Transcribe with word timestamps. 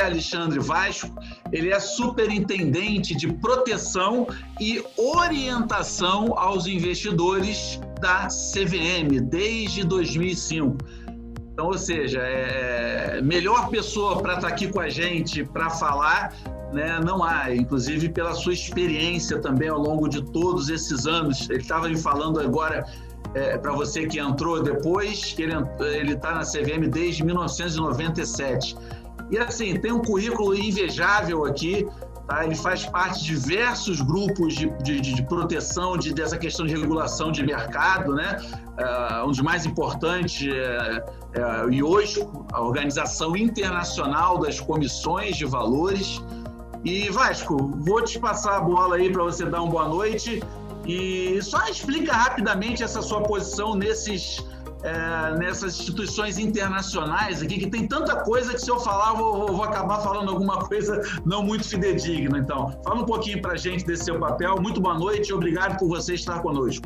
Alexandre 0.00 0.58
Vasco, 0.58 1.10
ele 1.52 1.70
é 1.70 1.80
superintendente 1.80 3.14
de 3.14 3.32
proteção 3.34 4.26
e 4.60 4.82
orientação 4.96 6.38
aos 6.38 6.66
investidores 6.66 7.80
da 8.00 8.28
CVM 8.28 9.20
desde 9.22 9.84
2005. 9.84 10.78
Então, 11.52 11.66
ou 11.66 11.78
seja, 11.78 12.20
é 12.20 13.20
melhor 13.22 13.68
pessoa 13.68 14.22
para 14.22 14.34
estar 14.34 14.48
tá 14.48 14.54
aqui 14.54 14.68
com 14.68 14.80
a 14.80 14.88
gente 14.88 15.44
para 15.44 15.68
falar, 15.68 16.34
né, 16.72 16.98
não 17.04 17.22
há. 17.22 17.54
Inclusive 17.54 18.08
pela 18.08 18.34
sua 18.34 18.54
experiência 18.54 19.38
também 19.40 19.68
ao 19.68 19.78
longo 19.78 20.08
de 20.08 20.22
todos 20.32 20.70
esses 20.70 21.06
anos. 21.06 21.50
Ele 21.50 21.60
estava 21.60 21.88
me 21.88 21.98
falando 21.98 22.40
agora 22.40 22.86
é, 23.34 23.58
para 23.58 23.72
você 23.72 24.06
que 24.06 24.18
entrou 24.18 24.62
depois, 24.62 25.32
que 25.32 25.42
ele 25.42 26.12
está 26.12 26.32
na 26.32 26.42
CVM 26.42 26.88
desde 26.88 27.24
1997. 27.24 28.76
E 29.30 29.38
assim, 29.38 29.78
tem 29.78 29.92
um 29.92 30.00
currículo 30.00 30.54
invejável 30.54 31.44
aqui, 31.44 31.86
tá? 32.26 32.44
ele 32.44 32.56
faz 32.56 32.84
parte 32.86 33.20
de 33.20 33.26
diversos 33.26 34.00
grupos 34.00 34.54
de, 34.54 34.68
de, 34.82 35.00
de 35.00 35.22
proteção 35.24 35.96
de, 35.96 36.12
dessa 36.12 36.36
questão 36.36 36.66
de 36.66 36.74
regulação 36.76 37.30
de 37.30 37.44
mercado, 37.44 38.14
né? 38.14 38.38
Uh, 38.78 39.24
um 39.26 39.28
dos 39.28 39.40
mais 39.40 39.64
importantes 39.64 40.48
é, 40.52 41.04
é 41.34 41.64
o 41.64 41.72
IOSCO, 41.72 42.46
a 42.52 42.60
Organização 42.60 43.36
Internacional 43.36 44.38
das 44.38 44.58
Comissões 44.58 45.36
de 45.36 45.44
Valores. 45.44 46.20
E 46.84 47.10
Vasco, 47.10 47.56
vou 47.84 48.02
te 48.02 48.18
passar 48.18 48.56
a 48.56 48.60
bola 48.60 48.96
aí 48.96 49.12
para 49.12 49.22
você 49.22 49.44
dar 49.44 49.62
uma 49.62 49.70
boa 49.70 49.88
noite 49.88 50.42
e 50.86 51.38
só 51.42 51.68
explica 51.68 52.12
rapidamente 52.12 52.82
essa 52.82 53.02
sua 53.02 53.22
posição 53.22 53.74
nesses 53.74 54.42
é, 54.82 55.38
nessas 55.38 55.78
instituições 55.78 56.38
internacionais 56.38 57.42
aqui, 57.42 57.58
que 57.58 57.70
tem 57.70 57.86
tanta 57.86 58.16
coisa 58.22 58.54
que 58.54 58.60
se 58.60 58.70
eu 58.70 58.80
falar, 58.80 59.12
vou, 59.12 59.48
vou 59.48 59.62
acabar 59.62 60.00
falando 60.00 60.30
alguma 60.30 60.58
coisa 60.66 61.02
não 61.24 61.42
muito 61.42 61.68
fidedigna. 61.68 62.38
Então, 62.38 62.70
fala 62.82 63.02
um 63.02 63.04
pouquinho 63.04 63.40
para 63.42 63.52
a 63.52 63.56
gente 63.56 63.84
desse 63.84 64.04
seu 64.04 64.18
papel. 64.18 64.60
Muito 64.60 64.80
boa 64.80 64.98
noite 64.98 65.28
e 65.28 65.32
obrigado 65.32 65.78
por 65.78 65.88
você 65.88 66.14
estar 66.14 66.40
conosco. 66.40 66.84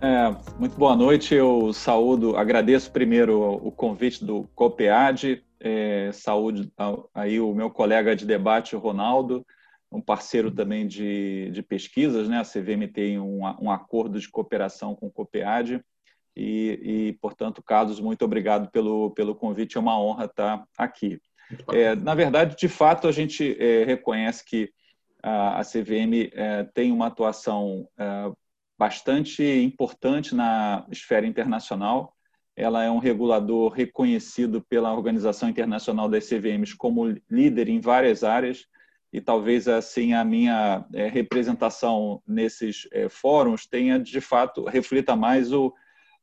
É, 0.00 0.36
muito 0.58 0.76
boa 0.76 0.96
noite. 0.96 1.34
Eu 1.34 1.72
saúdo, 1.72 2.36
agradeço 2.36 2.90
primeiro 2.90 3.40
o 3.40 3.70
convite 3.70 4.24
do 4.24 4.48
COPEAD, 4.54 5.42
é, 5.60 6.10
saúde 6.12 6.70
aí 7.14 7.40
o 7.40 7.54
meu 7.54 7.70
colega 7.70 8.14
de 8.14 8.26
debate, 8.26 8.76
o 8.76 8.78
Ronaldo, 8.78 9.46
um 9.90 10.00
parceiro 10.00 10.50
também 10.50 10.86
de, 10.86 11.50
de 11.52 11.62
pesquisas, 11.62 12.28
né? 12.28 12.38
A 12.38 12.42
CVM 12.42 12.92
tem 12.92 13.18
um, 13.18 13.42
um 13.60 13.70
acordo 13.70 14.18
de 14.18 14.28
cooperação 14.28 14.94
com 14.94 15.06
o 15.06 15.10
COPEAD 15.10 15.82
e, 16.36 16.80
e, 16.82 17.12
portanto, 17.14 17.62
Carlos, 17.62 18.00
muito 18.00 18.24
obrigado 18.24 18.70
pelo, 18.70 19.10
pelo 19.10 19.34
convite, 19.34 19.76
é 19.76 19.80
uma 19.80 20.00
honra 20.00 20.24
estar 20.24 20.64
aqui. 20.76 21.20
É, 21.72 21.94
na 21.94 22.14
verdade, 22.14 22.56
de 22.56 22.68
fato, 22.68 23.06
a 23.06 23.12
gente 23.12 23.56
é, 23.60 23.84
reconhece 23.84 24.44
que 24.44 24.72
a, 25.22 25.60
a 25.60 25.62
CVM 25.62 26.30
é, 26.32 26.64
tem 26.74 26.90
uma 26.90 27.06
atuação 27.06 27.88
é, 27.96 28.32
bastante 28.78 29.42
importante 29.42 30.34
na 30.34 30.84
esfera 30.90 31.26
internacional. 31.26 32.12
Ela 32.56 32.84
é 32.84 32.90
um 32.90 32.98
regulador 32.98 33.72
reconhecido 33.72 34.60
pela 34.62 34.92
Organização 34.92 35.48
Internacional 35.48 36.08
das 36.08 36.28
CVMs 36.28 36.76
como 36.76 37.14
líder 37.30 37.68
em 37.68 37.80
várias 37.80 38.24
áreas 38.24 38.66
e 39.12 39.20
talvez 39.20 39.68
assim 39.68 40.12
a 40.12 40.24
minha 40.24 40.84
é, 40.92 41.06
representação 41.06 42.20
nesses 42.26 42.88
é, 42.92 43.08
fóruns 43.08 43.64
tenha 43.64 43.96
de 43.96 44.20
fato 44.20 44.64
reflita 44.64 45.14
mais 45.14 45.52
o 45.52 45.72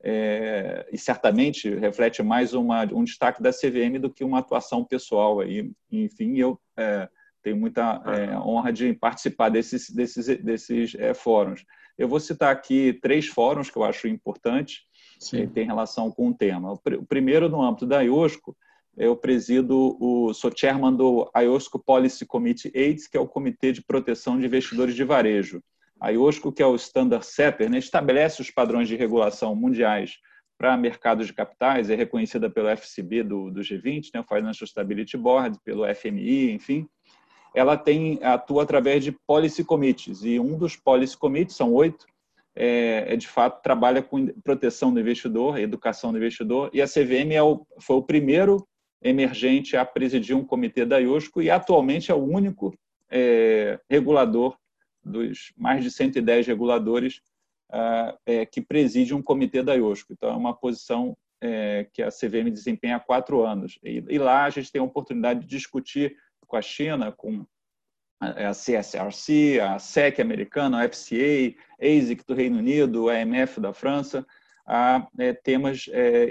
é, 0.03 0.88
e 0.91 0.97
certamente 0.97 1.69
reflete 1.75 2.23
mais 2.23 2.53
uma, 2.53 2.83
um 2.94 3.03
destaque 3.03 3.41
da 3.41 3.52
CVM 3.52 3.99
do 3.99 4.09
que 4.09 4.23
uma 4.23 4.39
atuação 4.39 4.83
pessoal. 4.83 5.39
Aí, 5.39 5.71
enfim, 5.91 6.38
eu 6.38 6.59
é, 6.77 7.08
tenho 7.43 7.58
muita 7.58 8.02
é, 8.05 8.38
honra 8.38 8.71
de 8.73 8.93
participar 8.93 9.49
desses, 9.49 9.89
desses, 9.89 10.27
desses 10.39 10.95
é, 10.95 11.14
fóruns. 11.14 11.64
Eu 11.98 12.08
vou 12.08 12.20
citar 12.20 12.52
aqui 12.52 12.98
três 13.02 13.27
fóruns 13.27 13.70
que 13.70 13.77
eu 13.77 13.83
acho 13.83 14.08
importantes 14.08 14.81
que 15.30 15.45
têm 15.45 15.67
relação 15.67 16.09
com 16.09 16.30
o 16.30 16.33
tema. 16.33 16.73
O, 16.73 17.05
primeiro, 17.05 17.47
no 17.47 17.61
âmbito 17.61 17.86
da 17.86 18.02
IOSCO, 18.02 18.58
eu 18.97 19.15
presido 19.15 19.97
o 19.99 20.33
sou 20.33 20.52
chairman 20.55 20.95
do 20.95 21.30
IOSCO 21.37 21.77
Policy 21.77 22.26
Committee 22.26 22.71
AIDS, 22.76 23.08
que 23.08 23.15
é 23.15 23.20
o 23.20 23.27
Comitê 23.27 23.71
de 23.71 23.83
Proteção 23.83 24.39
de 24.39 24.45
Investidores 24.45 24.95
de 24.95 25.03
Varejo. 25.03 25.61
A 26.02 26.10
IOSCO, 26.10 26.52
que 26.52 26.64
é 26.64 26.66
o 26.66 26.76
standard 26.76 27.23
setter, 27.23 27.70
né, 27.70 27.78
estabelece 27.78 28.42
os 28.42 28.50
padrões 28.50 28.88
de 28.88 28.95
regulação 28.95 29.56
mundiais 29.56 30.17
para 30.58 30.76
mercados 30.76 31.28
de 31.28 31.34
capitais, 31.34 31.92
é 31.92 31.95
reconhecida 31.95 32.50
pelo 32.50 32.70
FCB 32.70 33.23
do, 33.23 33.52
do 33.52 33.62
G20, 33.62 34.10
né, 34.14 34.20
o 34.20 34.23
Financial 34.23 34.67
Stability 34.67 35.16
Board, 35.16 35.60
pelo 35.64 35.86
FMI, 35.94 36.52
enfim. 36.52 36.88
Ela 37.54 37.78
tem 37.78 38.20
atua 38.23 38.64
através 38.64 39.04
de 39.04 39.12
policy 39.28 39.64
committees 39.64 40.23
e 40.23 40.39
um 40.39 40.58
dos 40.58 40.76
policy 40.76 41.16
committees 41.16 41.56
são 41.56 41.72
oito 41.72 42.06
é, 42.56 43.06
é, 43.14 43.16
de 43.16 43.28
fato 43.28 43.62
trabalha 43.62 44.02
com 44.02 44.28
proteção 44.44 44.94
do 44.94 45.00
investidor, 45.00 45.58
educação 45.58 46.12
do 46.12 46.18
investidor 46.18 46.70
e 46.73 46.82
a 46.82 46.88
CVM 46.88 47.32
é 47.33 47.44
o, 47.44 47.66
foi 47.80 47.98
o 47.98 48.04
primeiro 48.04 48.66
emergente 49.02 49.78
a 49.78 49.86
presidir 49.86 50.36
um 50.36 50.44
comitê 50.44 50.86
da 50.86 50.98
IOSCO 50.98 51.42
e 51.42 51.50
atualmente 51.50 52.12
é 52.12 52.16
o 52.16 52.23
único 52.23 52.73
é, 53.10 53.80
regulador 53.89 54.58
dos 55.04 55.52
mais 55.58 55.84
de 55.84 55.92
110 55.92 56.48
reguladores 56.48 57.22
uh, 57.72 58.17
é, 58.26 58.45
que 58.45 58.62
preside 58.62 59.14
um 59.14 59.22
comitê 59.22 59.64
da 59.64 59.73
IOSCO. 59.73 60.14
Então, 60.14 60.30
é 60.30 60.36
uma 60.36 60.56
posição 60.56 61.17
é, 61.42 61.88
que 61.92 62.04
a 62.04 62.10
CVM 62.10 62.52
desempenha 62.52 62.98
há 62.98 63.00
quatro 63.00 63.44
anos. 63.44 63.80
E, 63.84 64.17
lá 64.17 64.45
a 64.45 64.50
gente 64.50 64.72
tem 64.72 64.82
a 64.82 64.86
oportunidade 64.86 65.42
de 65.42 65.48
discutir 65.48 66.16
com 66.45 66.56
a 66.56 66.62
China, 66.62 67.12
com 67.12 67.45
a 68.20 68.52
CSRC, 68.52 69.60
a 69.60 69.80
SEC 69.80 70.20
americana, 70.22 70.84
a 70.84 70.88
FCA, 70.88 71.56
ASIC 71.82 72.23
do 72.28 72.36
Reino 72.36 72.60
Unido, 72.60 73.10
a 73.10 73.16
AMF 73.16 73.60
da 73.60 73.73
França, 73.73 74.26
a, 74.66 75.08
temas 75.44 75.86
é, 75.92 76.30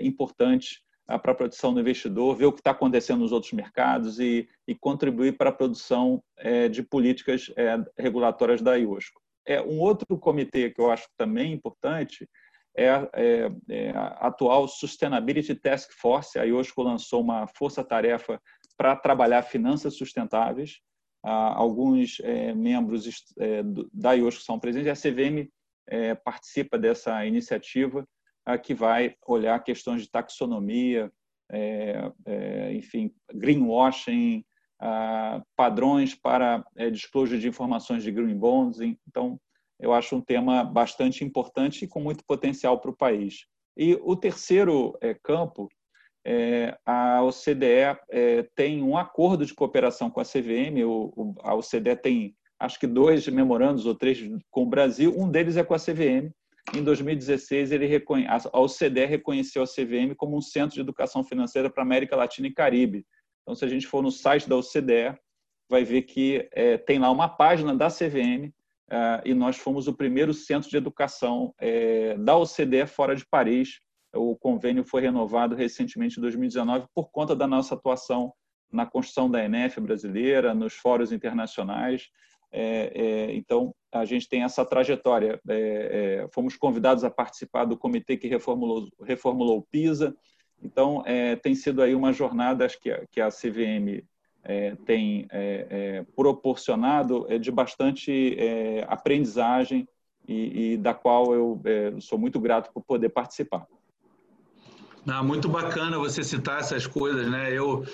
importantes 1.11 1.23
para 1.23 1.33
a 1.33 1.35
produção 1.35 1.75
do 1.75 1.81
investidor, 1.81 2.37
ver 2.37 2.47
o 2.47 2.53
que 2.53 2.61
está 2.61 2.71
acontecendo 2.71 3.21
nos 3.21 3.33
outros 3.33 3.53
mercados 3.53 4.21
e, 4.21 4.49
e 4.67 4.75
contribuir 4.75 5.37
para 5.37 5.51
a 5.51 5.53
produção 5.53 6.23
é, 6.37 6.69
de 6.69 6.83
políticas 6.83 7.51
é, 7.57 7.77
regulatórias 7.99 8.63
da 8.63 8.77
IOSCO. 8.77 9.21
É, 9.47 9.61
um 9.61 9.81
outro 9.81 10.19
comitê 10.19 10.71
que 10.71 10.81
eu 10.81 10.91
acho 10.91 11.09
também 11.17 11.53
importante 11.53 12.29
é, 12.77 12.87
é, 13.15 13.49
é 13.69 13.91
a 13.91 14.29
atual 14.29 14.69
Sustainability 14.69 15.55
Task 15.55 15.91
Force. 15.93 16.39
A 16.39 16.45
IOSCO 16.45 16.83
lançou 16.83 17.21
uma 17.21 17.47
força-tarefa 17.47 18.41
para 18.77 18.95
trabalhar 18.95 19.43
finanças 19.43 19.97
sustentáveis. 19.97 20.81
Ah, 21.23 21.55
alguns 21.55 22.21
é, 22.21 22.55
membros 22.55 23.07
é, 23.39 23.63
da 23.93 24.13
IOSCO 24.13 24.43
são 24.43 24.59
presentes 24.59 24.89
a 24.89 25.11
CVM 25.11 25.51
é, 25.87 26.15
participa 26.15 26.79
dessa 26.79 27.27
iniciativa 27.27 28.07
que 28.63 28.75
vai 28.75 29.15
olhar 29.27 29.63
questões 29.63 30.03
de 30.03 30.11
taxonomia, 30.11 31.13
é, 31.51 32.13
é, 32.27 32.75
enfim, 32.75 33.13
greenwashing, 33.33 34.45
padrões 35.57 36.15
para 36.15 36.65
é, 36.77 36.91
disclosure 36.91 37.39
de 37.39 37.49
informações 37.49 38.03
de 38.03 38.11
green 38.11 38.37
bonds. 38.37 38.81
Então, 38.81 39.39
eu 39.79 39.93
acho 39.93 40.17
um 40.17 40.21
tema 40.21 40.65
bastante 40.65 41.25
importante 41.25 41.85
e 41.85 41.89
com 41.89 42.01
muito 42.01 42.25
potencial 42.25 42.79
para 42.81 42.91
o 42.91 42.97
país. 42.97 43.47
E 43.77 43.95
o 44.03 44.17
terceiro 44.17 44.97
é, 45.01 45.15
campo, 45.15 45.69
é, 46.25 46.77
a 46.85 47.23
OCDE 47.23 47.99
é, 48.11 48.43
tem 48.55 48.83
um 48.83 48.97
acordo 48.97 49.47
de 49.47 49.55
cooperação 49.55 50.11
com 50.11 50.21
a 50.21 50.25
CVM. 50.25 50.85
O, 50.85 51.13
o, 51.17 51.35
a 51.43 51.55
OCDE 51.55 51.97
tem, 51.97 52.37
acho 52.59 52.79
que 52.79 52.87
dois 52.87 53.27
memorandos 53.29 53.87
ou 53.87 53.95
três 53.95 54.19
com 54.51 54.65
o 54.65 54.69
Brasil. 54.69 55.15
Um 55.17 55.31
deles 55.31 55.57
é 55.57 55.65
com 55.65 55.75
a 55.75 55.79
CVM, 55.79 56.31
em 56.75 56.83
2016, 56.83 57.73
ele 57.73 57.87
reconhe... 57.87 58.27
a 58.27 58.61
OCDE 58.61 59.07
reconheceu 59.07 59.63
a 59.63 59.67
CVM 59.67 60.15
como 60.17 60.37
um 60.37 60.41
centro 60.41 60.75
de 60.75 60.81
educação 60.81 61.25
financeira 61.25 61.71
para 61.71 61.83
América 61.83 62.17
Latina 62.17 62.47
e 62.47 62.55
Caribe. 62.55 63.05
Então, 63.43 63.55
se 63.55 63.65
a 63.65 63.69
gente 63.69 63.87
for 63.87 64.03
no 64.03 64.11
site 64.11 64.49
da 64.49 64.57
OCDE, 64.57 65.19
vai 65.69 65.85
ver 65.85 66.03
que 66.03 66.49
é, 66.53 66.77
tem 66.77 66.99
lá 66.99 67.11
uma 67.11 67.29
página 67.29 67.75
da 67.75 67.89
CVM 67.89 68.53
é, 68.91 69.23
e 69.25 69.35
nós 69.35 69.57
fomos 69.57 69.89
o 69.89 69.95
primeiro 69.95 70.35
centro 70.35 70.69
de 70.69 70.77
educação 70.77 71.55
é, 71.59 72.17
da 72.19 72.37
OCDE 72.37 72.87
fora 72.87 73.15
de 73.15 73.27
Paris. 73.27 73.81
O 74.15 74.37
convênio 74.37 74.85
foi 74.85 75.01
renovado 75.01 75.55
recentemente 75.55 76.19
em 76.19 76.23
2019 76.23 76.87
por 76.95 77.11
conta 77.11 77.35
da 77.35 77.47
nossa 77.47 77.75
atuação 77.75 78.33
na 78.73 78.87
construção 78.87 79.31
da 79.31 79.45
ENF 79.45 79.81
brasileira, 79.81 80.55
nos 80.55 80.75
fóruns 80.75 81.13
internacionais 81.13 82.09
é, 82.53 82.93
é, 82.95 83.35
então, 83.35 83.75
a 83.93 84.05
gente 84.05 84.29
tem 84.29 84.43
essa 84.43 84.65
trajetória. 84.65 85.41
É, 85.49 86.25
é, 86.25 86.29
fomos 86.33 86.57
convidados 86.57 87.05
a 87.05 87.11
participar 87.11 87.65
do 87.65 87.77
comitê 87.77 88.17
que 88.17 88.29
reformulou, 88.29 88.89
reformulou 89.03 89.59
o 89.59 89.63
PISA. 89.63 90.15
Então, 90.63 91.03
é, 91.07 91.37
tem 91.37 91.55
sido 91.55 91.83
aí 91.83 91.95
uma 91.95 92.13
jornada 92.13 92.67
que, 92.69 92.91
a, 92.91 93.07
que 93.11 93.21
a 93.21 93.29
CVM 93.29 94.03
é, 94.43 94.75
tem 94.87 95.29
proporcionado 96.17 97.27
de 97.39 97.51
bastante 97.51 98.37
aprendizagem 98.89 99.87
e, 100.27 100.73
e, 100.73 100.77
da 100.77 100.95
qual 100.95 101.35
eu 101.35 101.61
sou 102.01 102.19
muito 102.19 102.41
grato 102.41 102.71
por 102.73 102.83
poder 102.83 103.11
participar. 103.11 103.67
Ah, 105.07 105.23
muito 105.23 105.49
bacana 105.49 105.99
você 105.99 106.23
citar 106.23 106.61
essas 106.61 106.87
coisas, 106.87 107.31
né? 107.31 107.53
Eu 107.53 107.85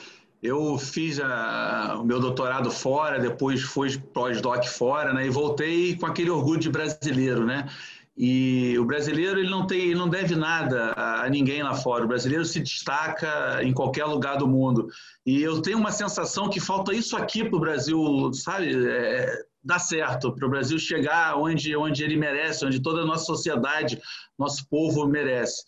Eu 0.42 0.78
fiz 0.78 1.18
a, 1.18 1.98
o 1.98 2.04
meu 2.04 2.20
doutorado 2.20 2.70
fora, 2.70 3.18
depois 3.18 3.62
fui 3.62 3.96
pós-doc 3.98 4.64
fora, 4.64 5.12
né? 5.12 5.26
E 5.26 5.30
voltei 5.30 5.96
com 5.96 6.06
aquele 6.06 6.30
orgulho 6.30 6.60
de 6.60 6.70
brasileiro, 6.70 7.44
né? 7.44 7.68
E 8.16 8.78
o 8.78 8.84
brasileiro 8.84 9.38
ele 9.38 9.50
não 9.50 9.66
tem, 9.66 9.80
ele 9.80 9.94
não 9.94 10.08
deve 10.08 10.34
nada 10.34 10.94
a 10.96 11.28
ninguém 11.28 11.62
lá 11.62 11.74
fora. 11.74 12.04
O 12.04 12.08
brasileiro 12.08 12.44
se 12.44 12.60
destaca 12.60 13.62
em 13.62 13.74
qualquer 13.74 14.06
lugar 14.06 14.38
do 14.38 14.46
mundo. 14.46 14.88
E 15.24 15.42
eu 15.42 15.60
tenho 15.60 15.78
uma 15.78 15.92
sensação 15.92 16.48
que 16.48 16.58
falta 16.58 16.94
isso 16.94 17.16
aqui 17.16 17.44
para 17.44 17.56
o 17.56 17.60
Brasil, 17.60 18.32
sabe? 18.32 18.88
É, 18.88 19.42
dar 19.62 19.80
certo, 19.80 20.32
para 20.32 20.46
o 20.46 20.50
Brasil 20.50 20.78
chegar 20.78 21.36
onde, 21.36 21.76
onde 21.76 22.04
ele 22.04 22.16
merece, 22.16 22.64
onde 22.64 22.80
toda 22.80 23.02
a 23.02 23.06
nossa 23.06 23.24
sociedade, 23.24 24.00
nosso 24.38 24.66
povo 24.68 25.06
merece. 25.06 25.64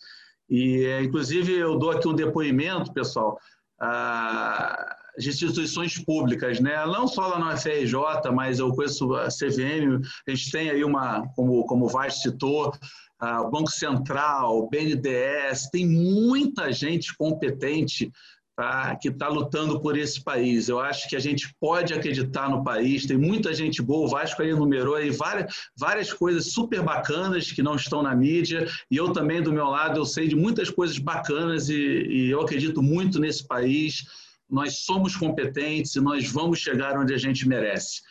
E, 0.49 0.87
inclusive, 1.03 1.53
eu 1.53 1.77
dou 1.77 1.91
aqui 1.91 2.07
um 2.07 2.15
depoimento, 2.15 2.93
pessoal 2.93 3.37
as 3.79 5.25
instituições 5.25 5.97
públicas, 5.97 6.59
né? 6.59 6.85
não 6.85 7.07
só 7.07 7.27
lá 7.27 7.39
na 7.39 7.57
FRJ, 7.57 7.93
mas 8.33 8.59
eu 8.59 8.73
conheço 8.73 9.13
a 9.15 9.27
CVM, 9.27 10.01
a 10.27 10.31
gente 10.31 10.51
tem 10.51 10.69
aí 10.69 10.83
uma, 10.83 11.27
como, 11.35 11.65
como 11.65 11.85
o 11.85 11.89
Vaz 11.89 12.21
citou, 12.21 12.73
o 13.21 13.49
Banco 13.49 13.69
Central, 13.69 14.59
o 14.59 14.69
BNDES, 14.69 15.69
tem 15.71 15.85
muita 15.85 16.71
gente 16.71 17.15
competente 17.17 18.11
tá, 18.59 18.93
que 18.97 19.07
está 19.07 19.29
lutando 19.29 19.79
por 19.79 19.97
esse 19.97 20.21
país. 20.21 20.67
Eu 20.67 20.81
acho 20.81 21.07
que 21.07 21.15
a 21.15 21.19
gente 21.19 21.55
pode 21.61 21.93
acreditar 21.93 22.49
no 22.49 22.61
país, 22.61 23.05
tem 23.05 23.17
muita 23.17 23.53
gente 23.53 23.81
boa, 23.81 24.05
o 24.05 24.09
Vasco 24.09 24.41
aí 24.41 24.49
enumerou 24.49 24.95
aí 24.95 25.11
várias, 25.11 25.69
várias 25.77 26.11
coisas 26.11 26.51
super 26.51 26.81
bacanas 26.81 27.53
que 27.53 27.63
não 27.63 27.75
estão 27.75 28.03
na 28.03 28.13
mídia, 28.13 28.67
e 28.91 28.97
eu 28.97 29.13
também, 29.13 29.41
do 29.41 29.53
meu 29.53 29.67
lado, 29.67 29.97
eu 29.97 30.05
sei 30.05 30.27
de 30.27 30.35
muitas 30.35 30.69
coisas 30.69 30.97
bacanas 30.97 31.69
e, 31.69 31.73
e 31.73 32.29
eu 32.29 32.41
acredito 32.41 32.83
muito 32.83 33.17
nesse 33.17 33.47
país. 33.47 34.03
Nós 34.49 34.79
somos 34.79 35.15
competentes 35.15 35.95
e 35.95 36.01
nós 36.01 36.29
vamos 36.29 36.59
chegar 36.59 36.99
onde 36.99 37.13
a 37.13 37.17
gente 37.17 37.47
merece. 37.47 38.01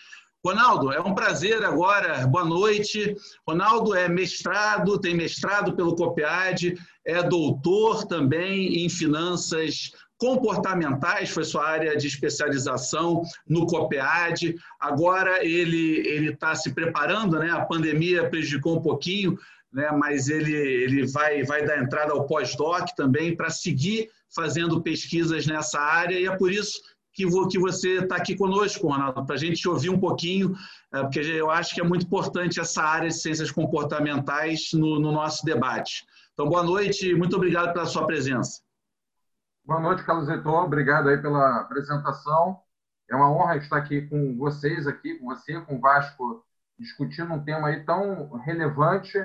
Ronaldo, 0.43 0.93
é 0.93 1.01
um 1.01 1.15
prazer 1.15 1.63
agora. 1.63 2.27
Boa 2.27 2.45
noite. 2.45 3.15
Ronaldo 3.47 3.95
é 3.95 4.09
mestrado, 4.09 4.99
tem 4.99 5.15
mestrado 5.15 5.75
pelo 5.75 5.97
COPEAD, 5.97 6.79
é 7.05 7.23
doutor 7.23 8.07
também 8.07 8.85
em 8.85 8.89
finanças 8.89 9.91
comportamentais, 10.19 11.31
foi 11.31 11.45
sua 11.45 11.67
área 11.67 11.97
de 11.97 12.07
especialização 12.07 13.23
no 13.49 13.67
COPEAD. 13.67 14.57
Agora 14.81 15.45
ele 15.45 16.07
ele 16.07 16.33
está 16.33 16.55
se 16.55 16.75
preparando, 16.75 17.39
né? 17.39 17.51
A 17.51 17.65
pandemia 17.65 18.29
prejudicou 18.29 18.77
um 18.77 18.83
pouquinho, 18.83 19.39
né? 19.73 19.91
Mas 19.93 20.29
ele 20.29 20.55
ele 20.55 21.07
vai 21.07 21.45
vai 21.45 21.65
dar 21.65 21.83
entrada 21.83 22.13
ao 22.13 22.27
pós-doc 22.27 22.89
também 22.97 23.37
para 23.37 23.49
seguir 23.49 24.11
fazendo 24.35 24.83
pesquisas 24.83 25.47
nessa 25.47 25.81
área 25.81 26.19
e 26.19 26.27
é 26.27 26.37
por 26.37 26.53
isso 26.53 26.81
que, 27.19 27.27
vou, 27.27 27.49
que 27.49 27.59
você 27.59 27.99
está 27.99 28.15
aqui 28.15 28.37
conosco, 28.37 28.87
Ronaldo, 28.87 29.27
para 29.27 29.35
a 29.35 29.39
gente 29.39 29.69
ouvir 29.69 29.91
um 29.91 29.99
pouquinho, 29.99 30.55
é, 30.93 31.03
porque 31.03 31.19
eu 31.19 31.51
acho 31.51 31.75
que 31.75 31.81
é 31.81 31.85
muito 31.85 32.07
importante 32.07 32.61
essa 32.61 32.81
área 32.81 33.09
de 33.09 33.15
ciências 33.15 33.51
comportamentais 33.51 34.69
no, 34.73 35.01
no 35.01 35.11
nosso 35.11 35.45
debate. 35.45 36.05
Então, 36.33 36.49
boa 36.49 36.63
noite, 36.63 37.13
muito 37.15 37.35
obrigado 37.35 37.73
pela 37.73 37.87
sua 37.87 38.07
presença. 38.07 38.61
Boa 39.69 39.81
noite, 39.81 40.03
Carlos 40.03 40.31
Heitor. 40.31 40.65
Obrigado 40.65 41.11
aí 41.11 41.19
pela 41.21 41.61
apresentação. 41.61 42.59
É 43.07 43.15
uma 43.15 43.31
honra 43.31 43.59
estar 43.59 43.77
aqui 43.77 44.01
com 44.01 44.35
vocês, 44.35 44.87
aqui 44.87 45.17
com 45.17 45.27
você, 45.27 45.61
com 45.61 45.77
o 45.77 45.79
Vasco, 45.79 46.43
discutindo 46.79 47.35
um 47.35 47.45
tema 47.45 47.69
aí 47.69 47.85
tão 47.85 48.33
relevante. 48.39 49.19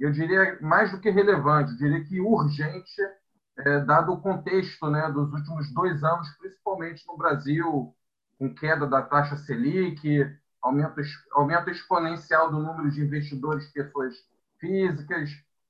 Eu 0.00 0.10
diria 0.10 0.58
mais 0.62 0.90
do 0.90 0.98
que 0.98 1.10
relevante, 1.10 1.72
eu 1.72 1.76
diria 1.76 2.02
que 2.04 2.22
urgente, 2.22 3.02
é, 3.58 3.80
dado 3.80 4.14
o 4.14 4.20
contexto 4.22 4.88
né, 4.88 5.10
dos 5.10 5.30
últimos 5.30 5.70
dois 5.74 6.02
anos, 6.02 6.26
principalmente 6.38 7.06
no 7.06 7.18
Brasil, 7.18 7.94
com 8.38 8.54
queda 8.54 8.86
da 8.86 9.02
taxa 9.02 9.36
Selic, 9.36 10.26
aumento, 10.62 11.02
aumento 11.32 11.68
exponencial 11.68 12.50
do 12.50 12.58
número 12.58 12.90
de 12.90 13.02
investidores, 13.02 13.70
pessoas 13.70 14.14
físicas, 14.58 15.28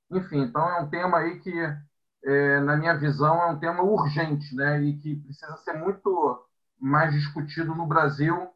enfim. 0.09 0.43
Então, 0.43 0.65
é 0.71 0.81
um 0.81 0.89
tema 0.89 1.19
aí 1.19 1.41
que 1.41 1.53
é, 2.25 2.61
na 2.61 2.77
minha 2.77 2.97
visão, 2.97 3.43
é 3.43 3.47
um 3.47 3.59
tema 3.59 3.83
urgente 3.83 4.55
né? 4.55 4.81
e 4.83 4.97
que 4.99 5.17
precisa 5.17 5.57
ser 5.59 5.75
muito 5.75 6.47
mais 6.81 7.13
discutido 7.13 7.75
no 7.75 7.87
Brasil 7.87 8.49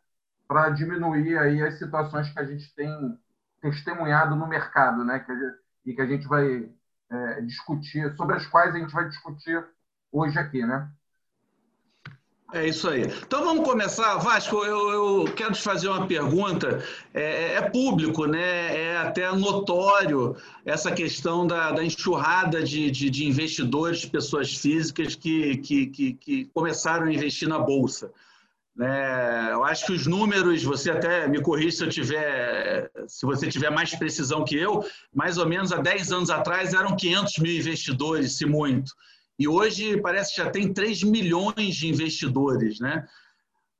para 0.46 0.70
diminuir 0.70 1.36
aí 1.38 1.62
as 1.62 1.78
situações 1.78 2.30
que 2.30 2.38
a 2.38 2.44
gente 2.44 2.72
tem 2.74 3.18
testemunhado 3.60 4.36
no 4.36 4.46
mercado 4.46 5.04
né? 5.04 5.18
que 5.18 5.32
gente, 5.32 5.56
e 5.86 5.94
que 5.94 6.00
a 6.00 6.06
gente 6.06 6.26
vai 6.26 6.70
é, 7.10 7.40
discutir, 7.42 8.14
sobre 8.16 8.36
as 8.36 8.46
quais 8.46 8.74
a 8.74 8.78
gente 8.78 8.92
vai 8.92 9.08
discutir 9.08 9.64
hoje 10.12 10.38
aqui. 10.38 10.64
Né? 10.64 10.88
É 12.52 12.68
isso 12.68 12.88
aí. 12.88 13.02
Então 13.02 13.44
vamos 13.44 13.64
começar. 13.64 14.18
Vasco, 14.18 14.64
eu, 14.64 14.90
eu 14.90 15.24
quero 15.34 15.52
te 15.52 15.60
fazer 15.60 15.88
uma 15.88 16.06
pergunta. 16.06 16.82
É, 17.12 17.54
é, 17.54 17.62
público, 17.62 18.24
né? 18.26 18.92
é 18.92 18.96
até 18.98 19.30
notório 19.32 20.36
essa 20.64 20.92
questão 20.92 21.44
da, 21.44 21.72
da 21.72 21.84
enxurrada 21.84 22.62
de, 22.62 22.88
de, 22.90 23.10
de, 23.10 23.26
investidores, 23.26 24.04
pessoas 24.04 24.54
físicas 24.54 25.16
que, 25.16 25.56
que, 25.56 25.86
que, 25.86 26.12
que, 26.14 26.44
começaram 26.54 27.06
a 27.06 27.12
investir 27.12 27.48
na 27.48 27.58
Bolsa. 27.58 28.12
Né? 28.76 29.52
Eu 29.52 29.64
acho 29.64 29.86
que 29.86 29.92
os 29.92 30.06
números, 30.06 30.62
você 30.62 30.90
até 30.90 31.26
me 31.26 31.42
corrija 31.42 31.78
se 31.78 31.84
eu 31.84 31.88
tiver, 31.88 32.90
se 33.08 33.26
você 33.26 33.48
tiver 33.48 33.70
mais 33.70 33.92
precisão 33.94 34.44
que 34.44 34.56
eu, 34.56 34.86
mais 35.12 35.36
ou 35.36 35.48
menos 35.48 35.72
há 35.72 35.78
10 35.78 36.12
anos 36.12 36.30
atrás 36.30 36.74
eram 36.74 36.94
500 36.94 37.38
mil 37.38 37.56
investidores, 37.56 38.36
se 38.36 38.46
muito. 38.46 38.92
E 39.38 39.46
hoje 39.46 40.00
parece 40.00 40.34
que 40.34 40.42
já 40.42 40.50
tem 40.50 40.72
3 40.72 41.02
milhões 41.02 41.74
de 41.74 41.88
investidores, 41.88 42.80
né? 42.80 43.06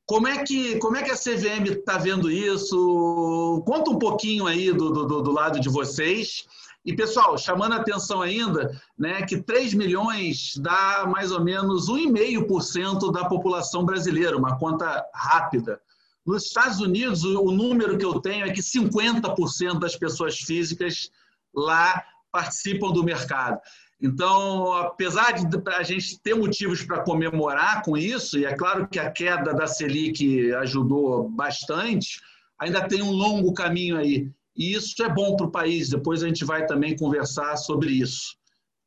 Como 0.07 0.29
é 0.29 0.45
que, 0.45 0.79
como 0.79 0.97
é 0.97 1.03
que 1.03 1.11
a 1.11 1.17
CVM 1.17 1.67
está 1.67 1.99
vendo 1.99 2.31
isso? 2.31 3.63
Conta 3.67 3.91
um 3.91 3.99
pouquinho 3.99 4.47
aí 4.47 4.73
do, 4.73 4.91
do, 4.91 5.23
do, 5.23 5.33
lado 5.33 5.59
de 5.59 5.69
vocês. 5.69 6.47
E, 6.85 6.95
pessoal, 6.95 7.37
chamando 7.37 7.73
a 7.73 7.79
atenção 7.79 8.23
ainda, 8.23 8.81
né, 8.97 9.23
que 9.23 9.43
3 9.43 9.75
milhões 9.75 10.53
dá 10.59 11.05
mais 11.09 11.33
ou 11.33 11.43
menos 11.43 11.91
1,5% 11.91 13.11
da 13.11 13.25
população 13.25 13.85
brasileira, 13.85 14.37
uma 14.37 14.57
conta 14.57 15.05
rápida. 15.13 15.81
Nos 16.25 16.45
Estados 16.45 16.79
Unidos, 16.79 17.25
o 17.25 17.51
número 17.51 17.99
que 17.99 18.05
eu 18.05 18.21
tenho 18.21 18.47
é 18.47 18.53
que 18.53 18.61
50% 18.61 19.81
das 19.81 19.97
pessoas 19.97 20.39
físicas 20.39 21.11
lá 21.53 22.05
participam 22.31 22.93
do 22.93 23.03
mercado. 23.03 23.61
Então, 24.01 24.73
apesar 24.75 25.33
de 25.33 25.47
a 25.71 25.83
gente 25.83 26.21
ter 26.21 26.35
motivos 26.35 26.83
para 26.83 27.03
comemorar 27.03 27.83
com 27.83 27.97
isso, 27.97 28.39
e 28.39 28.45
é 28.45 28.55
claro 28.55 28.87
que 28.87 28.99
a 28.99 29.11
queda 29.11 29.55
da 29.55 29.67
Selic 29.67 30.53
ajudou 30.57 31.29
bastante, 31.31 32.21
ainda 32.59 32.87
tem 32.87 33.03
um 33.03 33.11
longo 33.11 33.55
caminho 33.55 33.97
aí. 33.97 34.31
E 34.55 34.75
isso 34.75 35.03
é 35.03 35.09
bom 35.09 35.37
para 35.37 35.47
o 35.47 35.51
país. 35.51 35.91
Depois 35.91 36.23
a 36.23 36.27
gente 36.27 36.45
vai 36.45 36.67
também 36.67 36.97
conversar 36.97 37.57
sobre 37.57 37.91
isso. 37.91 38.37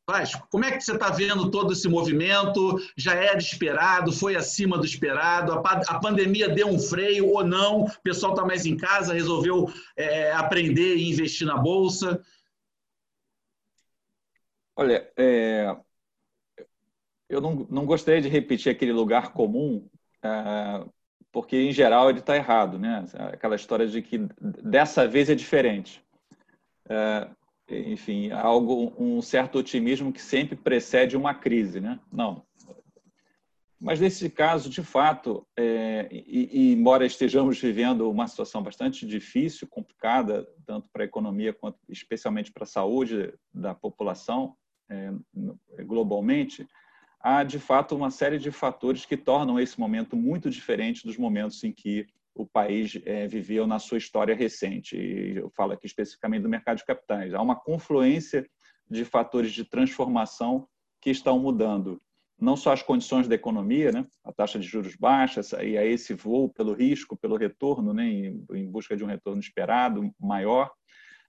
Vasco, 0.08 0.46
como 0.50 0.64
é 0.64 0.72
que 0.72 0.82
você 0.82 0.92
está 0.92 1.10
vendo 1.10 1.50
todo 1.50 1.72
esse 1.72 1.88
movimento? 1.88 2.80
Já 2.96 3.14
era 3.14 3.38
esperado? 3.38 4.12
Foi 4.12 4.34
acima 4.34 4.76
do 4.76 4.84
esperado? 4.84 5.52
A, 5.52 6.00
pandemia 6.00 6.48
deu 6.48 6.66
um 6.66 6.80
freio 6.80 7.28
ou 7.28 7.44
não? 7.44 7.82
O 7.82 8.02
pessoal 8.02 8.32
está 8.32 8.44
mais 8.44 8.66
em 8.66 8.76
casa, 8.76 9.14
resolveu 9.14 9.72
é, 9.96 10.32
aprender 10.32 10.96
e 10.96 11.08
investir 11.08 11.46
na 11.46 11.56
Bolsa? 11.56 12.20
Olha, 14.80 15.06
é, 15.14 15.76
eu 17.28 17.38
não, 17.38 17.66
não 17.68 17.84
gostaria 17.84 18.22
de 18.22 18.30
repetir 18.30 18.72
aquele 18.72 18.92
lugar 18.92 19.34
comum, 19.34 19.86
é, 20.22 20.86
porque 21.30 21.54
em 21.54 21.70
geral 21.70 22.08
ele 22.08 22.20
está 22.20 22.34
errado, 22.34 22.78
né? 22.78 23.04
Aquela 23.30 23.56
história 23.56 23.86
de 23.86 24.00
que 24.00 24.26
dessa 24.40 25.06
vez 25.06 25.28
é 25.28 25.34
diferente. 25.34 26.02
É, 26.88 27.28
enfim, 27.68 28.30
algo, 28.30 28.94
um 28.98 29.20
certo 29.20 29.58
otimismo 29.58 30.14
que 30.14 30.22
sempre 30.22 30.56
precede 30.56 31.14
uma 31.14 31.34
crise, 31.34 31.78
né? 31.78 32.00
Não. 32.10 32.42
Mas 33.78 34.00
nesse 34.00 34.30
caso, 34.30 34.70
de 34.70 34.82
fato, 34.82 35.46
é, 35.58 36.08
e, 36.10 36.48
e, 36.52 36.72
embora 36.72 37.04
estejamos 37.04 37.60
vivendo 37.60 38.10
uma 38.10 38.26
situação 38.26 38.62
bastante 38.62 39.06
difícil, 39.06 39.68
complicada, 39.68 40.48
tanto 40.64 40.88
para 40.90 41.02
a 41.02 41.06
economia 41.06 41.52
quanto 41.52 41.78
especialmente 41.86 42.50
para 42.50 42.64
a 42.64 42.66
saúde 42.66 43.34
da 43.52 43.74
população, 43.74 44.56
globalmente, 45.84 46.66
há 47.20 47.44
de 47.44 47.58
fato 47.58 47.94
uma 47.94 48.10
série 48.10 48.38
de 48.38 48.50
fatores 48.50 49.04
que 49.04 49.16
tornam 49.16 49.58
esse 49.58 49.78
momento 49.78 50.16
muito 50.16 50.50
diferente 50.50 51.06
dos 51.06 51.16
momentos 51.16 51.62
em 51.64 51.72
que 51.72 52.06
o 52.34 52.46
país 52.46 52.98
é, 53.04 53.26
viveu 53.26 53.66
na 53.66 53.78
sua 53.78 53.98
história 53.98 54.34
recente. 54.34 54.96
E 54.96 55.36
eu 55.36 55.50
falo 55.50 55.72
aqui 55.72 55.86
especificamente 55.86 56.42
do 56.42 56.48
mercado 56.48 56.78
de 56.78 56.84
capitais. 56.84 57.34
Há 57.34 57.42
uma 57.42 57.56
confluência 57.56 58.46
de 58.88 59.04
fatores 59.04 59.52
de 59.52 59.64
transformação 59.64 60.66
que 61.00 61.10
estão 61.10 61.38
mudando 61.38 62.00
não 62.40 62.56
só 62.56 62.72
as 62.72 62.82
condições 62.82 63.28
da 63.28 63.34
economia, 63.34 63.92
né? 63.92 64.06
a 64.24 64.32
taxa 64.32 64.58
de 64.58 64.66
juros 64.66 64.96
baixa, 64.96 65.42
e 65.62 65.76
a 65.76 65.84
esse 65.84 66.14
voo 66.14 66.48
pelo 66.48 66.72
risco, 66.72 67.16
pelo 67.16 67.36
retorno, 67.36 67.92
né? 67.92 68.06
em, 68.06 68.46
em 68.52 68.70
busca 68.70 68.96
de 68.96 69.04
um 69.04 69.06
retorno 69.06 69.40
esperado 69.40 70.10
maior, 70.18 70.72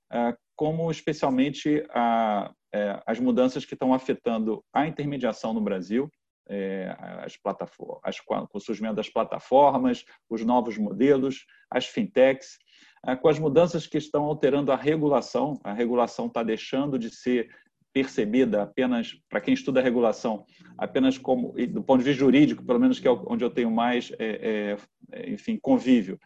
ah, 0.09 0.35
como 0.61 0.91
especialmente 0.91 1.83
a, 1.89 2.53
é, 2.71 3.01
as 3.07 3.19
mudanças 3.19 3.65
que 3.65 3.73
estão 3.73 3.95
afetando 3.95 4.63
a 4.71 4.85
intermediação 4.85 5.55
no 5.55 5.59
Brasil, 5.59 6.07
é, 6.47 6.95
as 7.25 7.35
plataformas, 7.35 7.99
as, 8.03 8.19
com 8.19 8.47
o 8.53 8.59
surgimento 8.59 8.93
das 8.93 9.09
plataformas, 9.09 10.05
os 10.29 10.45
novos 10.45 10.77
modelos, 10.77 11.47
as 11.67 11.87
fintechs, 11.87 12.59
é, 13.07 13.15
com 13.15 13.27
as 13.27 13.39
mudanças 13.39 13.87
que 13.87 13.97
estão 13.97 14.25
alterando 14.25 14.71
a 14.71 14.75
regulação. 14.75 15.59
A 15.63 15.73
regulação 15.73 16.27
está 16.27 16.43
deixando 16.43 16.99
de 16.99 17.09
ser 17.09 17.49
percebida 17.91 18.61
apenas, 18.61 19.15
para 19.27 19.41
quem 19.41 19.55
estuda 19.55 19.79
a 19.79 19.83
regulação, 19.83 20.45
apenas 20.77 21.17
como, 21.17 21.55
do 21.69 21.81
ponto 21.81 22.03
de 22.03 22.05
vista 22.05 22.19
jurídico, 22.19 22.63
pelo 22.63 22.79
menos 22.79 22.99
que 22.99 23.07
é 23.07 23.11
onde 23.11 23.43
eu 23.43 23.49
tenho 23.49 23.71
mais, 23.71 24.11
é, 24.19 24.77
é, 25.11 25.27
enfim, 25.31 25.57
convívio, 25.59 26.19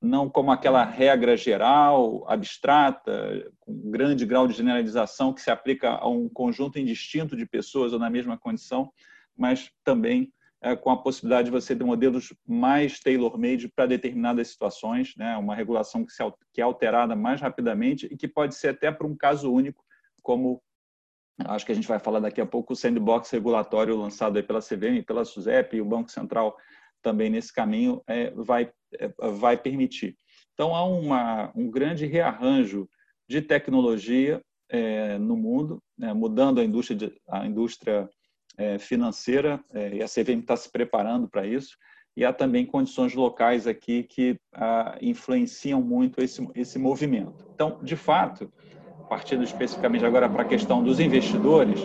não 0.00 0.28
como 0.28 0.50
aquela 0.50 0.84
regra 0.84 1.36
geral, 1.36 2.24
abstrata, 2.28 3.50
com 3.60 3.90
grande 3.90 4.26
grau 4.26 4.46
de 4.46 4.54
generalização 4.54 5.32
que 5.32 5.40
se 5.40 5.50
aplica 5.50 5.90
a 5.90 6.08
um 6.08 6.28
conjunto 6.28 6.78
indistinto 6.78 7.36
de 7.36 7.46
pessoas 7.46 7.92
ou 7.92 7.98
na 7.98 8.10
mesma 8.10 8.36
condição, 8.36 8.90
mas 9.36 9.70
também 9.84 10.32
é, 10.60 10.74
com 10.74 10.90
a 10.90 10.96
possibilidade 10.96 11.46
de 11.46 11.52
você 11.52 11.76
ter 11.76 11.84
modelos 11.84 12.34
mais 12.46 12.98
tailor-made 12.98 13.68
para 13.68 13.86
determinadas 13.86 14.48
situações, 14.48 15.14
né? 15.16 15.36
uma 15.36 15.54
regulação 15.54 16.04
que, 16.04 16.12
se, 16.12 16.22
que 16.52 16.60
é 16.60 16.64
alterada 16.64 17.14
mais 17.14 17.40
rapidamente 17.40 18.06
e 18.10 18.16
que 18.16 18.26
pode 18.26 18.54
ser 18.54 18.68
até 18.68 18.90
para 18.90 19.06
um 19.06 19.14
caso 19.14 19.52
único, 19.52 19.84
como 20.22 20.60
acho 21.44 21.66
que 21.66 21.72
a 21.72 21.74
gente 21.74 21.86
vai 21.86 21.98
falar 21.98 22.20
daqui 22.20 22.40
a 22.40 22.46
pouco, 22.46 22.72
o 22.72 22.76
sandbox 22.76 23.30
regulatório 23.30 23.96
lançado 23.96 24.42
pela 24.42 24.60
CVM, 24.60 25.04
pela 25.06 25.24
SUSEP 25.24 25.76
e 25.76 25.80
o 25.80 25.84
Banco 25.84 26.10
Central 26.10 26.56
também 27.06 27.30
nesse 27.30 27.52
caminho 27.52 28.02
é, 28.08 28.32
vai, 28.32 28.68
é, 28.98 29.08
vai 29.30 29.56
permitir. 29.56 30.16
Então, 30.52 30.74
há 30.74 30.84
uma, 30.84 31.52
um 31.54 31.70
grande 31.70 32.04
rearranjo 32.04 32.88
de 33.28 33.40
tecnologia 33.40 34.42
é, 34.68 35.16
no 35.18 35.36
mundo, 35.36 35.80
né, 35.96 36.12
mudando 36.12 36.60
a 36.60 36.64
indústria, 36.64 36.98
de, 36.98 37.12
a 37.28 37.46
indústria 37.46 38.10
é, 38.58 38.76
financeira, 38.76 39.62
é, 39.72 39.98
e 39.98 40.02
a 40.02 40.06
CVM 40.06 40.40
está 40.40 40.56
se 40.56 40.68
preparando 40.68 41.28
para 41.28 41.46
isso, 41.46 41.76
e 42.16 42.24
há 42.24 42.32
também 42.32 42.66
condições 42.66 43.14
locais 43.14 43.68
aqui 43.68 44.02
que 44.02 44.36
ah, 44.54 44.96
influenciam 45.00 45.80
muito 45.82 46.20
esse, 46.24 46.44
esse 46.54 46.78
movimento. 46.78 47.46
Então, 47.54 47.78
de 47.82 47.94
fato, 47.94 48.50
partindo 49.08 49.44
especificamente 49.44 50.04
agora 50.04 50.26
para 50.26 50.42
a 50.42 50.46
questão 50.46 50.82
dos 50.82 50.98
investidores, 50.98 51.78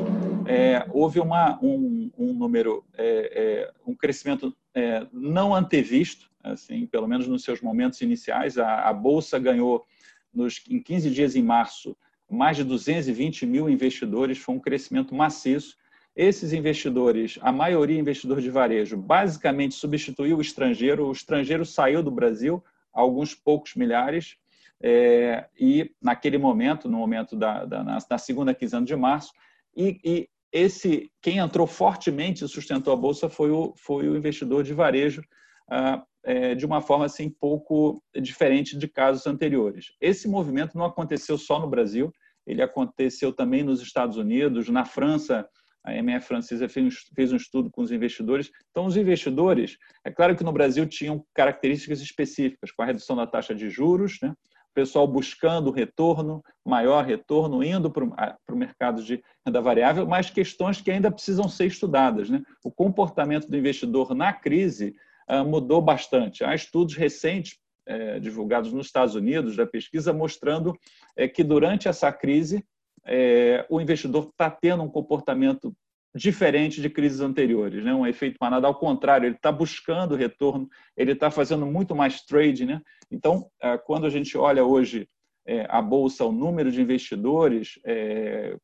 é, 0.48 0.86
houve 0.92 1.20
uma, 1.20 1.60
um, 1.62 2.12
um 2.18 2.34
número, 2.34 2.84
é, 2.98 3.32
é, 3.34 3.72
um 3.86 3.96
crescimento 3.96 4.56
é, 4.74 5.06
não 5.12 5.54
antevisto, 5.54 6.30
assim, 6.44 6.86
pelo 6.86 7.08
menos 7.08 7.28
nos 7.28 7.44
seus 7.44 7.62
momentos 7.62 8.02
iniciais. 8.02 8.58
A, 8.58 8.90
a 8.90 8.94
Bolsa 8.94 9.38
ganhou, 9.40 9.86
nos, 10.34 10.62
em 10.70 10.82
15 10.82 11.10
dias 11.10 11.36
em 11.36 11.44
março, 11.44 11.96
mais 12.30 12.58
de 12.58 12.64
220 12.64 13.46
mil 13.46 13.70
investidores, 13.70 14.38
foi 14.38 14.56
um 14.56 14.60
crescimento 14.60 15.14
maciço. 15.14 15.78
Esses 16.16 16.54
investidores, 16.54 17.40
a 17.42 17.52
maioria 17.52 18.00
investidor 18.00 18.42
de 18.42 18.50
varejo, 18.50 18.98
basicamente 18.98 19.76
substituiu 19.76 20.38
o 20.38 20.42
estrangeiro. 20.42 21.08
O 21.08 21.12
estrangeiro 21.12 21.66
saiu 21.66 22.04
do 22.04 22.12
Brasil, 22.12 22.64
alguns 22.94 23.34
poucos 23.34 23.76
milhares, 23.76 24.38
é, 24.82 25.46
e 25.60 25.92
naquele 26.02 26.38
momento, 26.38 26.90
no 26.90 26.98
momento 26.98 27.36
da, 27.36 27.66
da 27.66 27.84
na, 27.84 27.98
na, 28.10 28.18
segunda 28.18 28.54
quinzena 28.54 28.86
de 28.86 28.96
março, 28.96 29.32
e, 29.76 30.00
e, 30.04 30.30
esse 30.52 31.12
quem 31.22 31.38
entrou 31.38 31.66
fortemente 31.66 32.44
e 32.44 32.48
sustentou 32.48 32.94
a 32.94 32.98
bolsa 32.98 33.30
foi 33.30 33.52
o, 33.52 33.74
foi 33.78 34.08
o 34.08 34.16
investidor 34.16 34.64
de 34.64 34.74
varejo, 34.74 35.24
ah, 35.70 36.04
é, 36.24 36.54
de 36.54 36.66
uma 36.66 36.82
forma 36.82 37.06
assim 37.06 37.30
pouco 37.30 38.04
diferente 38.20 38.78
de 38.78 38.88
casos 38.88 39.26
anteriores. 39.26 39.94
Esse 40.00 40.28
movimento 40.28 40.78
não 40.78 40.86
aconteceu 40.86 41.38
só 41.38 41.60
no 41.60 41.70
Brasil, 41.70 42.12
ele 42.46 42.62
aconteceu 42.62 43.32
também 43.32 43.64
nos 43.64 43.82
Estados 43.82 44.18
Unidos, 44.18 44.68
na 44.70 44.86
França, 44.86 45.48
a 45.84 45.96
MF 45.96 46.28
francesa 46.28 46.70
fez 46.70 47.32
um 47.32 47.36
estudo 47.36 47.70
com 47.72 47.82
os 47.82 47.92
investidores. 47.92 48.52
Então, 48.70 48.86
os 48.86 48.98
investidores, 48.98 49.78
é 50.06 50.12
claro 50.12 50.36
que 50.36 50.44
no 50.44 50.52
Brasil 50.52 50.86
tinham 50.86 51.26
características 51.34 52.02
específicas, 52.02 52.72
com 52.72 52.84
a 52.84 52.86
redução 52.86 53.16
da 53.16 53.26
taxa 53.26 53.56
de 53.56 53.70
juros, 53.70 54.20
né? 54.22 54.34
Pessoal 54.74 55.08
buscando 55.08 55.72
retorno, 55.72 56.44
maior 56.66 57.04
retorno, 57.06 57.64
indo 57.64 57.90
para 57.92 58.06
o 58.50 58.56
mercado 58.56 59.04
de 59.04 59.24
renda 59.46 59.62
variável, 59.62 60.06
mas 60.06 60.30
questões 60.30 60.82
que 60.82 60.92
ainda 60.92 61.12
precisam 61.12 61.48
ser 61.50 61.66
estudadas. 61.66 62.30
Né? 62.30 62.42
O 62.64 62.72
comportamento 62.72 63.50
do 63.50 63.58
investidor 63.58 64.14
na 64.16 64.32
crise 64.32 64.96
ah, 65.28 65.44
mudou 65.44 65.82
bastante. 65.82 66.44
Há 66.44 66.54
estudos 66.56 66.96
recentes 66.96 67.58
é, 67.86 68.20
divulgados 68.20 68.72
nos 68.72 68.88
Estados 68.88 69.16
Unidos 69.16 69.56
da 69.56 69.66
pesquisa 69.66 70.14
mostrando 70.14 70.78
é, 71.16 71.28
que 71.28 71.44
durante 71.44 71.88
essa 71.88 72.12
crise 72.12 72.64
é, 73.06 73.66
o 73.70 73.82
investidor 73.82 74.30
está 74.30 74.50
tendo 74.50 74.84
um 74.84 74.90
comportamento 74.90 75.74
diferente 76.14 76.82
de 76.82 76.90
crises 76.90 77.22
anteriores, 77.22 77.84
né? 77.84 77.94
um 77.94 78.06
efeito 78.06 78.38
manada 78.42 78.68
ao 78.68 78.76
contrário, 78.76 79.28
ele 79.28 79.36
está 79.36 79.52
buscando 79.52 80.16
retorno, 80.16 80.68
ele 80.96 81.14
está 81.14 81.32
fazendo 81.32 81.66
muito 81.66 81.96
mais 81.96 82.22
trade. 82.22 82.66
Né? 82.66 82.82
Então, 83.10 83.50
é, 83.62 83.78
quando 83.78 84.06
a 84.06 84.10
gente 84.10 84.38
olha 84.38 84.66
hoje 84.66 85.08
é, 85.46 85.66
a 85.70 85.82
Bolsa, 85.82 86.26
o 86.26 86.32
número 86.32 86.72
de 86.72 86.82
investidores 86.82 87.80
é, 87.86 88.58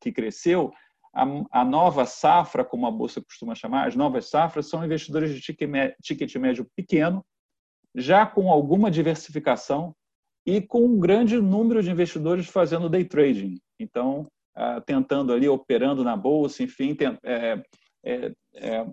que 0.00 0.12
cresceu, 0.12 0.72
a 1.52 1.64
nova 1.64 2.04
safra, 2.06 2.64
como 2.64 2.88
a 2.88 2.90
Bolsa 2.90 3.22
costuma 3.22 3.54
chamar, 3.54 3.86
as 3.86 3.94
novas 3.94 4.28
safras 4.28 4.68
são 4.68 4.84
investidores 4.84 5.32
de 5.32 5.40
ticket 5.40 6.34
médio 6.34 6.66
pequeno, 6.74 7.24
já 7.94 8.26
com 8.26 8.50
alguma 8.50 8.90
diversificação 8.90 9.94
e 10.44 10.60
com 10.60 10.84
um 10.84 10.98
grande 10.98 11.40
número 11.40 11.82
de 11.82 11.90
investidores 11.90 12.48
fazendo 12.48 12.88
day 12.88 13.04
trading. 13.04 13.60
Então, 13.78 14.26
ah, 14.56 14.80
tentando 14.80 15.32
ali, 15.32 15.48
operando 15.48 16.04
na 16.04 16.16
bolsa, 16.16 16.62
enfim, 16.62 16.96
é, 17.24 17.62
é, 18.04 18.32
é, 18.54 18.86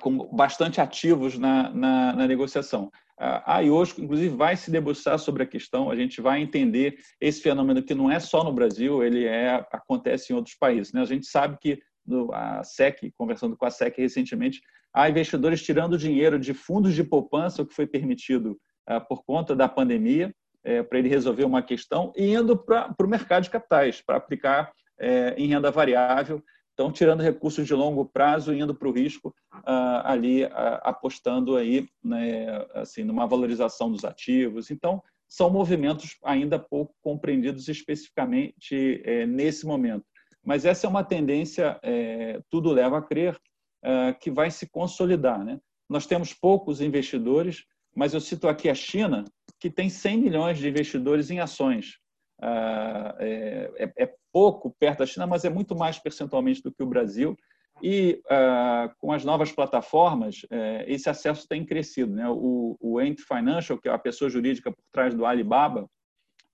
com 0.00 0.28
bastante 0.34 0.80
ativos 0.80 1.38
na, 1.38 1.70
na, 1.70 2.12
na 2.12 2.26
negociação. 2.26 2.90
A 3.18 3.60
IOSCO, 3.60 4.02
inclusive, 4.02 4.36
vai 4.36 4.56
se 4.56 4.70
debruçar 4.70 5.18
sobre 5.18 5.42
a 5.42 5.46
questão, 5.46 5.90
a 5.90 5.96
gente 5.96 6.20
vai 6.20 6.42
entender 6.42 6.98
esse 7.18 7.40
fenômeno 7.40 7.82
que 7.82 7.94
não 7.94 8.10
é 8.10 8.20
só 8.20 8.44
no 8.44 8.52
Brasil, 8.52 9.02
ele 9.02 9.24
é, 9.24 9.54
acontece 9.72 10.32
em 10.32 10.36
outros 10.36 10.54
países. 10.54 10.92
Né? 10.92 11.00
A 11.00 11.06
gente 11.06 11.26
sabe 11.26 11.56
que 11.58 11.80
no, 12.06 12.30
a 12.34 12.62
SEC, 12.62 13.10
conversando 13.16 13.56
com 13.56 13.64
a 13.64 13.70
SEC 13.70 13.96
recentemente, 13.96 14.60
há 14.92 15.08
investidores 15.08 15.62
tirando 15.62 15.96
dinheiro 15.96 16.38
de 16.38 16.52
fundos 16.52 16.94
de 16.94 17.02
poupança, 17.02 17.62
o 17.62 17.66
que 17.66 17.74
foi 17.74 17.86
permitido 17.86 18.58
uh, 18.90 19.00
por 19.08 19.24
conta 19.24 19.56
da 19.56 19.66
pandemia, 19.66 20.30
é, 20.66 20.82
para 20.82 20.98
ele 20.98 21.08
resolver 21.08 21.44
uma 21.44 21.62
questão 21.62 22.12
e 22.16 22.34
indo 22.34 22.56
para 22.58 22.92
o 23.00 23.06
mercado 23.06 23.44
de 23.44 23.50
capitais, 23.50 24.02
para 24.02 24.16
aplicar 24.16 24.72
é, 24.98 25.34
em 25.38 25.46
renda 25.46 25.70
variável. 25.70 26.42
Então, 26.74 26.90
tirando 26.90 27.22
recursos 27.22 27.66
de 27.66 27.72
longo 27.72 28.04
prazo 28.04 28.52
e 28.52 28.60
indo 28.60 28.74
para 28.74 28.88
o 28.88 28.92
risco, 28.92 29.34
ah, 29.64 30.12
ali 30.12 30.44
ah, 30.44 30.82
apostando 30.84 31.56
aí, 31.56 31.88
né, 32.04 32.48
assim, 32.74 33.02
numa 33.02 33.26
valorização 33.26 33.90
dos 33.90 34.04
ativos. 34.04 34.70
Então, 34.70 35.02
são 35.26 35.48
movimentos 35.48 36.18
ainda 36.22 36.58
pouco 36.58 36.94
compreendidos 37.00 37.68
especificamente 37.68 39.00
é, 39.06 39.24
nesse 39.24 39.64
momento. 39.64 40.04
Mas 40.44 40.66
essa 40.66 40.86
é 40.86 40.90
uma 40.90 41.02
tendência, 41.02 41.78
é, 41.82 42.40
tudo 42.50 42.70
leva 42.72 42.98
a 42.98 43.02
crer, 43.02 43.38
é, 43.82 44.12
que 44.12 44.30
vai 44.30 44.50
se 44.50 44.68
consolidar. 44.68 45.42
Né? 45.42 45.58
Nós 45.88 46.06
temos 46.06 46.34
poucos 46.34 46.82
investidores, 46.82 47.64
mas 47.94 48.12
eu 48.12 48.20
cito 48.20 48.48
aqui 48.48 48.68
a 48.68 48.74
China, 48.74 49.24
que 49.66 49.70
tem 49.70 49.90
100 49.90 50.18
milhões 50.18 50.58
de 50.58 50.68
investidores 50.68 51.28
em 51.28 51.40
ações. 51.40 51.98
Ah, 52.40 53.16
é, 53.18 53.70
é, 53.78 54.04
é, 54.04 54.14
pouco 54.32 54.70
perto 54.78 55.00
da 55.00 55.06
China, 55.06 55.26
mas 55.26 55.44
é 55.44 55.50
muito 55.50 55.74
mais 55.74 55.98
percentualmente 55.98 56.62
do 56.62 56.72
que 56.72 56.84
o 56.84 56.86
Brasil. 56.86 57.36
E 57.82 58.20
ah, 58.30 58.94
com 58.98 59.10
as 59.10 59.24
novas 59.24 59.50
plataformas, 59.50 60.46
é, 60.50 60.84
esse 60.86 61.10
acesso 61.10 61.48
tem 61.48 61.64
crescido. 61.66 62.14
Né? 62.14 62.28
O, 62.28 62.76
o 62.80 62.98
Ant 63.00 63.20
Financial, 63.26 63.76
que 63.76 63.88
é 63.88 63.92
a 63.92 63.98
pessoa 63.98 64.30
jurídica 64.30 64.70
por 64.70 64.84
trás 64.92 65.14
do 65.14 65.26
Alibaba, 65.26 65.88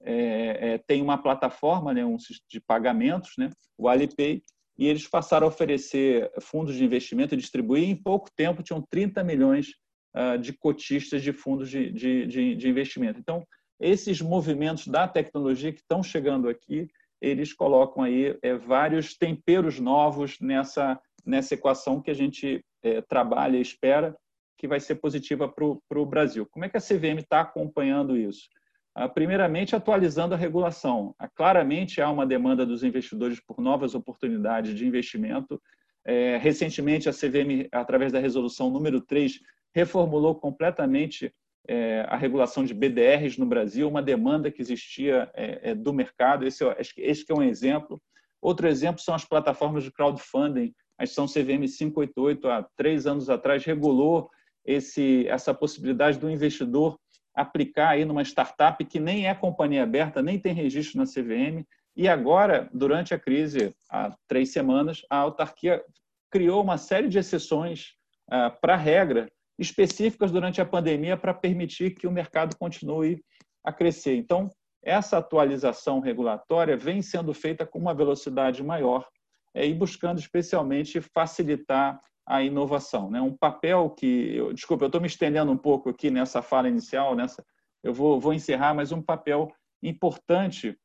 é, 0.01 0.73
é, 0.73 0.79
tem 0.79 1.03
uma 1.03 1.19
plataforma 1.19 1.93
né, 1.93 2.05
um, 2.05 2.17
de 2.49 2.61
pagamentos, 2.61 3.33
né, 3.37 3.51
o 3.79 3.89
Alipay, 3.89 4.43
e 4.77 4.89
eles 4.89 5.07
passaram 5.07 5.47
a 5.47 5.51
oferecer 5.51 6.33
fundos 6.41 6.75
de 6.75 6.85
investimento 6.85 7.35
e 7.35 7.39
distribuir. 7.39 7.89
Em 7.89 7.95
pouco 7.95 8.31
tempo, 8.35 8.63
tinham 8.63 8.83
30 8.91 9.23
milhões 9.23 9.75
uh, 10.15 10.39
de 10.39 10.53
cotistas 10.53 11.23
de 11.23 11.33
fundos 11.33 11.71
de, 11.71 11.91
de, 11.91 12.27
de, 12.27 12.55
de, 12.55 12.69
investimento. 12.69 13.19
Então, 13.19 13.47
esses 13.81 14.21
movimentos 14.21 14.87
da 14.87 15.09
tecnologia 15.09 15.73
que 15.73 15.81
estão 15.81 16.03
chegando 16.03 16.49
aqui, 16.49 16.89
eles 17.21 17.53
colocam 17.53 18.03
aí 18.03 18.37
é, 18.43 18.55
vários 18.55 19.17
temperos 19.17 19.79
novos 19.79 20.39
nessa, 20.41 21.01
nessa 21.25 21.55
equação 21.55 22.01
que 22.01 22.11
a 22.11 22.15
gente 22.15 22.65
é, 22.83 23.01
trabalha 23.01 23.57
e 23.57 23.63
espera 23.63 24.17
que 24.59 24.69
vai 24.69 24.79
ser 24.79 24.97
positiva 24.97 25.49
para 25.49 25.99
o 25.99 26.07
Brasil. 26.07 26.47
Como 26.47 26.65
é 26.65 26.69
que 26.69 26.77
a 26.77 26.81
CVM 26.81 27.19
está 27.19 27.41
acompanhando 27.41 28.17
isso? 28.17 28.49
Ah, 28.95 29.09
primeiramente, 29.09 29.75
atualizando 29.75 30.35
a 30.35 30.39
regulação. 30.39 31.15
Ah, 31.19 31.29
claramente 31.29 32.01
há 32.01 32.11
uma 32.11 32.27
demanda 32.27 32.67
dos 32.67 32.85
investidores 32.85 33.41
por 33.41 33.61
novas 33.61 33.95
oportunidades 33.95 34.75
de 34.75 34.87
investimento. 34.87 35.61
É, 36.05 36.37
recentemente, 36.37 37.09
a 37.09 37.13
CVM, 37.13 37.69
através 37.73 38.13
da 38.13 38.21
resolução 38.21 38.71
número 38.71 39.01
3, 39.01 39.41
reformulou 39.75 40.35
completamente 40.35 41.33
é, 41.69 42.05
a 42.09 42.17
regulação 42.17 42.65
de 42.65 42.75
BDRs 42.75 43.39
no 43.39 43.47
Brasil, 43.47 43.89
uma 43.89 44.03
demanda 44.03 44.51
que 44.51 44.61
existia 44.61 45.31
é, 45.35 45.71
é, 45.71 45.75
do 45.75 45.93
mercado. 45.93 46.47
Esse, 46.47 46.65
esse 46.97 47.25
é 47.29 47.35
um 47.35 47.43
exemplo. 47.43 48.01
Outro 48.41 48.67
exemplo 48.67 49.01
são 49.01 49.15
as 49.15 49.25
plataformas 49.25 49.85
de 49.85 49.93
crowdfunding 49.93 50.75
a 50.99 51.05
instituição 51.05 51.27
CVM 51.27 51.67
588, 51.67 52.49
há 52.49 52.63
três 52.77 53.07
anos 53.07 53.29
atrás, 53.29 53.65
regulou 53.65 54.31
esse, 54.65 55.27
essa 55.27 55.53
possibilidade 55.53 56.19
do 56.19 56.31
investidor 56.31 56.99
aplicar 57.35 57.91
aí 57.91 58.05
numa 58.05 58.23
startup 58.23 58.85
que 58.85 59.01
nem 59.01 59.27
é 59.27 59.35
companhia 59.35 59.83
aberta, 59.83 60.23
nem 60.23 60.39
tem 60.39 60.55
registro 60.55 60.99
na 60.99 61.07
CVM, 61.07 61.67
e 61.97 62.09
agora, 62.09 62.71
durante 62.73 63.13
a 63.13 63.19
crise, 63.19 63.75
há 63.91 64.15
três 64.29 64.53
semanas, 64.53 65.03
a 65.11 65.17
autarquia 65.17 65.83
criou 66.31 66.63
uma 66.63 66.79
série 66.79 67.09
de 67.09 67.19
exceções 67.19 67.95
ah, 68.31 68.51
para 68.51 68.75
a 68.75 68.79
regra 68.79 69.31
específicas 69.63 70.31
durante 70.31 70.61
a 70.61 70.67
pandemia 70.67 71.17
para 71.17 71.33
permitir 71.33 71.95
que 71.95 72.07
o 72.07 72.13
mercado 72.13 72.57
continue 72.57 73.23
a 73.65 73.73
crescer. 73.73 74.17
Então, 74.17 74.51
essa 74.83 75.19
atualização 75.19 76.01
regulatória 76.01 76.77
vem 76.77 77.01
sendo 77.01 77.33
feita 77.33 77.65
com 77.65 77.79
uma 77.79 77.95
velocidade 77.95 78.63
maior 78.63 79.09
é, 79.55 79.67
e 79.67 79.73
buscando 79.73 80.19
especialmente 80.19 81.01
facilitar 81.01 82.01
a 82.27 82.43
inovação. 82.43 83.11
Né? 83.11 83.21
Um 83.21 83.37
papel 83.37 83.91
que, 83.91 84.37
eu, 84.37 84.53
desculpa, 84.53 84.85
eu 84.85 84.89
estou 84.89 85.01
me 85.01 85.07
estendendo 85.07 85.53
um 85.53 85.57
pouco 85.57 85.91
aqui 85.91 86.11
nessa 86.11 86.43
fala 86.43 86.69
inicial, 86.69 87.15
nessa, 87.15 87.45
eu 87.83 87.95
vou, 87.95 88.21
vou 88.21 88.33
encerrar, 88.33 88.75
mas 88.75 88.93
um 88.93 89.03
papel 89.03 89.53
importante 89.83 90.77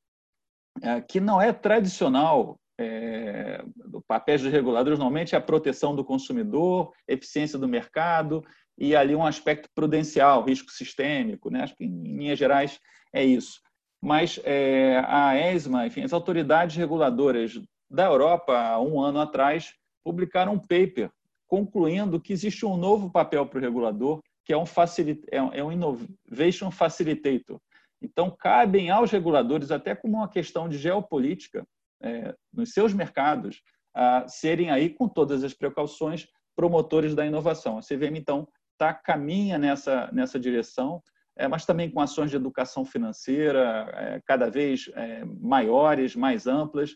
é, 0.81 1.01
que 1.01 1.19
não 1.19 1.41
é 1.41 1.51
tradicional 1.51 2.59
é, 2.79 3.63
do 3.75 4.01
papéis 4.01 4.41
dos 4.41 4.51
reguladores, 4.51 4.99
normalmente 4.99 5.33
é 5.33 5.37
a 5.37 5.41
proteção 5.41 5.95
do 5.95 6.05
consumidor, 6.05 6.93
eficiência 7.07 7.57
do 7.57 7.67
mercado 7.67 8.43
e 8.77 8.95
ali 8.95 9.15
um 9.15 9.25
aspecto 9.25 9.69
prudencial, 9.73 10.43
risco 10.43 10.71
sistêmico. 10.71 11.49
Né? 11.49 11.63
Acho 11.63 11.75
que, 11.75 11.85
em 11.85 12.17
linhas 12.17 12.37
gerais, 12.37 12.79
é 13.13 13.23
isso. 13.23 13.59
Mas 14.01 14.39
é, 14.43 15.03
a 15.07 15.35
ESMA, 15.53 15.87
enfim, 15.87 16.03
as 16.03 16.13
autoridades 16.13 16.75
reguladoras 16.75 17.59
da 17.89 18.05
Europa, 18.05 18.57
há 18.57 18.79
um 18.79 19.01
ano 19.01 19.19
atrás, 19.19 19.73
publicaram 20.03 20.53
um 20.53 20.59
paper 20.59 21.09
concluindo 21.47 22.19
que 22.19 22.33
existe 22.33 22.65
um 22.65 22.77
novo 22.77 23.09
papel 23.09 23.45
para 23.45 23.57
o 23.57 23.61
regulador, 23.61 24.21
que 24.45 24.53
é 24.53 24.57
um, 24.57 24.65
facilit 24.65 25.25
é 25.31 25.63
um 25.63 25.71
Innovation 25.71 26.69
Facilitator. 26.69 27.59
Então, 28.01 28.29
cabem 28.29 28.89
aos 28.89 29.11
reguladores, 29.11 29.71
até 29.71 29.95
como 29.95 30.17
uma 30.17 30.29
questão 30.29 30.69
de 30.69 30.77
geopolítica, 30.77 31.65
é, 32.01 32.35
nos 32.53 32.73
seus 32.73 32.93
mercados, 32.93 33.61
a 33.93 34.27
serem 34.27 34.69
aí, 34.69 34.89
com 34.89 35.07
todas 35.07 35.43
as 35.43 35.53
precauções, 35.53 36.27
promotores 36.55 37.15
da 37.15 37.25
inovação. 37.25 37.77
A 37.77 37.81
CVM, 37.81 38.17
então, 38.17 38.47
tá, 38.77 38.93
caminha 38.93 39.57
nessa, 39.57 40.09
nessa 40.11 40.39
direção, 40.39 41.01
é, 41.37 41.47
mas 41.47 41.65
também 41.65 41.89
com 41.89 41.99
ações 41.99 42.29
de 42.29 42.35
educação 42.35 42.85
financeira 42.85 43.89
é, 43.93 44.21
cada 44.25 44.49
vez 44.49 44.89
é, 44.95 45.23
maiores, 45.25 46.15
mais 46.15 46.47
amplas, 46.47 46.95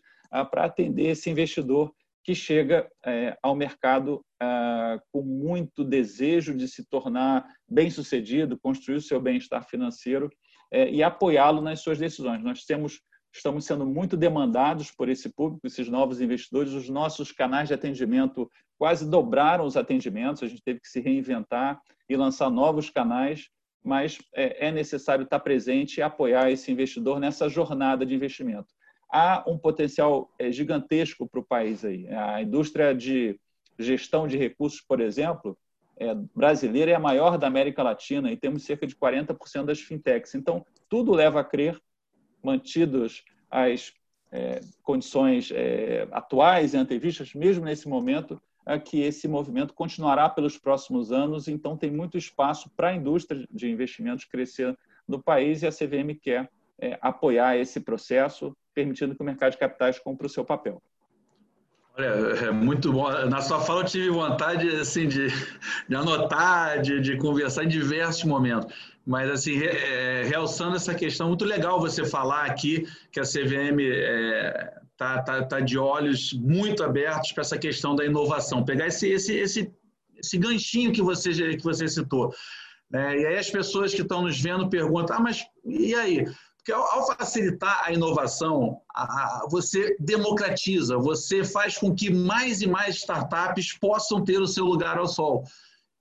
para 0.50 0.64
atender 0.64 1.08
esse 1.08 1.28
investidor 1.28 1.92
que 2.24 2.34
chega 2.34 2.88
é, 3.04 3.36
ao 3.42 3.54
mercado 3.54 4.24
é, 4.40 5.00
com 5.10 5.22
muito 5.22 5.84
desejo 5.84 6.54
de 6.54 6.68
se 6.68 6.84
tornar 6.88 7.44
bem-sucedido, 7.68 8.58
construir 8.58 8.96
o 8.96 9.00
seu 9.00 9.20
bem-estar 9.20 9.68
financeiro 9.68 10.30
é, 10.70 10.88
e 10.88 11.02
apoiá-lo 11.02 11.60
nas 11.60 11.80
suas 11.80 11.98
decisões. 11.98 12.42
Nós 12.42 12.64
temos 12.64 13.00
estamos 13.32 13.64
sendo 13.64 13.86
muito 13.86 14.16
demandados 14.16 14.90
por 14.90 15.08
esse 15.08 15.28
público, 15.30 15.66
esses 15.66 15.88
novos 15.88 16.20
investidores. 16.20 16.72
Os 16.72 16.88
nossos 16.88 17.32
canais 17.32 17.68
de 17.68 17.74
atendimento 17.74 18.50
quase 18.78 19.08
dobraram 19.08 19.64
os 19.64 19.76
atendimentos, 19.76 20.42
a 20.42 20.48
gente 20.48 20.62
teve 20.62 20.80
que 20.80 20.88
se 20.88 21.00
reinventar 21.00 21.80
e 22.08 22.16
lançar 22.16 22.50
novos 22.50 22.90
canais, 22.90 23.48
mas 23.82 24.18
é, 24.34 24.68
é 24.68 24.72
necessário 24.72 25.24
estar 25.24 25.40
presente 25.40 25.98
e 25.98 26.02
apoiar 26.02 26.50
esse 26.50 26.70
investidor 26.70 27.18
nessa 27.18 27.48
jornada 27.48 28.04
de 28.04 28.14
investimento 28.14 28.72
há 29.12 29.44
um 29.46 29.58
potencial 29.58 30.32
é, 30.38 30.50
gigantesco 30.50 31.28
para 31.28 31.38
o 31.38 31.44
país 31.44 31.84
aí. 31.84 32.08
A 32.08 32.40
indústria 32.40 32.94
de 32.94 33.38
gestão 33.78 34.26
de 34.26 34.38
recursos, 34.38 34.80
por 34.80 35.00
exemplo, 35.00 35.56
é, 35.98 36.14
brasileira 36.34 36.90
é 36.90 36.94
a 36.94 37.00
maior 37.00 37.36
da 37.36 37.46
América 37.46 37.82
Latina 37.82 38.32
e 38.32 38.36
temos 38.36 38.64
cerca 38.64 38.86
de 38.86 38.96
40% 38.96 39.66
das 39.66 39.80
fintechs. 39.80 40.34
Então, 40.34 40.64
tudo 40.88 41.12
leva 41.12 41.40
a 41.40 41.44
crer, 41.44 41.78
mantidos 42.42 43.24
as 43.50 43.92
é, 44.30 44.60
condições 44.82 45.50
é, 45.52 46.08
atuais 46.10 46.74
e 46.74 46.76
antevistas, 46.76 47.34
mesmo 47.34 47.64
nesse 47.64 47.88
momento, 47.88 48.40
é 48.64 48.78
que 48.78 49.00
esse 49.00 49.28
movimento 49.28 49.74
continuará 49.74 50.28
pelos 50.28 50.56
próximos 50.56 51.12
anos. 51.12 51.48
Então, 51.48 51.76
tem 51.76 51.90
muito 51.90 52.16
espaço 52.16 52.70
para 52.76 52.88
a 52.88 52.94
indústria 52.94 53.46
de 53.50 53.70
investimentos 53.70 54.24
crescer 54.24 54.76
no 55.06 55.22
país 55.22 55.62
e 55.62 55.66
a 55.66 55.70
CVM 55.70 56.14
quer 56.20 56.50
é, 56.78 56.98
apoiar 57.00 57.56
esse 57.56 57.80
processo, 57.80 58.56
permitindo 58.74 59.14
que 59.14 59.22
o 59.22 59.24
mercado 59.24 59.52
de 59.52 59.58
capitais 59.58 59.98
compre 59.98 60.26
o 60.26 60.30
seu 60.30 60.44
papel. 60.44 60.82
Olha, 61.94 62.06
é 62.46 62.50
muito 62.50 62.90
bom. 62.90 63.10
Na 63.26 63.42
sua 63.42 63.60
fala 63.60 63.82
eu 63.82 63.84
tive 63.84 64.08
vontade 64.08 64.66
assim, 64.76 65.06
de, 65.06 65.28
de 65.86 65.94
anotar, 65.94 66.80
de, 66.80 67.00
de 67.00 67.18
conversar 67.18 67.64
em 67.64 67.68
diversos 67.68 68.24
momentos. 68.24 68.91
Mas, 69.04 69.30
assim, 69.30 69.60
é, 69.62 70.22
realçando 70.24 70.76
essa 70.76 70.94
questão, 70.94 71.28
muito 71.28 71.44
legal 71.44 71.80
você 71.80 72.04
falar 72.04 72.44
aqui 72.44 72.86
que 73.10 73.18
a 73.18 73.24
CVM 73.24 73.80
está 73.80 73.94
é, 73.98 74.80
tá, 74.96 75.22
tá, 75.22 75.44
tá 75.44 75.60
de 75.60 75.76
olhos 75.76 76.32
muito 76.32 76.84
abertos 76.84 77.32
para 77.32 77.42
essa 77.42 77.58
questão 77.58 77.96
da 77.96 78.04
inovação. 78.04 78.64
Pegar 78.64 78.86
esse, 78.86 79.08
esse, 79.08 79.34
esse, 79.34 79.72
esse 80.16 80.38
ganchinho 80.38 80.92
que 80.92 81.02
você, 81.02 81.32
que 81.56 81.64
você 81.64 81.88
citou. 81.88 82.32
É, 82.94 83.18
e 83.18 83.26
aí 83.26 83.38
as 83.38 83.50
pessoas 83.50 83.92
que 83.92 84.02
estão 84.02 84.22
nos 84.22 84.40
vendo 84.40 84.68
perguntam, 84.68 85.16
ah, 85.16 85.20
mas 85.20 85.44
e 85.64 85.94
aí? 85.94 86.24
Porque 86.58 86.72
ao, 86.72 87.06
facilitar 87.06 87.82
a 87.84 87.92
inovação, 87.92 88.80
você 89.50 89.96
democratiza, 89.98 90.96
você 90.96 91.42
faz 91.42 91.76
com 91.76 91.92
que 91.92 92.08
mais 92.08 92.62
e 92.62 92.68
mais 92.68 92.96
startups 92.96 93.76
possam 93.80 94.22
ter 94.22 94.40
o 94.40 94.46
seu 94.46 94.64
lugar 94.64 94.96
ao 94.96 95.08
sol. 95.08 95.42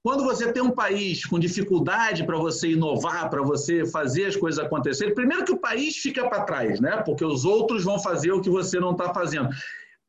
Quando 0.03 0.23
você 0.23 0.51
tem 0.51 0.63
um 0.63 0.71
país 0.71 1.25
com 1.25 1.37
dificuldade 1.37 2.25
para 2.25 2.37
você 2.37 2.71
inovar, 2.71 3.29
para 3.29 3.43
você 3.43 3.85
fazer 3.85 4.25
as 4.25 4.35
coisas 4.35 4.63
acontecerem, 4.63 5.13
primeiro 5.13 5.45
que 5.45 5.51
o 5.51 5.59
país 5.59 5.97
fica 5.97 6.27
para 6.27 6.43
trás, 6.43 6.79
né? 6.79 6.97
Porque 7.05 7.23
os 7.23 7.45
outros 7.45 7.83
vão 7.83 7.99
fazer 7.99 8.31
o 8.31 8.41
que 8.41 8.49
você 8.49 8.79
não 8.79 8.91
está 8.91 9.13
fazendo. 9.13 9.49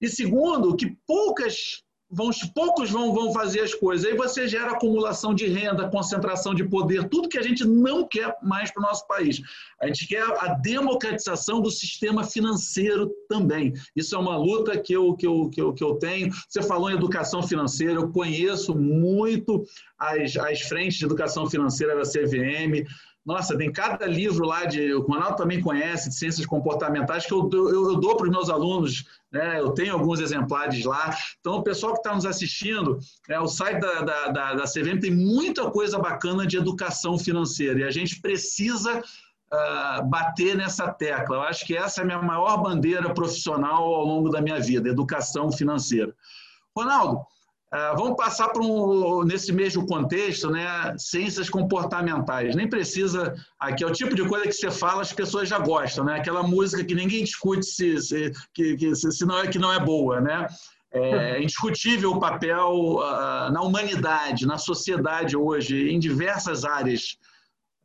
E 0.01 0.09
segundo, 0.09 0.75
que 0.75 0.97
poucas 1.07 1.83
vão, 2.13 2.31
poucos 2.55 2.91
vão, 2.91 3.15
vão 3.15 3.33
fazer 3.33 3.61
as 3.61 3.75
coisas. 3.75 4.07
Aí 4.07 4.15
você 4.15 4.47
gera 4.47 4.73
acumulação 4.73 5.35
de 5.35 5.47
renda, 5.47 5.89
concentração 5.89 6.55
de 6.55 6.63
poder, 6.65 7.09
tudo 7.09 7.29
que 7.29 7.39
a 7.39 7.43
gente 7.43 7.65
não 7.65 8.07
quer 8.07 8.37
mais 8.43 8.71
para 8.71 8.81
o 8.81 8.87
nosso 8.87 9.07
país. 9.07 9.41
A 9.81 9.87
gente 9.87 10.07
quer 10.07 10.23
a 10.23 10.55
democratização 10.55 11.63
do 11.63 11.71
sistema 11.71 12.23
financeiro 12.23 13.11
também. 13.29 13.73
Isso 13.97 14.15
é 14.15 14.19
uma 14.19 14.37
luta 14.37 14.79
que 14.79 14.93
eu, 14.93 15.15
que 15.15 15.27
eu, 15.27 15.49
que 15.49 15.61
eu, 15.61 15.73
que 15.73 15.83
eu 15.83 15.95
tenho. 15.95 16.31
Você 16.49 16.63
falou 16.63 16.91
em 16.91 16.95
educação 16.95 17.43
financeira, 17.43 17.95
eu 17.95 18.11
conheço 18.11 18.75
muito 18.75 19.65
as, 19.99 20.37
as 20.37 20.61
frentes 20.61 20.99
de 20.99 21.07
educação 21.07 21.49
financeira 21.49 21.97
da 21.97 22.03
CVM. 22.03 22.85
Nossa, 23.25 23.57
tem 23.57 23.71
cada 23.71 24.05
livro 24.05 24.45
lá 24.45 24.65
de. 24.65 24.93
O 24.95 25.03
Ronaldo 25.03 25.37
também 25.37 25.61
conhece, 25.61 26.09
de 26.09 26.17
ciências 26.17 26.45
comportamentais, 26.45 27.25
que 27.25 27.33
eu, 27.33 27.49
eu, 27.53 27.91
eu 27.91 28.01
dou 28.01 28.17
para 28.17 28.25
os 28.25 28.31
meus 28.31 28.51
alunos, 28.51 29.05
né? 29.31 29.61
eu 29.61 29.71
tenho 29.71 29.95
alguns 29.95 30.19
exemplares 30.19 30.85
lá. 30.85 31.17
Então, 31.39 31.55
o 31.55 31.63
pessoal 31.63 31.93
que 31.93 32.01
está 32.01 32.15
nos 32.15 32.27
assistindo, 32.27 32.99
é, 33.29 33.39
o 33.39 33.47
site 33.47 33.81
da, 33.81 34.03
da, 34.03 34.29
da, 34.29 34.55
da 34.55 34.65
CVM 34.65 34.99
tem 35.01 35.15
muita 35.15 35.71
coisa 35.71 36.01
bacana 36.01 36.45
de 36.45 36.57
educação 36.57 37.17
financeira 37.17 37.81
e 37.81 37.85
a 37.85 37.93
gente 37.93 38.21
precisa 38.21 38.99
uh, 38.99 40.05
bater 40.09 40.57
nessa 40.57 40.93
tecla. 40.93 41.37
Eu 41.37 41.43
acho 41.43 41.65
que 41.65 41.77
essa 41.77 42.01
é 42.01 42.03
a 42.03 42.07
minha 42.07 42.21
maior 42.21 42.61
bandeira 42.61 43.15
profissional 43.15 43.85
ao 43.85 44.05
longo 44.05 44.31
da 44.31 44.41
minha 44.41 44.59
vida, 44.59 44.89
educação 44.89 45.53
financeira. 45.53 46.13
Ronaldo, 46.77 47.25
Uh, 47.73 47.97
vamos 47.97 48.17
passar 48.17 48.51
para 48.51 48.63
um, 48.63 49.25
nesse 49.25 49.51
mesmo 49.51 49.87
contexto, 49.87 50.51
né, 50.51 50.95
ciências 50.99 51.49
comportamentais. 51.49 52.55
Nem 52.55 52.69
precisa, 52.69 53.35
aqui 53.59 53.83
é 53.83 53.87
o 53.87 53.93
tipo 53.93 54.15
de 54.15 54.29
coisa 54.29 54.45
que 54.45 54.53
você 54.53 54.71
fala, 54.71 55.01
as 55.01 55.11
pessoas 55.11 55.49
já 55.49 55.59
gostam, 55.59 56.05
né? 56.05 56.19
Aquela 56.19 56.43
música 56.43 56.85
que 56.85 56.95
ninguém 56.95 57.25
discute 57.25 57.65
se, 57.65 57.99
se, 58.03 58.31
que, 58.53 58.77
que, 58.77 58.95
se, 58.95 59.25
não 59.25 59.39
é 59.39 59.49
que 59.49 59.59
não 59.59 59.73
é 59.73 59.81
boa, 59.81 60.21
né? 60.21 60.47
É 60.93 61.41
indiscutível 61.41 62.11
o 62.11 62.21
papel 62.21 62.69
uh, 62.69 63.51
na 63.51 63.63
humanidade, 63.63 64.47
na 64.47 64.59
sociedade 64.59 65.35
hoje, 65.35 65.89
em 65.89 65.99
diversas 65.99 66.67
áreas. 66.67 67.17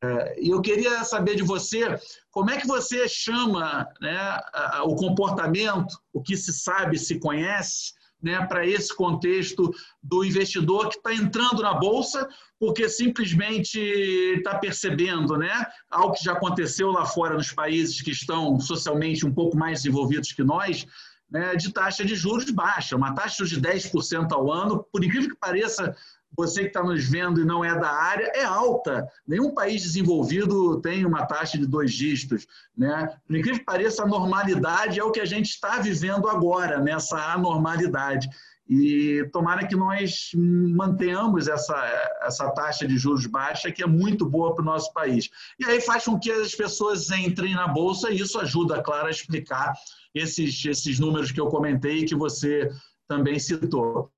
Uh, 0.03 0.35
e 0.37 0.49
eu 0.49 0.59
queria 0.59 1.01
saber 1.05 1.37
de 1.37 1.43
você 1.43 1.97
como 2.29 2.51
é 2.51 2.57
que 2.57 2.67
você 2.67 3.07
chama 3.07 3.87
né, 4.01 4.37
o 4.83 4.95
comportamento, 4.95 5.97
o 6.11 6.21
que 6.21 6.35
se 6.35 6.51
sabe, 6.51 6.99
se 6.99 7.19
conhece, 7.19 7.95
né, 8.21 8.45
para 8.45 8.65
esse 8.65 8.95
contexto 8.95 9.71
do 10.01 10.23
investidor 10.23 10.89
que 10.89 10.97
está 10.97 11.13
entrando 11.13 11.61
na 11.61 11.73
bolsa 11.73 12.27
porque 12.59 12.89
simplesmente 12.89 13.79
está 13.79 14.57
percebendo 14.57 15.37
né, 15.37 15.65
algo 15.89 16.13
que 16.13 16.23
já 16.23 16.33
aconteceu 16.33 16.91
lá 16.91 17.05
fora 17.05 17.35
nos 17.35 17.51
países 17.51 18.01
que 18.01 18.11
estão 18.11 18.59
socialmente 18.59 19.25
um 19.25 19.33
pouco 19.33 19.55
mais 19.55 19.83
desenvolvidos 19.83 20.31
que 20.31 20.43
nós, 20.43 20.87
né, 21.29 21.55
de 21.55 21.71
taxa 21.71 22.03
de 22.03 22.15
juros 22.15 22.49
baixa, 22.49 22.95
uma 22.95 23.13
taxa 23.13 23.45
de 23.45 23.61
10% 23.61 24.31
ao 24.31 24.51
ano, 24.51 24.83
por 24.91 25.03
incrível 25.03 25.29
que 25.29 25.39
pareça, 25.39 25.95
você 26.35 26.61
que 26.61 26.67
está 26.67 26.83
nos 26.83 27.05
vendo 27.05 27.41
e 27.41 27.45
não 27.45 27.63
é 27.63 27.77
da 27.79 27.89
área, 27.89 28.31
é 28.35 28.43
alta. 28.43 29.07
Nenhum 29.27 29.53
país 29.53 29.81
desenvolvido 29.81 30.81
tem 30.81 31.05
uma 31.05 31.25
taxa 31.25 31.57
de 31.57 31.65
dois 31.65 31.93
dígitos. 31.93 32.47
Né? 32.77 33.15
Por 33.25 33.35
incrível 33.35 33.59
que 33.59 33.65
pareça, 33.65 34.03
a 34.03 34.07
normalidade 34.07 34.99
é 34.99 35.03
o 35.03 35.11
que 35.11 35.19
a 35.19 35.25
gente 35.25 35.49
está 35.49 35.79
vivendo 35.79 36.27
agora, 36.27 36.79
nessa 36.79 37.17
anormalidade. 37.33 38.29
E 38.69 39.27
tomara 39.31 39.65
que 39.65 39.75
nós 39.75 40.31
mantenhamos 40.35 41.47
essa, 41.47 41.75
essa 42.23 42.51
taxa 42.51 42.85
de 42.85 42.97
juros 42.97 43.25
baixa, 43.25 43.71
que 43.71 43.81
é 43.81 43.87
muito 43.87 44.25
boa 44.25 44.53
para 44.53 44.61
o 44.61 44.65
nosso 44.65 44.91
país. 44.91 45.29
E 45.57 45.65
aí 45.65 45.79
faz 45.79 46.03
com 46.03 46.19
que 46.19 46.29
as 46.29 46.53
pessoas 46.53 47.09
entrem 47.09 47.55
na 47.55 47.67
Bolsa, 47.67 48.11
e 48.11 48.19
isso 48.19 48.37
ajuda, 48.39 48.83
claro, 48.83 49.07
a 49.07 49.11
explicar 49.11 49.73
esses, 50.13 50.65
esses 50.65 50.99
números 50.99 51.31
que 51.31 51.39
eu 51.39 51.47
comentei 51.47 51.99
e 51.99 52.05
que 52.05 52.15
você 52.15 52.69
também 53.07 53.39
citou. 53.39 54.11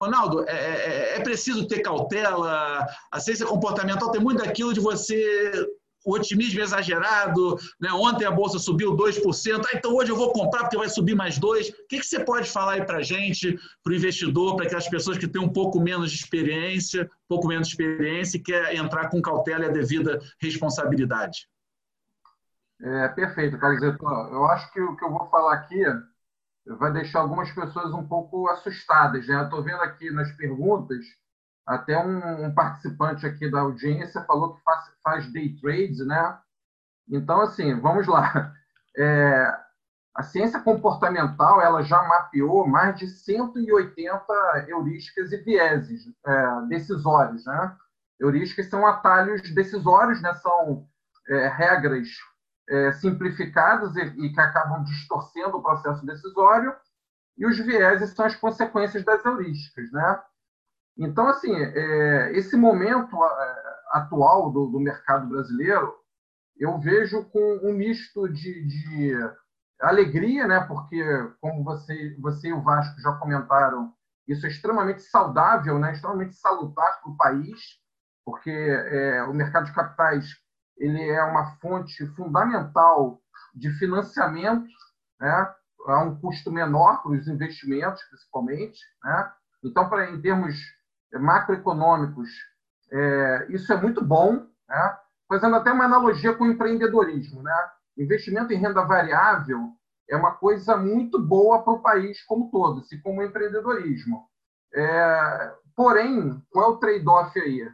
Ronaldo, 0.00 0.48
é, 0.48 0.52
é, 0.52 1.16
é, 1.16 1.20
preciso 1.20 1.68
ter 1.68 1.80
cautela, 1.80 2.86
a 3.10 3.20
ciência 3.20 3.46
comportamental 3.46 4.10
tem 4.10 4.20
muito 4.20 4.42
daquilo 4.42 4.72
de 4.72 4.80
você 4.80 5.52
o 6.06 6.14
otimismo 6.14 6.60
exagerado, 6.60 7.56
né? 7.78 7.90
ontem 7.92 8.24
a 8.24 8.30
bolsa 8.30 8.58
subiu 8.58 8.96
2%, 8.96 9.62
ah, 9.62 9.76
então 9.76 9.94
hoje 9.94 10.10
eu 10.10 10.16
vou 10.16 10.32
comprar 10.32 10.60
porque 10.60 10.78
vai 10.78 10.88
subir 10.88 11.14
mais 11.14 11.38
2%. 11.38 11.70
O 11.70 11.86
que, 11.86 11.98
que 11.98 12.06
você 12.06 12.20
pode 12.20 12.48
falar 12.48 12.72
aí 12.72 12.84
para 12.84 12.98
a 12.98 13.02
gente, 13.02 13.58
para 13.84 13.92
o 13.92 13.96
investidor, 13.96 14.56
para 14.56 14.64
aquelas 14.64 14.88
pessoas 14.88 15.18
que 15.18 15.28
têm 15.28 15.42
um 15.42 15.52
pouco 15.52 15.78
menos 15.78 16.10
de 16.10 16.16
experiência, 16.16 17.04
um 17.04 17.28
pouco 17.28 17.48
menos 17.48 17.68
de 17.68 17.74
experiência 17.74 18.38
e 18.38 18.40
quer 18.40 18.74
entrar 18.74 19.10
com 19.10 19.20
cautela 19.20 19.66
e 19.66 19.68
a 19.68 19.72
devida 19.72 20.18
responsabilidade? 20.40 21.46
É, 22.82 23.08
perfeito, 23.08 23.58
Carlos. 23.58 23.82
Eu 23.82 24.46
acho 24.46 24.72
que 24.72 24.80
o 24.80 24.96
que 24.96 25.04
eu 25.04 25.10
vou 25.10 25.28
falar 25.28 25.52
aqui 25.52 25.84
vai 26.66 26.92
deixar 26.92 27.20
algumas 27.20 27.50
pessoas 27.52 27.92
um 27.92 28.06
pouco 28.06 28.48
assustadas. 28.48 29.26
Né? 29.26 29.42
Estou 29.42 29.62
vendo 29.62 29.82
aqui 29.82 30.10
nas 30.10 30.30
perguntas, 30.32 31.04
até 31.66 31.98
um, 31.98 32.46
um, 32.46 32.54
participante 32.54 33.26
aqui 33.26 33.50
da 33.50 33.60
audiência 33.60 34.24
falou 34.24 34.54
que 34.54 34.62
faz, 34.62 34.92
faz 35.02 35.32
day 35.32 35.56
trades, 35.60 36.04
né? 36.06 36.38
Então, 37.08 37.40
assim, 37.40 37.78
vamos 37.80 38.06
lá. 38.06 38.52
É, 38.98 39.56
a 40.16 40.22
ciência 40.24 40.60
comportamental 40.60 41.62
ela 41.62 41.80
já 41.80 42.02
mapeou 42.02 42.66
mais 42.66 42.98
de 42.98 43.06
180 43.06 44.66
heurísticas 44.66 45.30
e 45.30 45.36
vieses 45.36 46.12
é, 46.26 46.60
decisórios, 46.68 47.46
né? 47.46 47.76
Heurísticas 48.18 48.66
são 48.68 48.84
atalhos 48.84 49.42
decisórios, 49.54 50.20
né? 50.20 50.34
São 50.34 50.88
é, 51.28 51.46
regras 51.46 52.08
é, 52.70 52.92
simplificadas 52.92 53.96
e, 53.96 54.00
e, 54.00 54.32
que 54.32 54.40
acabam 54.40 54.84
distorcendo 54.84 55.56
o 55.56 55.62
processo 55.62 56.06
decisório, 56.06 56.72
e 57.36 57.44
os 57.44 57.58
vieses 57.58 58.10
são 58.10 58.24
as 58.24 58.36
consequências 58.36 59.04
das 59.04 59.24
heurísticas. 59.24 59.90
Né? 59.90 60.22
Então, 60.98 61.26
assim, 61.26 61.52
é, 61.54 62.32
esse 62.32 62.56
momento 62.56 63.16
é, 63.24 63.78
atual 63.92 64.52
do, 64.52 64.66
do, 64.66 64.78
mercado 64.78 65.26
brasileiro, 65.28 65.94
eu 66.56 66.78
vejo 66.78 67.24
com 67.30 67.60
um 67.64 67.72
misto 67.72 68.28
de, 68.28 68.64
de 68.66 69.14
alegria, 69.80 70.46
né? 70.46 70.60
porque, 70.60 71.02
como 71.40 71.64
você, 71.64 72.16
você 72.20 72.48
e 72.48 72.52
o 72.52 72.62
Vasco 72.62 73.00
já 73.00 73.12
comentaram, 73.14 73.92
isso 74.28 74.46
é 74.46 74.48
extremamente 74.48 75.02
saudável, 75.02 75.78
né? 75.78 75.92
extremamente 75.92 76.36
salutar 76.36 77.00
para 77.00 77.10
o 77.10 77.16
país, 77.16 77.58
porque 78.24 78.50
é, 78.50 79.24
o 79.24 79.34
mercado 79.34 79.64
de 79.64 79.72
capitais 79.72 80.36
ele 80.80 81.08
é 81.08 81.22
uma 81.22 81.56
fonte 81.56 82.06
fundamental 82.16 83.20
de 83.54 83.70
financiamento, 83.78 84.66
né? 85.20 85.54
a 85.86 86.02
um 86.02 86.18
custo 86.18 86.50
menor 86.50 87.02
para 87.02 87.12
os 87.12 87.28
investimentos, 87.28 88.02
principalmente. 88.04 88.80
Né? 89.04 89.32
Então, 89.64 89.88
para 89.88 90.10
em 90.10 90.20
termos 90.20 90.56
macroeconômicos, 91.12 92.28
é, 92.90 93.46
isso 93.50 93.72
é 93.72 93.80
muito 93.80 94.02
bom, 94.02 94.46
né? 94.68 94.98
fazendo 95.28 95.56
até 95.56 95.70
uma 95.70 95.84
analogia 95.84 96.34
com 96.34 96.44
o 96.44 96.50
empreendedorismo. 96.50 97.42
Né? 97.42 97.70
Investimento 97.98 98.52
em 98.52 98.58
renda 98.58 98.82
variável 98.82 99.74
é 100.08 100.16
uma 100.16 100.32
coisa 100.32 100.76
muito 100.76 101.20
boa 101.20 101.62
para 101.62 101.74
o 101.74 101.82
país 101.82 102.22
como 102.24 102.50
todo, 102.50 102.80
assim 102.80 103.00
como 103.00 103.20
o 103.20 103.24
empreendedorismo. 103.24 104.28
É, 104.74 105.54
porém, 105.76 106.42
qual 106.50 106.72
é 106.72 106.74
o 106.74 106.78
trade-off 106.78 107.38
aí? 107.38 107.68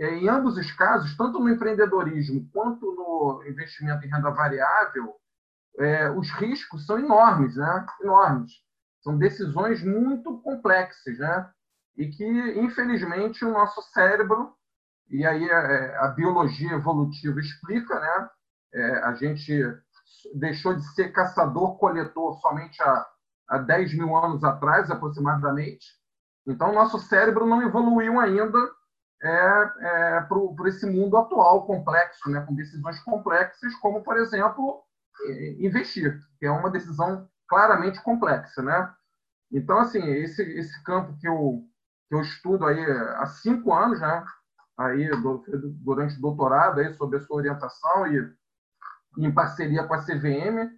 É, 0.00 0.14
em 0.14 0.30
ambos 0.30 0.56
os 0.56 0.72
casos, 0.72 1.14
tanto 1.14 1.38
no 1.38 1.50
empreendedorismo 1.50 2.48
quanto 2.54 2.86
no 2.86 3.44
investimento 3.46 4.02
em 4.02 4.08
renda 4.08 4.30
variável, 4.30 5.14
é, 5.78 6.10
os 6.10 6.30
riscos 6.30 6.86
são 6.86 6.98
enormes, 6.98 7.54
né? 7.54 7.86
Enormes. 8.00 8.50
São 9.02 9.18
decisões 9.18 9.84
muito 9.84 10.38
complexas, 10.38 11.18
né? 11.18 11.50
E 11.98 12.08
que, 12.08 12.24
infelizmente, 12.58 13.44
o 13.44 13.52
nosso 13.52 13.82
cérebro, 13.92 14.54
e 15.10 15.26
aí 15.26 15.50
a, 15.50 15.58
é, 15.58 15.96
a 15.98 16.08
biologia 16.08 16.72
evolutiva 16.72 17.38
explica, 17.38 18.00
né? 18.00 18.30
É, 18.72 19.04
a 19.04 19.12
gente 19.12 19.52
deixou 20.34 20.74
de 20.74 20.94
ser 20.94 21.12
caçador-coletor 21.12 22.40
somente 22.40 22.82
há, 22.82 23.06
há 23.50 23.58
10 23.58 23.98
mil 23.98 24.16
anos 24.16 24.42
atrás, 24.44 24.90
aproximadamente. 24.90 25.86
Então, 26.46 26.72
nosso 26.72 26.98
cérebro 27.00 27.44
não 27.44 27.60
evoluiu 27.60 28.18
ainda 28.18 28.79
é, 29.22 29.28
é, 29.28 30.20
para 30.22 30.68
esse 30.68 30.86
mundo 30.86 31.16
atual 31.16 31.66
complexo, 31.66 32.30
né, 32.30 32.40
com 32.40 32.54
decisões 32.54 32.98
complexas, 33.00 33.74
como, 33.76 34.02
por 34.02 34.16
exemplo, 34.16 34.82
é, 35.26 35.64
investir, 35.64 36.18
que 36.38 36.46
é 36.46 36.50
uma 36.50 36.70
decisão 36.70 37.28
claramente 37.48 38.02
complexa. 38.02 38.62
Né? 38.62 38.94
Então, 39.52 39.78
assim, 39.78 40.02
esse, 40.02 40.42
esse 40.42 40.82
campo 40.84 41.16
que 41.18 41.28
eu, 41.28 41.62
que 42.08 42.14
eu 42.14 42.20
estudo 42.20 42.66
aí 42.66 42.80
há 43.16 43.26
cinco 43.26 43.74
anos, 43.74 44.00
né, 44.00 44.24
aí, 44.78 45.10
durante 45.82 46.16
o 46.16 46.20
doutorado, 46.22 46.80
aí, 46.80 46.92
sobre 46.94 47.18
a 47.18 47.20
sua 47.20 47.36
orientação 47.36 48.06
e 48.06 48.34
em 49.18 49.32
parceria 49.32 49.84
com 49.84 49.92
a 49.92 50.02
CVM, 50.02 50.70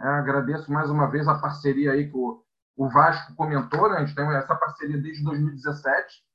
é, 0.00 0.06
agradeço 0.06 0.70
mais 0.70 0.88
uma 0.90 1.10
vez 1.10 1.26
a 1.26 1.38
parceria 1.38 1.92
aí 1.92 2.08
que 2.08 2.16
o, 2.16 2.44
o 2.76 2.88
Vasco 2.88 3.34
comentou, 3.34 3.90
né? 3.90 3.96
a 3.96 4.04
gente 4.04 4.14
tem 4.14 4.24
essa 4.36 4.54
parceria 4.54 4.96
desde 4.98 5.24
2017, 5.24 6.27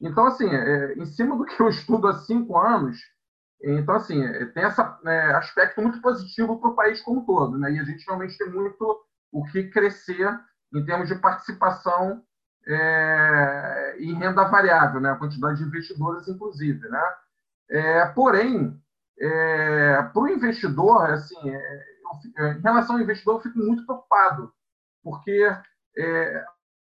então, 0.00 0.26
assim, 0.26 0.48
é, 0.48 0.94
em 0.94 1.04
cima 1.04 1.36
do 1.36 1.44
que 1.44 1.60
eu 1.60 1.68
estudo 1.68 2.08
há 2.08 2.14
cinco 2.14 2.58
anos, 2.58 2.98
então, 3.62 3.94
assim, 3.96 4.22
é, 4.24 4.46
tem 4.46 4.64
esse 4.64 4.80
é, 4.80 5.34
aspecto 5.34 5.82
muito 5.82 6.00
positivo 6.00 6.58
para 6.58 6.70
o 6.70 6.74
país 6.74 7.00
como 7.02 7.20
um 7.20 7.24
todo, 7.24 7.58
né? 7.58 7.72
E 7.72 7.78
a 7.78 7.84
gente 7.84 8.06
realmente 8.06 8.38
tem 8.38 8.48
muito 8.48 9.04
o 9.30 9.44
que 9.44 9.68
crescer 9.68 10.40
em 10.74 10.84
termos 10.84 11.08
de 11.08 11.16
participação 11.16 12.22
é, 12.66 13.96
em 13.98 14.14
renda 14.14 14.44
variável, 14.44 15.00
né? 15.00 15.10
A 15.10 15.16
quantidade 15.16 15.58
de 15.58 15.64
investidores, 15.64 16.26
inclusive, 16.26 16.88
né? 16.88 17.14
É, 17.68 18.06
porém, 18.06 18.80
é, 19.18 20.02
para 20.02 20.22
o 20.22 20.28
investidor, 20.28 21.10
assim, 21.10 21.36
eu, 22.38 22.52
em 22.52 22.60
relação 22.60 22.96
ao 22.96 23.02
investidor, 23.02 23.36
eu 23.36 23.42
fico 23.42 23.58
muito 23.58 23.84
preocupado, 23.84 24.52
porque 25.04 25.46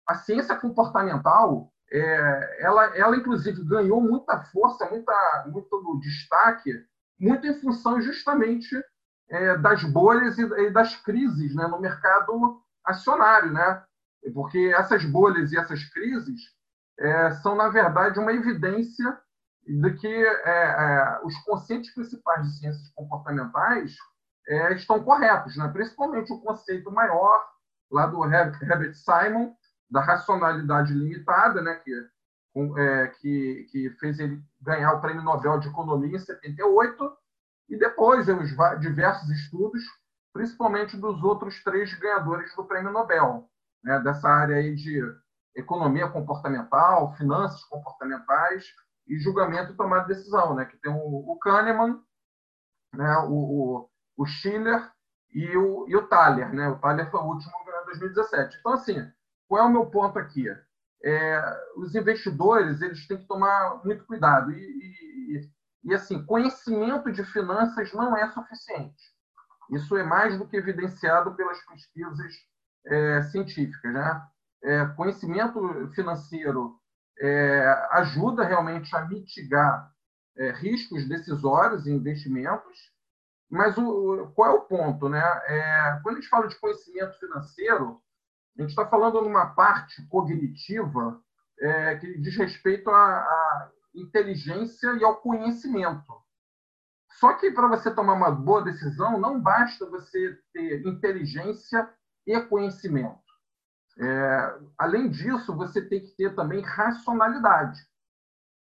a 0.08 0.16
ciência 0.16 0.56
comportamental 0.56 1.72
é, 1.92 2.64
ela, 2.64 2.98
ela, 2.98 3.18
inclusive, 3.18 3.64
ganhou 3.66 4.00
muita 4.00 4.42
força, 4.46 4.90
muita, 4.90 5.46
muito 5.48 6.00
destaque, 6.00 6.72
muito 7.20 7.46
em 7.46 7.60
função 7.60 8.02
justamente 8.02 8.82
é, 9.30 9.58
das 9.58 9.84
bolhas 9.84 10.38
e, 10.38 10.44
e, 10.44 10.70
das 10.72 10.96
crises 10.96 11.54
né, 11.54 11.68
no 11.68 11.82
mercado 11.82 12.62
acionário. 12.86 13.52
Né? 13.52 13.84
Porque 14.34 14.74
essas 14.76 15.04
bolhas 15.04 15.52
e 15.52 15.58
essas 15.58 15.84
crises 15.92 16.42
é, 16.98 17.32
são, 17.36 17.56
na 17.56 17.68
verdade, 17.68 18.20
uma 18.20 18.34
evidência 18.34 19.20
de 19.66 19.94
que 19.96 20.08
é, 20.08 20.42
é, 20.46 21.20
os 21.24 21.38
conceitos 21.44 21.92
principais 21.92 22.44
de 22.44 22.60
ciências 22.60 22.90
comportamentais 22.96 23.96
é, 24.48 24.74
estão 24.74 25.04
corretos, 25.04 25.58
né? 25.58 25.68
principalmente 25.68 26.32
o 26.32 26.40
conceito 26.40 26.90
maior 26.90 27.46
lá 27.92 28.08
do 28.08 28.24
Herbert 28.24 28.96
Simon, 28.96 29.54
da 29.92 30.02
racionalidade 30.02 30.94
limitada, 30.94 31.62
né, 31.62 31.76
que, 31.76 31.92
é, 32.78 33.08
que, 33.08 33.68
que 33.70 33.90
fez 34.00 34.20
ele 34.20 34.42
ganhar 34.62 34.94
o 34.94 35.02
Prêmio 35.02 35.22
Nobel 35.22 35.60
de 35.60 35.68
Economia 35.68 36.16
em 36.16 36.20
78, 36.20 37.18
e 37.70 37.78
depois 37.78 38.28
os 38.28 38.50
diversos 38.80 39.30
estudos, 39.30 39.84
principalmente 40.34 40.96
dos 40.96 41.22
outros 41.24 41.62
três 41.64 41.94
ganhadores 42.00 42.56
do 42.56 42.64
Prêmio 42.64 42.92
Nobel, 42.92 43.50
né, 43.84 44.00
dessa 44.00 44.30
área 44.30 44.56
aí 44.56 44.74
de 44.76 45.02
economia 45.56 46.08
comportamental, 46.10 47.14
finanças 47.16 47.62
comportamentais 47.66 48.66
e 49.08 49.20
julgamento 49.20 49.74
e 49.74 49.76
tomada 49.76 50.04
de 50.04 50.14
decisão, 50.16 50.56
né, 50.56 50.66
que 50.66 50.78
tem 50.78 50.92
o, 50.92 51.32
o 51.32 51.38
Kahneman, 51.40 52.02
né, 52.94 53.18
o, 53.28 53.90
o, 54.18 54.26
Schiller 54.26 54.90
e 55.34 55.58
o, 55.58 55.86
e 55.90 55.96
o 55.98 56.08
Thaler. 56.08 56.54
Né, 56.54 56.70
o 56.70 56.80
Thaler 56.80 57.10
foi 57.12 57.20
o 57.20 57.26
último 57.26 57.52
em 57.62 57.86
2017. 57.86 58.58
Então, 58.60 58.74
assim, 58.74 59.12
qual 59.52 59.66
é 59.66 59.68
o 59.68 59.70
meu 59.70 59.86
ponto 59.88 60.18
aqui? 60.18 60.46
É, 61.04 61.60
os 61.76 61.94
investidores 61.94 62.82
eles 62.82 63.06
têm 63.06 63.18
que 63.18 63.28
tomar 63.28 63.82
muito 63.84 64.06
cuidado 64.06 64.50
e, 64.50 64.56
e, 64.56 65.50
e, 65.84 65.94
assim 65.94 66.26
conhecimento 66.26 67.12
de 67.12 67.22
finanças 67.26 67.92
não 67.92 68.16
é 68.16 68.32
suficiente. 68.32 69.04
Isso 69.72 69.98
é 69.98 70.04
mais 70.04 70.38
do 70.38 70.48
que 70.48 70.56
evidenciado 70.56 71.36
pelas 71.36 71.60
pesquisas 71.66 72.34
é, 72.86 73.24
científicas, 73.24 73.94
né? 73.94 74.26
É, 74.64 74.86
conhecimento 74.96 75.92
financeiro 75.96 76.80
é, 77.20 77.68
ajuda 77.92 78.46
realmente 78.46 78.96
a 78.96 79.06
mitigar 79.06 79.92
é, 80.38 80.52
riscos 80.52 81.10
decisórios 81.10 81.86
e 81.86 81.92
investimentos, 81.92 82.78
mas 83.50 83.78
o, 83.78 84.32
qual 84.34 84.50
é 84.50 84.54
o 84.54 84.62
ponto, 84.62 85.10
né? 85.10 85.22
É, 85.46 86.00
quando 86.04 86.16
a 86.16 86.22
gente 86.22 86.30
fala 86.30 86.48
de 86.48 86.58
conhecimento 86.58 87.20
financeiro 87.20 88.02
A 88.58 88.62
gente 88.62 88.72
está 88.72 88.86
falando 88.86 89.22
numa 89.22 89.48
parte 89.48 90.06
cognitiva 90.08 91.22
é, 91.60 91.96
que 91.98 92.20
diz 92.20 92.36
respeito 92.38 92.90
à, 92.90 93.20
à 93.20 93.72
inteligência 93.96 94.92
e 94.98 95.04
ao 95.04 95.18
conhecimento. 95.18 96.22
Só 97.20 97.34
que 97.34 97.52
para 97.52 97.68
você 97.68 97.94
tomar 97.94 98.14
uma 98.14 98.32
boa 98.32 98.64
decisão, 98.64 99.20
não 99.20 99.40
basta 99.40 99.90
você 99.90 100.40
ter 100.54 100.86
inteligência 100.86 101.90
e 102.26 102.40
conhecimento. 102.42 103.20
É, 104.00 104.60
além 104.78 105.10
disso, 105.10 105.56
você 105.56 105.82
tem 105.82 106.02
que 106.02 106.16
ter 106.16 106.34
também 106.34 106.62
racionalidade. 106.62 107.80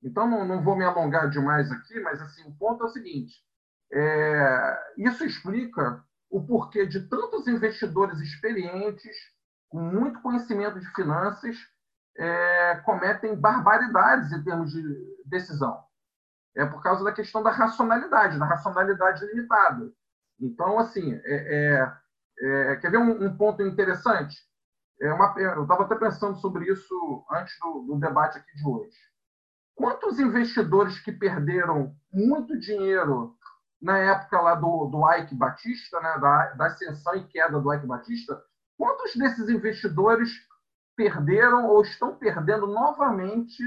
Então, 0.03 0.29
não, 0.29 0.45
não, 0.45 0.63
vou 0.63 0.75
me 0.75 0.85
alongar 0.85 1.29
demais 1.29 1.71
aqui, 1.71 1.99
mas 1.99 2.21
assim, 2.21 2.47
o 2.47 2.55
ponto 2.55 2.83
é 2.83 2.85
o 2.85 2.89
seguinte: 2.89 3.33
é, 3.91 4.93
isso 4.97 5.25
explica 5.25 6.03
o 6.29 6.45
porquê 6.45 6.85
de 6.85 7.07
tantos 7.09 7.47
investidores 7.47 8.19
experientes, 8.19 9.15
muito 9.75 10.21
conhecimento 10.21 10.79
de 10.79 10.87
finanças, 10.93 11.57
é, 12.17 12.75
cometem 12.85 13.35
barbaridades 13.35 14.31
em 14.31 14.43
termos 14.43 14.71
de 14.71 14.83
decisão. 15.25 15.83
É 16.55 16.65
por 16.65 16.81
causa 16.81 17.03
da 17.03 17.11
questão 17.11 17.43
da 17.43 17.51
racionalidade, 17.51 18.39
da 18.39 18.45
racionalidade 18.45 19.25
limitada. 19.25 19.91
Então, 20.39 20.79
assim, 20.79 21.13
é, 21.25 21.93
é, 22.39 22.71
é 22.71 22.75
quer 22.77 22.91
ver 22.91 22.97
um, 22.97 23.25
um, 23.25 23.35
ponto 23.35 23.61
interessante? 23.61 24.37
É 25.01 25.11
uma, 25.13 25.35
eu 25.37 25.63
estava 25.63 25.83
até 25.83 25.95
pensando 25.95 26.37
sobre 26.37 26.71
isso 26.71 27.25
antes 27.29 27.53
do, 27.59 27.81
do 27.81 27.99
debate 27.99 28.37
aqui 28.37 28.55
de 28.55 28.65
hoje. 28.65 28.95
Quantos 29.75 30.17
investidores 30.19 30.97
que 30.99 31.11
perderam 31.11 31.93
muito 32.13 32.57
dinheiro 32.57 33.35
na 33.81 33.97
época 33.97 34.39
lá 34.39 34.55
do, 34.55 34.85
do 34.85 35.13
Ike 35.13 35.35
Batista, 35.35 35.99
né, 35.99 36.17
da, 36.19 36.53
da 36.53 36.65
ascensão 36.67 37.13
e 37.15 37.27
queda 37.27 37.59
do 37.59 37.73
Ike 37.73 37.85
Batista, 37.85 38.41
quantos 38.77 39.15
desses 39.15 39.49
investidores 39.49 40.29
perderam 40.95 41.67
ou 41.67 41.81
estão 41.81 42.15
perdendo 42.15 42.67
novamente 42.67 43.63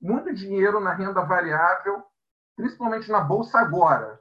muito 0.00 0.32
dinheiro 0.32 0.80
na 0.80 0.94
renda 0.94 1.22
variável, 1.22 2.02
principalmente 2.56 3.10
na 3.10 3.20
bolsa 3.20 3.58
agora. 3.58 4.18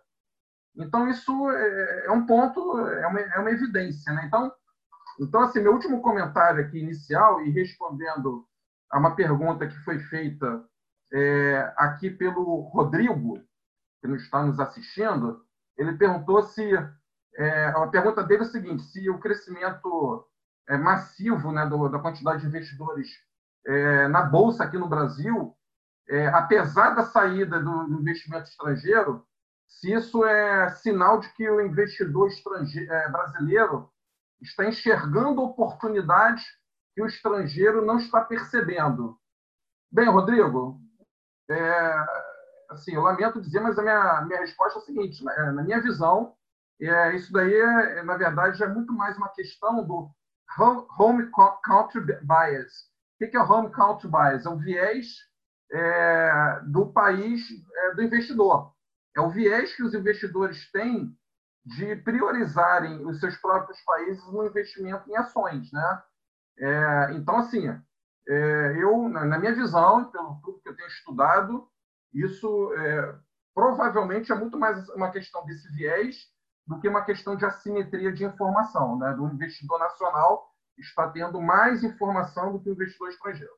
Então 0.76 1.08
isso 1.10 1.50
é, 1.52 2.06
é 2.08 2.12
um 2.12 2.26
ponto, 2.26 2.80
é 2.80 3.08
uma, 3.08 3.20
é 3.20 3.40
uma 3.40 3.52
evidência, 3.52 4.14
né? 4.14 4.26
Então, 4.26 4.52
então 5.20 5.42
assim, 5.42 5.62
meu 5.62 5.74
último 5.74 6.02
comentário 6.02 6.64
aqui 6.64 6.80
inicial 6.80 7.42
e 7.42 7.50
respondendo 7.50 8.46
a 8.92 8.98
uma 8.98 9.16
pergunta 9.16 9.68
que 9.68 9.78
foi 9.84 10.00
feita 10.00 10.66
é, 11.14 11.74
aqui 11.78 12.10
pelo 12.10 12.70
Rodrigo, 12.74 13.42
que 14.02 14.08
está 14.16 14.44
nos 14.44 14.60
assistindo, 14.60 15.44
ele 15.78 15.98
perguntou 15.98 16.44
se 16.44 16.72
é, 17.36 17.66
a 17.68 17.88
pergunta 17.88 18.24
dele 18.24 18.44
é 18.44 18.46
a 18.46 18.50
seguinte: 18.50 18.84
se 18.84 19.10
o 19.10 19.20
crescimento 19.20 20.26
é, 20.70 20.78
massivo 20.78 21.52
né, 21.52 21.66
do, 21.66 21.90
da 21.90 22.00
quantidade 22.00 22.42
de 22.42 22.48
investidores 22.48 23.10
é, 23.66 24.08
na 24.08 24.22
bolsa 24.22 24.64
aqui 24.64 24.78
no 24.78 24.88
Brasil, 24.88 25.56
é, 26.08 26.28
apesar 26.28 26.92
da 26.92 27.04
saída 27.04 27.60
do, 27.60 28.00
investimento 28.00 28.50
estrangeiro, 28.50 29.26
se 29.68 29.92
isso 29.92 30.24
é 30.26 30.70
sinal 30.70 31.20
de 31.20 31.30
que 31.34 31.50
o 31.50 31.62
investidor 31.62 32.30
é, 32.90 33.10
brasileiro 33.10 33.92
está 34.42 34.66
enxergando 34.66 35.42
oportunidades 35.42 36.44
que 36.94 37.02
o 37.02 37.06
estrangeiro 37.06 37.86
não 37.86 37.98
está 37.98 38.22
percebendo. 38.22 39.20
Bem, 39.92 40.10
Rodrigo, 40.10 40.80
é, 41.50 42.06
assim, 42.70 42.94
eu 42.94 43.02
lamento 43.02 43.42
dizer, 43.42 43.60
mas 43.60 43.78
a 43.78 43.82
minha, 43.82 44.22
minha 44.22 44.40
resposta 44.40 44.80
é 44.80 44.82
a 44.82 44.86
seguinte: 44.86 45.24
na, 45.24 45.52
na 45.52 45.64
minha 45.64 45.82
visão, 45.82 46.36
é, 46.82 47.16
isso 47.16 47.32
daí, 47.32 47.54
é, 47.54 48.04
na 48.04 48.18
verdade, 48.18 48.64
é 48.64 48.68
muito 48.68 48.94
mais 48.94 49.18
uma 49.18 49.30
questão 49.30 49.86
do 49.86 50.10
home 50.58 51.30
country 51.64 52.02
bias. 52.02 52.90
O 53.22 53.30
que 53.30 53.36
é 53.36 53.40
o 53.40 53.50
home 53.50 53.72
country 53.72 54.10
bias? 54.10 54.46
É 54.46 54.50
o 54.50 54.58
viés 54.58 55.08
é, 55.72 56.62
do 56.66 56.92
país 56.92 57.42
é, 57.76 57.96
do 57.96 58.04
investidor. 58.04 58.74
É 59.16 59.22
o 59.22 59.30
viés 59.30 59.76
que 59.76 59.84
os 59.84 59.94
investidores 59.94 60.72
têm 60.72 61.16
de 61.66 61.96
priorizarem 61.98 63.06
os 63.06 63.20
seus 63.20 63.36
próprios 63.38 63.80
países 63.82 64.26
no 64.32 64.46
investimento 64.46 65.10
em 65.10 65.16
ações, 65.16 65.72
né? 65.72 66.04
É, 66.58 67.14
então, 67.14 67.38
assim, 67.38 67.68
é, 68.28 68.76
eu, 68.78 69.10
na 69.10 69.38
minha 69.38 69.54
visão, 69.54 70.10
pelo 70.12 70.40
tudo 70.42 70.60
que 70.62 70.70
eu 70.70 70.76
tenho 70.76 70.88
estudado, 70.88 71.68
isso 72.14 72.74
é, 72.74 73.16
provavelmente 73.54 74.32
é 74.32 74.36
muito 74.36 74.58
mais 74.58 74.88
uma 74.90 75.12
questão 75.12 75.46
desse 75.46 75.68
viés 75.76 76.28
do 76.70 76.80
que 76.80 76.88
uma 76.88 77.04
questão 77.04 77.36
de 77.36 77.44
assimetria 77.44 78.14
de 78.14 78.24
informação. 78.24 78.96
Né? 79.00 79.12
Do 79.14 79.26
investidor 79.26 79.80
nacional 79.80 80.54
está 80.78 81.10
tendo 81.10 81.42
mais 81.42 81.84
informação 81.84 82.54
do 82.54 82.60
que 82.60 82.70
o 82.70 82.74
investidor 82.74 83.10
estrangeiro. 83.10 83.52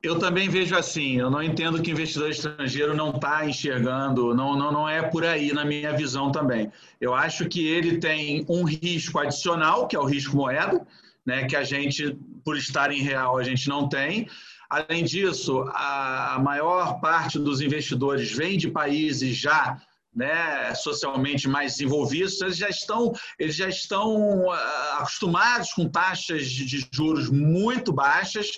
Eu 0.00 0.18
também 0.18 0.48
vejo 0.48 0.76
assim, 0.76 1.18
eu 1.18 1.30
não 1.30 1.42
entendo 1.42 1.82
que 1.82 1.90
o 1.90 1.92
investidor 1.92 2.30
estrangeiro 2.30 2.94
não 2.94 3.10
está 3.10 3.44
enxergando, 3.44 4.34
não, 4.34 4.56
não, 4.56 4.72
não 4.72 4.88
é 4.88 5.02
por 5.02 5.24
aí 5.24 5.52
na 5.52 5.64
minha 5.64 5.92
visão 5.92 6.32
também. 6.32 6.72
Eu 7.00 7.14
acho 7.14 7.48
que 7.48 7.66
ele 7.68 7.98
tem 7.98 8.44
um 8.48 8.64
risco 8.64 9.18
adicional, 9.18 9.86
que 9.86 9.94
é 9.94 9.98
o 9.98 10.04
risco 10.04 10.36
moeda, 10.36 10.84
né, 11.24 11.44
que 11.46 11.54
a 11.54 11.62
gente, 11.62 12.18
por 12.44 12.56
estar 12.56 12.90
em 12.90 13.00
real, 13.00 13.38
a 13.38 13.44
gente 13.44 13.68
não 13.68 13.88
tem. 13.88 14.28
Além 14.72 15.04
disso, 15.04 15.64
a 15.74 16.40
maior 16.42 16.98
parte 16.98 17.38
dos 17.38 17.60
investidores 17.60 18.32
vem 18.32 18.56
de 18.56 18.70
países 18.70 19.36
já 19.36 19.76
né, 20.14 20.74
socialmente 20.74 21.46
mais 21.46 21.72
desenvolvidos, 21.72 22.40
eles 22.40 22.56
já 22.56 22.70
estão, 22.70 23.12
eles 23.38 23.54
já 23.54 23.68
estão 23.68 24.50
ah, 24.50 24.98
acostumados 25.00 25.74
com 25.74 25.90
taxas 25.90 26.46
de 26.46 26.88
juros 26.90 27.28
muito 27.28 27.92
baixas, 27.92 28.52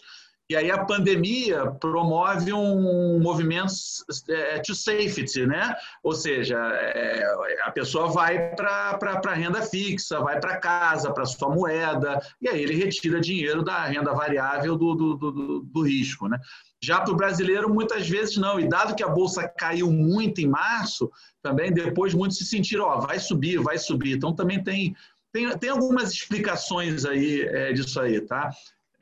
e 0.50 0.54
aí 0.54 0.70
a 0.70 0.84
pandemia 0.84 1.70
promove 1.80 2.52
um 2.52 3.18
movimento 3.18 3.72
é, 4.28 4.58
to 4.58 4.74
safety, 4.74 5.46
né? 5.46 5.74
Ou 6.02 6.12
seja, 6.12 6.58
é, 6.58 7.24
a 7.62 7.70
pessoa 7.70 8.08
vai 8.08 8.54
para 8.54 8.98
a 9.24 9.34
renda 9.34 9.62
fixa, 9.62 10.20
vai 10.20 10.38
para 10.38 10.58
casa, 10.58 11.12
para 11.14 11.24
sua 11.24 11.48
moeda, 11.48 12.20
e 12.42 12.48
aí 12.48 12.62
ele 12.62 12.74
retira 12.74 13.20
dinheiro 13.20 13.62
da 13.62 13.86
renda 13.86 14.12
variável 14.12 14.76
do, 14.76 14.94
do, 14.94 15.14
do, 15.16 15.60
do 15.60 15.82
risco, 15.82 16.28
né? 16.28 16.38
Já 16.82 17.00
para 17.00 17.14
o 17.14 17.16
brasileiro, 17.16 17.72
muitas 17.72 18.06
vezes 18.06 18.36
não. 18.36 18.60
E 18.60 18.68
dado 18.68 18.94
que 18.94 19.02
a 19.02 19.08
bolsa 19.08 19.48
caiu 19.48 19.90
muito 19.90 20.42
em 20.42 20.46
março, 20.46 21.10
também 21.40 21.72
depois 21.72 22.12
muitos 22.12 22.36
se 22.36 22.44
sentiram, 22.44 22.84
ó, 22.84 23.00
vai 23.00 23.18
subir, 23.18 23.62
vai 23.62 23.78
subir. 23.78 24.16
Então 24.16 24.34
também 24.34 24.62
tem, 24.62 24.94
tem, 25.32 25.48
tem 25.56 25.70
algumas 25.70 26.12
explicações 26.12 27.06
aí 27.06 27.40
é, 27.40 27.72
disso 27.72 27.98
aí, 27.98 28.20
tá? 28.20 28.50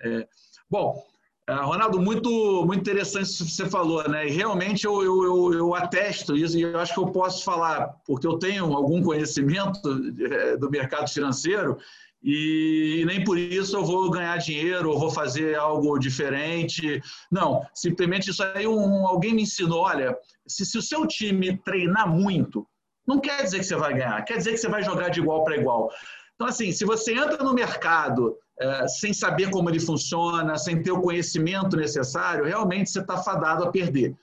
É, 0.01 0.29
bom, 0.71 1.05
Ronaldo, 1.51 2.01
muito, 2.01 2.65
muito 2.65 2.81
interessante 2.81 3.25
isso 3.25 3.45
que 3.45 3.51
você 3.51 3.69
falou, 3.69 4.09
né? 4.09 4.29
E 4.29 4.31
realmente 4.31 4.85
eu, 4.85 5.03
eu, 5.03 5.25
eu, 5.25 5.55
eu, 5.55 5.75
atesto 5.75 6.37
isso 6.37 6.57
e 6.57 6.63
eu 6.63 6.79
acho 6.79 6.95
que 6.95 7.01
eu 7.01 7.09
posso 7.09 7.43
falar, 7.43 7.89
porque 8.07 8.27
eu 8.27 8.39
tenho 8.39 8.73
algum 8.73 9.03
conhecimento 9.03 9.81
é, 10.21 10.57
do 10.57 10.71
mercado 10.71 11.11
financeiro 11.11 11.79
e 12.23 13.03
nem 13.07 13.25
por 13.25 13.37
isso 13.37 13.77
eu 13.77 13.85
vou 13.85 14.09
ganhar 14.09 14.37
dinheiro 14.37 14.91
ou 14.91 14.99
vou 14.99 15.11
fazer 15.11 15.57
algo 15.57 15.99
diferente. 15.99 17.03
Não, 17.31 17.67
simplesmente 17.75 18.31
isso 18.31 18.45
aí 18.45 18.67
um, 18.67 19.07
alguém 19.07 19.35
me 19.35 19.43
ensinou, 19.43 19.81
olha, 19.81 20.17
se, 20.47 20.65
se 20.65 20.79
o 20.79 20.83
seu 20.83 21.05
time 21.09 21.59
treinar 21.59 22.09
muito, 22.09 22.65
não 23.05 23.19
quer 23.19 23.43
dizer 23.43 23.59
que 23.59 23.65
você 23.65 23.75
vai 23.75 23.95
ganhar, 23.95 24.23
quer 24.25 24.37
dizer 24.37 24.53
que 24.53 24.59
você 24.59 24.69
vai 24.69 24.85
jogar 24.85 25.09
de 25.09 25.19
igual 25.19 25.43
para 25.43 25.57
igual. 25.57 25.91
Então, 26.37 26.47
assim, 26.47 26.71
se 26.71 26.85
você 26.85 27.15
entra 27.15 27.43
no 27.43 27.53
mercado 27.53 28.37
é, 28.37 28.42
sem 28.87 29.12
saber 29.12 29.51
como 29.51 29.69
ele 29.69 29.81
funciona, 29.81 30.57
sem 30.57 30.83
ter 30.83 30.93
o 30.93 31.01
conhecimento 31.01 31.77
necessário, 31.77 32.45
realmente 32.45 32.91
você 32.91 33.01
está 33.01 33.17
fadado 33.17 33.65
a 33.65 33.71
perder. 33.71 34.15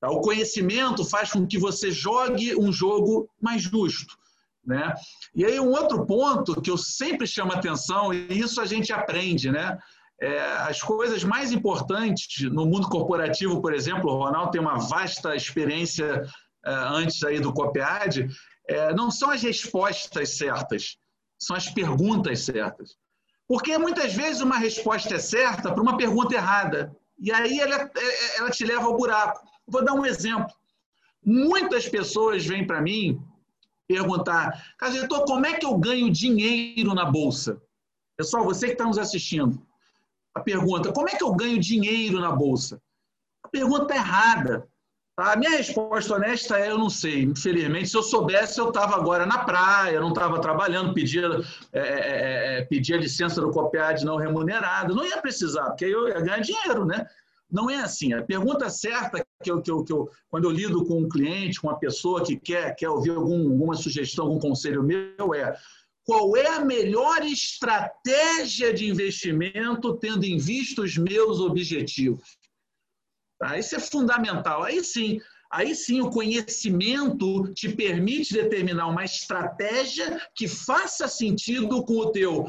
Tá? 0.00 0.10
O 0.10 0.20
conhecimento 0.20 1.04
faz 1.04 1.32
com 1.32 1.46
que 1.46 1.58
você 1.58 1.90
jogue 1.90 2.54
um 2.56 2.72
jogo 2.72 3.28
mais 3.40 3.62
justo. 3.62 4.16
Né? 4.64 4.92
E 5.34 5.44
aí 5.44 5.58
um 5.58 5.70
outro 5.70 6.04
ponto 6.04 6.60
que 6.60 6.70
eu 6.70 6.76
sempre 6.76 7.26
chamo 7.26 7.52
atenção, 7.52 8.12
e 8.12 8.38
isso 8.38 8.60
a 8.60 8.66
gente 8.66 8.92
aprende, 8.92 9.50
né? 9.50 9.78
É, 10.20 10.40
as 10.40 10.82
coisas 10.82 11.22
mais 11.22 11.52
importantes 11.52 12.42
no 12.50 12.66
mundo 12.66 12.88
corporativo, 12.88 13.62
por 13.62 13.72
exemplo, 13.72 14.10
o 14.10 14.18
Ronaldo 14.18 14.50
tem 14.50 14.60
uma 14.60 14.76
vasta 14.76 15.36
experiência 15.36 16.24
é, 16.66 16.70
antes 16.70 17.22
aí 17.22 17.38
do 17.38 17.52
COPEAD, 17.52 18.28
é, 18.68 18.92
não 18.92 19.12
são 19.12 19.30
as 19.30 19.42
respostas 19.42 20.36
certas, 20.36 20.98
são 21.38 21.56
as 21.56 21.70
perguntas 21.70 22.40
certas. 22.40 22.96
Porque 23.48 23.78
muitas 23.78 24.14
vezes 24.14 24.42
uma 24.42 24.58
resposta 24.58 25.14
é 25.14 25.18
certa 25.18 25.72
para 25.72 25.82
uma 25.82 25.96
pergunta 25.96 26.34
errada. 26.34 26.94
E 27.18 27.32
aí 27.32 27.58
ela, 27.58 27.90
ela 28.36 28.50
te 28.50 28.64
leva 28.64 28.84
ao 28.84 28.96
buraco. 28.96 29.40
Vou 29.66 29.82
dar 29.82 29.94
um 29.94 30.04
exemplo. 30.04 30.52
Muitas 31.24 31.88
pessoas 31.88 32.46
vêm 32.46 32.66
para 32.66 32.82
mim 32.82 33.20
perguntar, 33.88 34.74
Casitor, 34.76 35.24
como 35.24 35.46
é 35.46 35.54
que 35.54 35.64
eu 35.64 35.76
ganho 35.78 36.10
dinheiro 36.10 36.94
na 36.94 37.06
Bolsa? 37.06 37.60
Pessoal, 38.18 38.44
você 38.44 38.66
que 38.66 38.72
está 38.72 38.84
nos 38.84 38.98
assistindo, 38.98 39.66
a 40.34 40.40
pergunta, 40.40 40.92
como 40.92 41.08
é 41.08 41.16
que 41.16 41.24
eu 41.24 41.32
ganho 41.32 41.58
dinheiro 41.58 42.20
na 42.20 42.30
Bolsa? 42.30 42.80
A 43.42 43.48
pergunta 43.48 43.94
é 43.94 43.96
errada. 43.96 44.68
A 45.18 45.34
minha 45.34 45.50
resposta 45.50 46.14
honesta 46.14 46.56
é: 46.60 46.70
eu 46.70 46.78
não 46.78 46.88
sei. 46.88 47.22
Infelizmente, 47.22 47.88
se 47.88 47.96
eu 47.96 48.04
soubesse, 48.04 48.60
eu 48.60 48.68
estava 48.68 48.94
agora 48.94 49.26
na 49.26 49.38
praia, 49.38 50.00
não 50.00 50.10
estava 50.10 50.40
trabalhando, 50.40 50.94
pedia, 50.94 51.28
é, 51.72 51.80
é, 51.80 52.58
é, 52.58 52.64
pedia 52.64 52.96
licença 52.96 53.40
do 53.40 53.50
COPEAD 53.50 54.04
não 54.04 54.16
remunerado. 54.16 54.94
Não 54.94 55.04
ia 55.04 55.20
precisar, 55.20 55.70
porque 55.70 55.86
eu 55.86 56.06
ia 56.06 56.20
ganhar 56.20 56.38
dinheiro, 56.38 56.86
né? 56.86 57.04
Não 57.50 57.68
é 57.68 57.80
assim. 57.80 58.12
A 58.12 58.22
pergunta 58.22 58.70
certa 58.70 59.24
que 59.42 59.50
eu, 59.50 59.60
que 59.60 59.70
eu, 59.70 59.82
que 59.82 59.92
eu 59.92 60.08
quando 60.30 60.44
eu 60.44 60.52
lido 60.52 60.84
com 60.84 61.00
um 61.00 61.08
cliente, 61.08 61.60
com 61.60 61.66
uma 61.66 61.78
pessoa 61.78 62.24
que 62.24 62.36
quer, 62.36 62.76
quer 62.76 62.88
ouvir 62.88 63.10
algum, 63.10 63.50
alguma 63.50 63.74
sugestão, 63.74 64.26
algum 64.26 64.38
conselho 64.38 64.84
meu, 64.84 65.34
é 65.34 65.56
qual 66.04 66.36
é 66.36 66.46
a 66.46 66.64
melhor 66.64 67.22
estratégia 67.24 68.72
de 68.72 68.88
investimento 68.88 69.94
tendo 69.96 70.24
em 70.24 70.38
vista 70.38 70.82
os 70.82 70.96
meus 70.96 71.40
objetivos? 71.40 72.38
Tá? 73.38 73.58
Isso 73.58 73.76
é 73.76 73.78
fundamental. 73.78 74.64
Aí 74.64 74.82
sim, 74.82 75.20
aí 75.50 75.74
sim 75.74 76.00
o 76.00 76.10
conhecimento 76.10 77.52
te 77.54 77.68
permite 77.68 78.34
determinar 78.34 78.88
uma 78.88 79.04
estratégia 79.04 80.20
que 80.34 80.48
faça 80.48 81.06
sentido 81.06 81.84
com 81.84 81.98
o 81.98 82.10
teu 82.10 82.48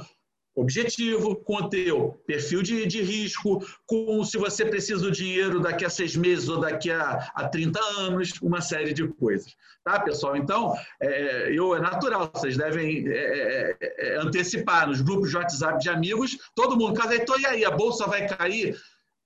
objetivo, 0.56 1.36
com 1.38 1.56
o 1.56 1.69
teu 1.69 2.21
perfil 2.25 2.62
de, 2.62 2.86
de 2.86 3.02
risco, 3.02 3.65
com 3.86 4.23
se 4.23 4.38
você 4.38 4.65
precisa 4.65 5.02
do 5.02 5.12
dinheiro 5.12 5.60
daqui 5.62 5.86
a 5.86 5.89
seis 5.89 6.15
meses 6.15 6.49
ou 6.49 6.60
daqui 6.60 6.91
a, 6.91 7.32
a 7.34 7.47
30 7.47 7.80
anos, 7.97 8.34
uma 8.41 8.60
série 8.60 8.93
de 8.93 9.08
coisas. 9.08 9.56
Tá, 9.84 9.99
pessoal? 10.02 10.36
Então, 10.36 10.73
é, 11.02 11.52
eu, 11.54 11.75
é 11.75 11.80
natural, 11.80 12.30
vocês 12.34 12.58
devem 12.58 13.08
é, 13.08 13.75
é, 13.80 14.08
é 14.08 14.17
antecipar 14.17 14.88
nos 14.88 15.02
grupos 15.02 15.30
de 15.30 15.38
WhatsApp 15.38 15.80
de 15.80 15.89
amigos, 15.89 16.38
todo 16.54 16.78
mundo, 16.78 16.93
casa, 16.93 17.15
e 17.15 17.45
aí, 17.45 17.65
a 17.65 17.71
bolsa 17.71 18.06
vai 18.06 18.28
cair? 18.28 18.75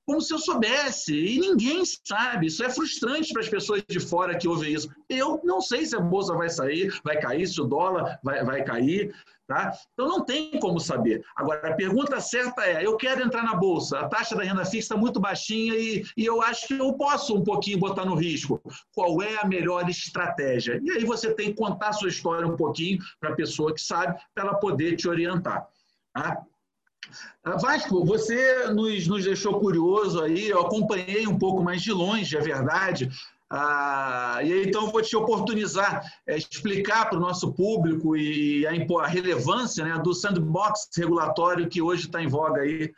Como 0.05 0.21
se 0.21 0.33
eu 0.33 0.39
soubesse, 0.39 1.15
e 1.15 1.39
ninguém 1.39 1.83
sabe. 2.05 2.47
Isso 2.47 2.63
é 2.63 2.69
frustrante 2.69 3.31
para 3.31 3.41
as 3.41 3.49
pessoas 3.49 3.83
de 3.87 3.99
fora 3.99 4.37
que 4.37 4.47
ouvem 4.47 4.73
isso. 4.73 4.89
Eu 5.09 5.39
não 5.43 5.61
sei 5.61 5.85
se 5.85 5.95
a 5.95 5.99
bolsa 5.99 6.33
vai 6.35 6.49
sair, 6.49 6.93
vai 7.03 7.19
cair, 7.19 7.47
se 7.47 7.59
o 7.61 7.65
dólar 7.65 8.19
vai, 8.23 8.43
vai 8.43 8.63
cair. 8.63 9.13
Tá? 9.45 9.73
Então 9.93 10.07
não 10.07 10.23
tem 10.23 10.57
como 10.57 10.79
saber. 10.79 11.21
Agora, 11.35 11.69
a 11.69 11.75
pergunta 11.75 12.19
certa 12.21 12.63
é: 12.65 12.85
eu 12.85 12.95
quero 12.95 13.21
entrar 13.21 13.43
na 13.43 13.55
bolsa, 13.55 13.99
a 13.99 14.07
taxa 14.07 14.35
da 14.35 14.43
renda 14.43 14.63
fixa 14.63 14.77
está 14.77 14.97
muito 14.97 15.19
baixinha 15.19 15.75
e, 15.75 16.05
e 16.15 16.25
eu 16.25 16.41
acho 16.41 16.65
que 16.65 16.75
eu 16.75 16.93
posso 16.93 17.35
um 17.35 17.43
pouquinho 17.43 17.77
botar 17.77 18.05
no 18.05 18.15
risco. 18.15 18.61
Qual 18.93 19.21
é 19.21 19.35
a 19.41 19.45
melhor 19.45 19.89
estratégia? 19.89 20.79
E 20.81 20.91
aí 20.91 21.03
você 21.03 21.33
tem 21.33 21.47
que 21.47 21.57
contar 21.57 21.89
a 21.89 21.93
sua 21.93 22.07
história 22.07 22.47
um 22.47 22.55
pouquinho 22.55 22.99
para 23.19 23.31
a 23.31 23.35
pessoa 23.35 23.73
que 23.73 23.81
sabe, 23.81 24.17
para 24.33 24.45
ela 24.45 24.55
poder 24.55 24.95
te 24.95 25.09
orientar. 25.09 25.67
Tá? 26.13 26.41
Vasco, 27.61 28.05
você 28.05 28.67
nos, 28.69 29.07
nos 29.07 29.23
deixou 29.23 29.59
curioso 29.59 30.21
aí, 30.21 30.49
eu 30.49 30.61
acompanhei 30.61 31.27
um 31.27 31.37
pouco 31.37 31.63
mais 31.63 31.81
de 31.81 31.91
longe, 31.91 32.37
é 32.37 32.41
verdade. 32.41 33.09
Ah, 33.55 34.39
e 34.43 34.51
aí, 34.51 34.67
então, 34.67 34.89
vou 34.89 35.01
te 35.01 35.15
oportunizar, 35.15 36.03
é, 36.25 36.35
explicar 36.35 37.07
para 37.07 37.17
o 37.17 37.21
nosso 37.21 37.53
público 37.53 38.17
e 38.17 38.65
a, 38.65 38.71
a 38.71 39.07
relevância 39.07 39.85
né, 39.85 40.01
do 40.01 40.13
sandbox 40.13 40.89
regulatório 40.97 41.69
que 41.69 41.79
hoje 41.79 42.07
está 42.07 42.19
em 42.21 42.27
voga 42.27 42.61
aí 42.61 42.91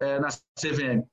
é, 0.00 0.18
na 0.18 0.28
CVM. 0.58 1.06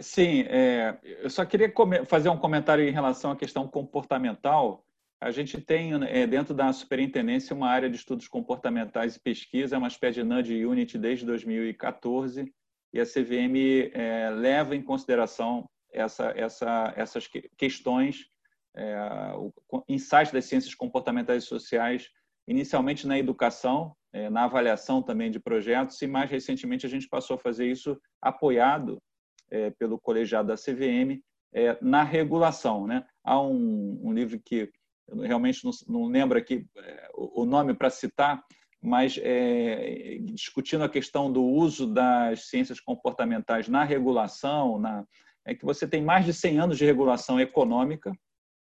Sim, 0.00 0.40
é, 0.48 0.98
eu 1.02 1.30
só 1.30 1.44
queria 1.44 1.72
fazer 2.06 2.28
um 2.28 2.38
comentário 2.38 2.82
em 2.88 2.92
relação 2.92 3.30
à 3.30 3.36
questão 3.36 3.68
comportamental 3.68 4.84
a 5.20 5.30
gente 5.30 5.60
tem 5.60 5.92
é, 6.04 6.26
dentro 6.26 6.54
da 6.54 6.72
superintendência 6.72 7.56
uma 7.56 7.68
área 7.68 7.88
de 7.88 7.96
estudos 7.96 8.28
comportamentais 8.28 9.16
e 9.16 9.20
pesquisa, 9.20 9.74
é 9.74 9.78
uma 9.78 9.88
espécie 9.88 10.22
de 10.22 10.66
unit 10.66 10.98
desde 10.98 11.24
2014, 11.24 12.52
e 12.92 13.00
a 13.00 13.04
CVM 13.04 13.90
é, 13.92 14.30
leva 14.30 14.76
em 14.76 14.82
consideração 14.82 15.68
essa, 15.92 16.32
essa, 16.36 16.92
essas 16.96 17.28
questões, 17.56 18.26
é, 18.74 18.96
o 19.34 19.52
insight 19.88 20.32
das 20.32 20.44
ciências 20.44 20.74
comportamentais 20.74 21.44
e 21.44 21.46
sociais, 21.46 22.10
inicialmente 22.46 23.06
na 23.06 23.18
educação, 23.18 23.96
é, 24.12 24.28
na 24.28 24.44
avaliação 24.44 25.02
também 25.02 25.30
de 25.30 25.40
projetos, 25.40 26.00
e 26.02 26.06
mais 26.06 26.30
recentemente 26.30 26.84
a 26.84 26.90
gente 26.90 27.08
passou 27.08 27.36
a 27.36 27.38
fazer 27.38 27.70
isso 27.70 27.98
apoiado 28.20 28.98
pelo 29.78 29.96
colegiado 29.96 30.48
da 30.48 30.56
CVM 30.56 31.22
na 31.80 32.02
regulação. 32.02 32.84
Né? 32.84 33.06
Há 33.22 33.40
um, 33.40 34.00
um 34.02 34.12
livro 34.12 34.40
que 34.44 34.68
eu 35.08 35.18
realmente 35.20 35.64
não, 35.64 35.70
não 35.88 36.06
lembro 36.06 36.38
aqui 36.38 36.66
é, 36.76 37.10
o 37.14 37.44
nome 37.44 37.74
para 37.74 37.90
citar, 37.90 38.42
mas 38.82 39.18
é, 39.22 40.18
discutindo 40.20 40.84
a 40.84 40.88
questão 40.88 41.32
do 41.32 41.42
uso 41.42 41.86
das 41.86 42.48
ciências 42.48 42.80
comportamentais 42.80 43.68
na 43.68 43.84
regulação, 43.84 44.78
na, 44.78 45.04
é 45.44 45.54
que 45.54 45.64
você 45.64 45.86
tem 45.86 46.02
mais 46.02 46.24
de 46.24 46.32
100 46.32 46.58
anos 46.58 46.78
de 46.78 46.84
regulação 46.84 47.40
econômica, 47.40 48.12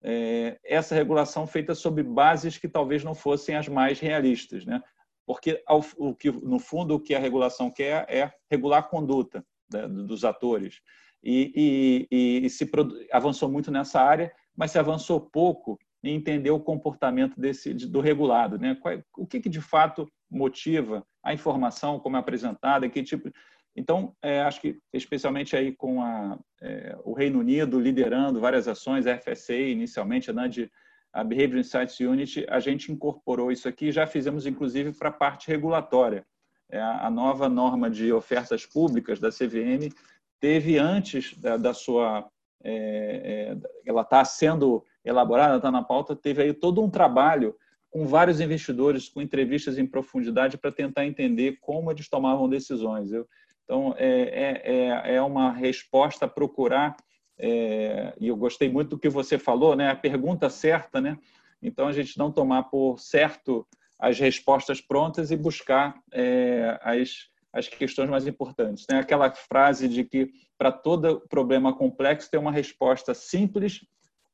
é, 0.04 0.60
essa 0.64 0.96
regulação 0.96 1.48
feita 1.48 1.74
sobre 1.74 2.04
bases 2.04 2.58
que 2.58 2.68
talvez 2.68 3.04
não 3.04 3.16
fossem 3.16 3.56
as 3.56 3.68
mais 3.68 4.00
realistas, 4.00 4.66
né? 4.66 4.82
Porque 5.26 5.62
ao, 5.68 5.84
o 5.98 6.16
que 6.16 6.32
no 6.32 6.60
fundo 6.60 6.96
o 6.96 7.00
que 7.00 7.14
a 7.14 7.20
regulação 7.20 7.70
quer 7.70 8.06
é 8.08 8.32
regular 8.50 8.80
a 8.80 8.84
conduta 8.84 9.44
né, 9.72 9.88
dos 9.88 10.24
atores 10.24 10.80
e, 11.22 12.08
e, 12.10 12.46
e 12.46 12.50
se 12.50 12.70
avançou 13.12 13.50
muito 13.50 13.70
nessa 13.70 14.00
área, 14.00 14.32
mas 14.56 14.72
se 14.72 14.80
avançou 14.80 15.20
pouco 15.20 15.78
e 16.04 16.12
entender 16.12 16.52
o 16.52 16.60
comportamento 16.60 17.40
desse 17.40 17.74
do 17.74 18.00
regulado, 18.00 18.58
né? 18.58 18.78
O 19.18 19.26
que, 19.26 19.40
que 19.40 19.50
de 19.50 19.62
fato 19.62 20.08
motiva 20.30 21.06
a 21.24 21.34
informação 21.34 22.00
como 22.00 22.16
é 22.16 22.20
apresentada, 22.20 22.88
que 22.90 23.04
tipo 23.04 23.32
então, 23.78 24.16
é, 24.24 24.42
acho 24.42 24.60
que 24.60 24.80
especialmente 24.92 25.56
aí 25.56 25.72
com 25.72 26.02
a, 26.02 26.40
é, 26.60 26.98
o 27.04 27.14
Reino 27.14 27.40
Unido 27.40 27.80
liderando 27.80 28.40
várias 28.40 28.68
ações, 28.68 29.06
a 29.06 29.16
FSA 29.16 29.54
inicialmente, 29.54 30.32
a 30.32 30.34
NAD, 30.34 30.72
a 31.14 31.24
Behavior 31.24 31.60
Insights 31.60 32.00
Unit, 32.00 32.44
a 32.50 32.60
gente 32.60 32.92
incorporou 32.92 33.52
isso 33.52 33.68
aqui, 33.68 33.92
já 33.92 34.08
fizemos 34.08 34.48
inclusive 34.48 34.94
para 34.94 35.10
a 35.10 35.14
parte 35.14 35.48
regulatória. 35.48 36.26
É, 36.70 36.82
a 36.82 37.10
nova 37.12 37.48
norma 37.48 37.88
de 37.88 38.12
ofertas 38.12 38.66
públicas 38.66 39.20
da 39.20 39.30
CVM 39.30 39.94
teve 40.40 40.80
antes 40.80 41.38
da, 41.38 41.56
da 41.56 41.74
sua, 41.74 42.28
é, 42.64 43.54
é, 43.54 43.58
ela 43.86 44.02
está 44.02 44.26
sendo 44.26 44.84
elaborada, 45.08 45.58
está 45.58 45.72
na 45.72 45.84
pauta, 45.84 46.16
teve 46.16 46.42
aí 46.42 46.54
todo 46.54 46.84
um 46.84 46.90
trabalho 46.90 47.56
com 47.90 48.06
vários 48.06 48.40
investidores, 48.40 49.10
com 49.10 49.22
entrevistas 49.22 49.78
em 49.78 49.86
profundidade 49.86 50.58
para 50.58 50.72
tentar 50.72 51.06
entender 51.06 51.58
como 51.62 51.92
eles 51.92 52.10
tomavam 52.10 52.50
decisões. 52.50 53.12
Eu, 53.12 53.28
então, 53.64 53.94
é, 53.98 54.12
é, 54.12 55.12
é, 55.12 55.16
é 55.16 55.22
uma 55.22 55.52
resposta 55.52 56.26
a 56.26 56.30
procurar, 56.30 56.96
é, 57.38 58.14
e 58.20 58.28
eu 58.28 58.36
gostei 58.36 58.70
muito 58.70 58.92
do 58.92 59.00
que 59.00 59.10
você 59.10 59.38
falou, 59.38 59.76
né? 59.76 59.90
a 59.90 59.96
pergunta 59.96 60.50
certa, 60.50 61.02
né? 61.02 61.18
então 61.62 61.88
a 61.88 61.92
gente 61.92 62.18
não 62.18 62.32
tomar 62.32 62.64
por 62.64 63.00
certo 63.00 63.68
as 64.00 64.20
respostas 64.20 64.80
prontas 64.80 65.32
e 65.32 65.36
buscar 65.36 65.96
é, 66.14 66.80
as, 66.82 67.30
as 67.52 67.68
questões 67.68 68.10
mais 68.10 68.28
importantes. 68.28 68.86
Né? 68.90 69.00
Aquela 69.00 69.34
frase 69.34 69.88
de 69.88 70.04
que 70.04 70.32
para 70.58 70.72
todo 70.72 71.22
problema 71.28 71.76
complexo 71.76 72.30
tem 72.30 72.40
uma 72.40 72.52
resposta 72.52 73.14
simples 73.14 73.82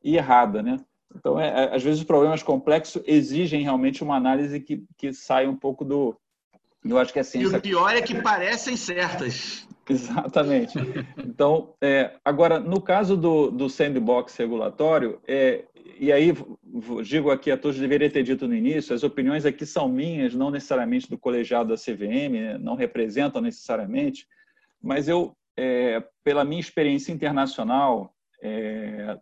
e 0.04 0.18
errada, 0.18 0.62
né? 0.62 0.80
Então, 1.16 1.40
é, 1.40 1.48
é, 1.48 1.76
às 1.76 1.84
vezes, 1.84 2.00
os 2.00 2.06
problemas 2.06 2.42
complexos 2.42 3.02
exigem 3.06 3.62
realmente 3.62 4.04
uma 4.04 4.16
análise 4.16 4.60
que, 4.60 4.84
que 4.98 5.14
sai 5.14 5.48
um 5.48 5.56
pouco 5.56 5.86
do. 5.86 6.16
Eu 6.84 6.98
acho 6.98 7.14
que 7.14 7.20
a 7.20 7.24
ciência. 7.24 7.56
E 7.56 7.60
o 7.60 7.62
pior 7.62 7.96
é 7.96 8.02
que 8.02 8.22
parecem 8.22 8.76
certas. 8.76 9.68
Exatamente. 9.90 10.78
Então, 11.18 11.74
é, 11.82 12.14
agora, 12.24 12.60
no 12.60 12.82
caso 12.82 13.16
do, 13.16 13.52
do 13.52 13.70
sandbox 13.70 14.36
regulatório, 14.36 15.20
é, 15.28 15.66
e 16.00 16.12
aí 16.12 16.34
digo 17.04 17.30
aqui 17.30 17.52
a 17.52 17.58
todos, 17.58 17.78
deveria 17.78 18.10
ter 18.10 18.24
dito 18.24 18.48
no 18.48 18.56
início, 18.56 18.96
as 18.96 19.04
opiniões 19.04 19.46
aqui 19.46 19.66
são 19.66 19.90
minhas, 19.90 20.34
não 20.34 20.50
necessariamente 20.50 21.10
do 21.10 21.18
colegiado 21.18 21.70
da 21.70 21.76
CVM, 21.76 22.32
né, 22.32 22.58
não 22.58 22.76
representam 22.76 23.42
necessariamente, 23.42 24.26
mas 24.82 25.08
eu, 25.08 25.36
é, 25.58 26.04
pela 26.24 26.46
minha 26.46 26.62
experiência 26.62 27.12
internacional, 27.12 28.14
é, 28.42 29.18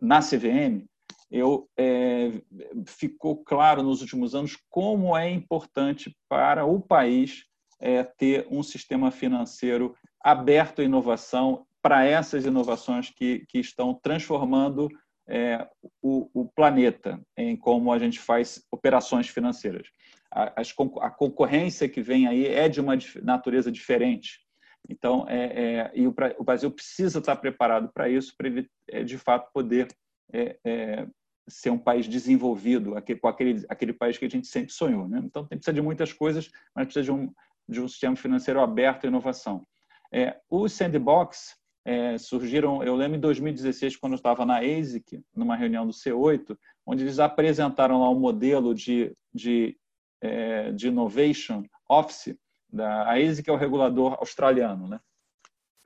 na 0.00 0.20
CVM, 0.20 0.86
eu 1.30 1.68
é, 1.76 2.40
ficou 2.86 3.36
claro 3.44 3.82
nos 3.82 4.00
últimos 4.00 4.34
anos 4.34 4.56
como 4.70 5.16
é 5.16 5.30
importante 5.30 6.16
para 6.28 6.64
o 6.64 6.80
país 6.80 7.44
é, 7.80 8.02
ter 8.02 8.46
um 8.50 8.62
sistema 8.62 9.10
financeiro 9.10 9.94
aberto 10.20 10.80
à 10.80 10.84
inovação 10.84 11.66
para 11.82 12.04
essas 12.04 12.44
inovações 12.44 13.10
que, 13.10 13.44
que 13.48 13.58
estão 13.58 13.94
transformando 13.94 14.88
é, 15.28 15.68
o, 16.02 16.28
o, 16.32 16.48
planeta 16.48 17.20
em 17.36 17.54
como 17.54 17.92
a 17.92 17.98
gente 17.98 18.18
faz 18.18 18.64
operações 18.72 19.28
financeiras. 19.28 19.86
A, 20.32 20.60
as, 20.60 20.74
a 21.00 21.10
concorrência 21.10 21.88
que 21.88 22.00
vem 22.00 22.26
aí 22.26 22.46
é 22.46 22.68
de 22.68 22.80
uma 22.80 22.94
natureza 23.22 23.70
diferente. 23.70 24.40
Então, 24.88 25.26
é, 25.28 25.44
é, 25.44 25.92
e 25.94 26.06
o, 26.06 26.14
o, 26.38 26.44
Brasil 26.44 26.70
precisa 26.70 27.18
estar 27.18 27.36
preparado 27.36 27.90
para 27.92 28.08
isso, 28.08 28.34
para 28.36 28.48
ele, 28.48 28.68
é, 28.88 29.04
de 29.04 29.18
fato, 29.18 29.50
poder 29.52 29.88
é, 30.32 30.58
é, 30.64 31.06
ser 31.46 31.70
um 31.70 31.78
país 31.78 32.08
desenvolvido, 32.08 32.96
aquele, 32.96 33.18
com 33.18 33.28
aquele, 33.28 33.66
aquele 33.68 33.92
país 33.92 34.16
que 34.16 34.24
a 34.24 34.30
gente 34.30 34.46
sempre 34.46 34.72
sonhou. 34.72 35.06
Né? 35.06 35.20
Então, 35.22 35.46
tem, 35.46 35.58
precisa 35.58 35.74
de 35.74 35.82
muitas 35.82 36.12
coisas, 36.12 36.50
mas 36.74 36.86
precisa 36.86 37.04
de 37.04 37.12
um, 37.12 37.32
de 37.68 37.80
um 37.80 37.88
sistema 37.88 38.16
financeiro 38.16 38.60
aberto 38.60 39.04
à 39.04 39.08
inovação. 39.08 39.66
É, 40.12 40.38
o 40.48 40.66
sandbox 40.68 41.54
é, 41.84 42.16
surgiram, 42.16 42.82
eu 42.82 42.94
lembro 42.96 43.16
em 43.16 43.20
2016, 43.20 43.96
quando 43.96 44.12
eu 44.12 44.16
estava 44.16 44.46
na 44.46 44.58
ASIC, 44.58 45.22
numa 45.34 45.56
reunião 45.56 45.86
do 45.86 45.92
C8, 45.92 46.56
onde 46.86 47.04
eles 47.04 47.18
apresentaram 47.18 48.00
lá 48.00 48.10
um 48.10 48.18
modelo 48.18 48.74
de, 48.74 49.14
de, 49.34 49.76
é, 50.22 50.72
de 50.72 50.88
Innovation 50.88 51.62
Office, 51.88 52.34
da, 52.72 53.04
a 53.04 53.14
ASIC 53.14 53.48
é 53.48 53.52
o 53.52 53.56
regulador 53.56 54.16
australiano, 54.20 54.88
né? 54.88 55.00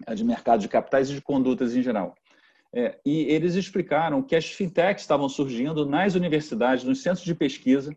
É 0.06 0.14
de 0.14 0.24
mercado 0.24 0.60
de 0.60 0.68
capitais 0.68 1.10
e 1.10 1.14
de 1.14 1.20
condutas 1.20 1.76
em 1.76 1.82
geral. 1.82 2.14
É, 2.74 2.98
e 3.04 3.24
eles 3.24 3.54
explicaram 3.54 4.22
que 4.22 4.34
as 4.34 4.46
fintechs 4.46 5.02
estavam 5.02 5.28
surgindo 5.28 5.84
nas 5.84 6.14
universidades, 6.14 6.84
nos 6.84 7.02
centros 7.02 7.24
de 7.24 7.34
pesquisa, 7.34 7.94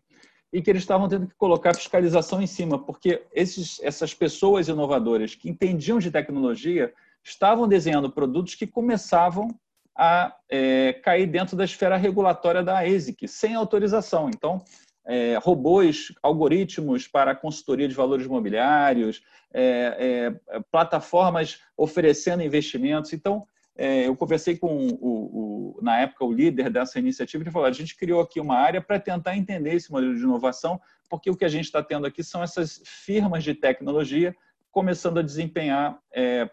e 0.52 0.62
que 0.62 0.70
eles 0.70 0.82
estavam 0.82 1.08
tendo 1.08 1.26
que 1.26 1.34
colocar 1.34 1.74
fiscalização 1.74 2.40
em 2.40 2.46
cima, 2.46 2.78
porque 2.78 3.24
esses, 3.32 3.80
essas 3.82 4.14
pessoas 4.14 4.68
inovadoras 4.68 5.34
que 5.34 5.48
entendiam 5.48 5.98
de 5.98 6.10
tecnologia 6.10 6.92
estavam 7.24 7.66
desenhando 7.66 8.10
produtos 8.10 8.54
que 8.54 8.66
começavam 8.66 9.48
a 9.96 10.34
é, 10.48 10.92
cair 10.92 11.26
dentro 11.26 11.56
da 11.56 11.64
esfera 11.64 11.96
regulatória 11.96 12.62
da 12.62 12.80
ASIC, 12.80 13.26
sem 13.26 13.54
autorização. 13.54 14.28
Então, 14.28 14.62
é, 15.06 15.38
robôs, 15.40 16.12
algoritmos 16.22 17.06
para 17.06 17.34
consultoria 17.34 17.88
de 17.88 17.94
valores 17.94 18.26
imobiliários, 18.26 19.22
é, 19.52 20.34
é 20.52 20.60
plataformas 20.70 21.60
oferecendo 21.76 22.42
investimentos. 22.42 23.12
Então, 23.12 23.46
é, 23.78 24.06
eu 24.06 24.16
conversei 24.16 24.56
com, 24.56 24.74
o, 24.88 25.76
o, 25.76 25.82
na 25.82 26.00
época, 26.00 26.24
o 26.24 26.32
líder 26.32 26.70
dessa 26.70 26.98
iniciativa, 26.98 27.44
e 27.46 27.50
falou: 27.50 27.68
a 27.68 27.72
gente 27.72 27.96
criou 27.96 28.20
aqui 28.20 28.40
uma 28.40 28.56
área 28.56 28.80
para 28.80 28.98
tentar 28.98 29.36
entender 29.36 29.74
esse 29.74 29.92
modelo 29.92 30.14
de 30.14 30.22
inovação, 30.22 30.80
porque 31.10 31.30
o 31.30 31.36
que 31.36 31.44
a 31.44 31.48
gente 31.48 31.66
está 31.66 31.82
tendo 31.82 32.06
aqui 32.06 32.24
são 32.24 32.42
essas 32.42 32.82
firmas 32.84 33.44
de 33.44 33.54
tecnologia 33.54 34.34
começando 34.72 35.18
a 35.18 35.22
desempenhar 35.22 35.98
é, 36.12 36.50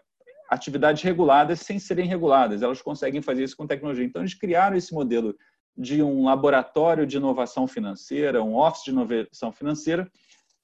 atividades 0.50 1.02
reguladas 1.02 1.60
sem 1.60 1.78
serem 1.78 2.06
reguladas. 2.06 2.62
Elas 2.62 2.82
conseguem 2.82 3.22
fazer 3.22 3.44
isso 3.44 3.56
com 3.56 3.66
tecnologia. 3.66 4.04
Então, 4.04 4.22
eles 4.22 4.34
criaram 4.34 4.76
esse 4.76 4.92
modelo 4.92 5.34
de 5.76 6.02
um 6.02 6.24
laboratório 6.24 7.06
de 7.06 7.16
inovação 7.16 7.66
financeira, 7.66 8.42
um 8.42 8.56
office 8.56 8.84
de 8.84 8.90
inovação 8.90 9.52
financeira, 9.52 10.10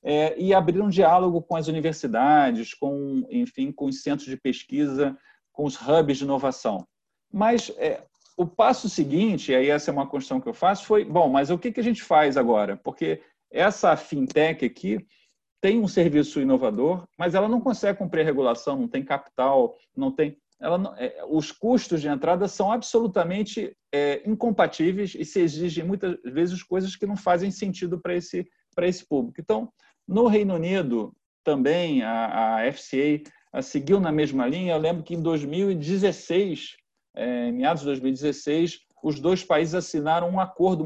é, 0.03 0.39
e 0.41 0.55
abriram 0.55 0.87
um 0.87 0.91
diálogo 0.91 1.43
com 1.43 1.57
as 1.57 1.69
universidades, 1.69 2.75
com, 2.75 3.27
enfim, 3.31 3.71
com 3.71 3.87
os 3.87 4.03
centros 4.03 4.29
de 4.29 4.37
pesquisa, 4.37 5.17
com 5.53 5.65
os 5.65 5.77
hubs 5.77 6.19
de 6.19 6.25
inovação. 6.25 6.87
Mas 7.33 7.71
é, 7.77 8.03
o 8.37 8.47
passo 8.47 8.89
seguinte, 8.89 9.53
e 9.53 9.55
aí 9.55 9.69
essa 9.69 9.91
é 9.91 9.93
uma 9.93 10.07
construção 10.07 10.41
que 10.41 10.49
eu 10.49 10.55
faço, 10.55 10.87
foi, 10.87 11.05
bom, 11.05 11.29
mas 11.29 11.51
o 11.51 11.59
que, 11.59 11.71
que 11.71 11.81
a 11.81 11.85
gente 11.85 12.03
faz 12.03 12.37
agora? 12.37 12.77
Porque 12.77 13.21
essa 13.51 13.97
fintech 13.97 14.65
aqui 14.65 15.05
tem 15.61 15.79
um 15.79 15.87
serviço 15.87 16.41
inovador, 16.41 17.07
mas 17.19 17.35
ela 17.35 17.49
não 17.49 17.61
consegue 17.61 17.99
cumprir 17.99 18.25
regulação, 18.25 18.79
não 18.79 18.89
tem 18.89 19.05
capital, 19.05 19.77
não 19.95 20.11
tem. 20.11 20.39
Não, 20.61 20.95
é, 20.97 21.25
os 21.29 21.51
custos 21.51 22.03
de 22.03 22.09
entrada 22.09 22.47
são 22.47 22.71
absolutamente 22.71 23.75
é, 23.93 24.23
incompatíveis 24.29 25.15
e 25.15 25.25
se 25.25 25.41
exigem 25.41 25.85
muitas 25.85 26.19
vezes 26.23 26.63
coisas 26.63 26.95
que 26.95 27.07
não 27.07 27.17
fazem 27.17 27.51
sentido 27.51 27.99
para 27.99 28.15
esse, 28.15 28.47
esse 28.83 29.07
público. 29.07 29.41
Então, 29.41 29.73
no 30.07 30.27
Reino 30.27 30.55
Unido, 30.55 31.15
também 31.43 32.03
a, 32.03 32.59
a 32.59 32.73
FCA 32.73 33.23
seguiu 33.63 33.99
na 33.99 34.13
mesma 34.13 34.47
linha. 34.47 34.75
Eu 34.75 34.79
lembro 34.79 35.03
que 35.03 35.15
em 35.15 35.23
2016, 35.23 36.77
é, 37.15 37.51
meados 37.51 37.81
de 37.81 37.87
2016, 37.87 38.81
os 39.03 39.19
dois 39.19 39.43
países 39.43 39.75
assinaram 39.75 40.29
um 40.29 40.39
acordo, 40.39 40.85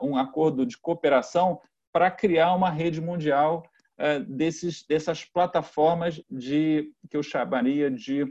um 0.00 0.16
acordo 0.16 0.64
de 0.64 0.78
cooperação 0.78 1.60
para 1.92 2.10
criar 2.10 2.54
uma 2.54 2.70
rede 2.70 3.00
mundial 3.00 3.64
é, 3.98 4.20
desses, 4.20 4.84
dessas 4.86 5.24
plataformas 5.24 6.22
de 6.30 6.92
que 7.10 7.16
eu 7.16 7.22
chamaria 7.22 7.90
de 7.90 8.24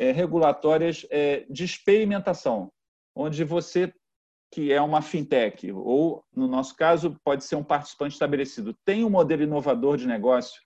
é, 0.00 0.12
regulatórias 0.12 1.06
é, 1.10 1.44
de 1.50 1.62
experimentação, 1.62 2.72
onde 3.14 3.44
você 3.44 3.92
que 4.50 4.72
é 4.72 4.80
uma 4.80 5.02
fintech 5.02 5.70
ou 5.70 6.24
no 6.34 6.48
nosso 6.48 6.74
caso 6.74 7.14
pode 7.22 7.44
ser 7.44 7.54
um 7.54 7.62
participante 7.62 8.14
estabelecido 8.14 8.74
tem 8.84 9.04
um 9.04 9.10
modelo 9.10 9.42
inovador 9.42 9.96
de 9.96 10.08
negócio 10.08 10.60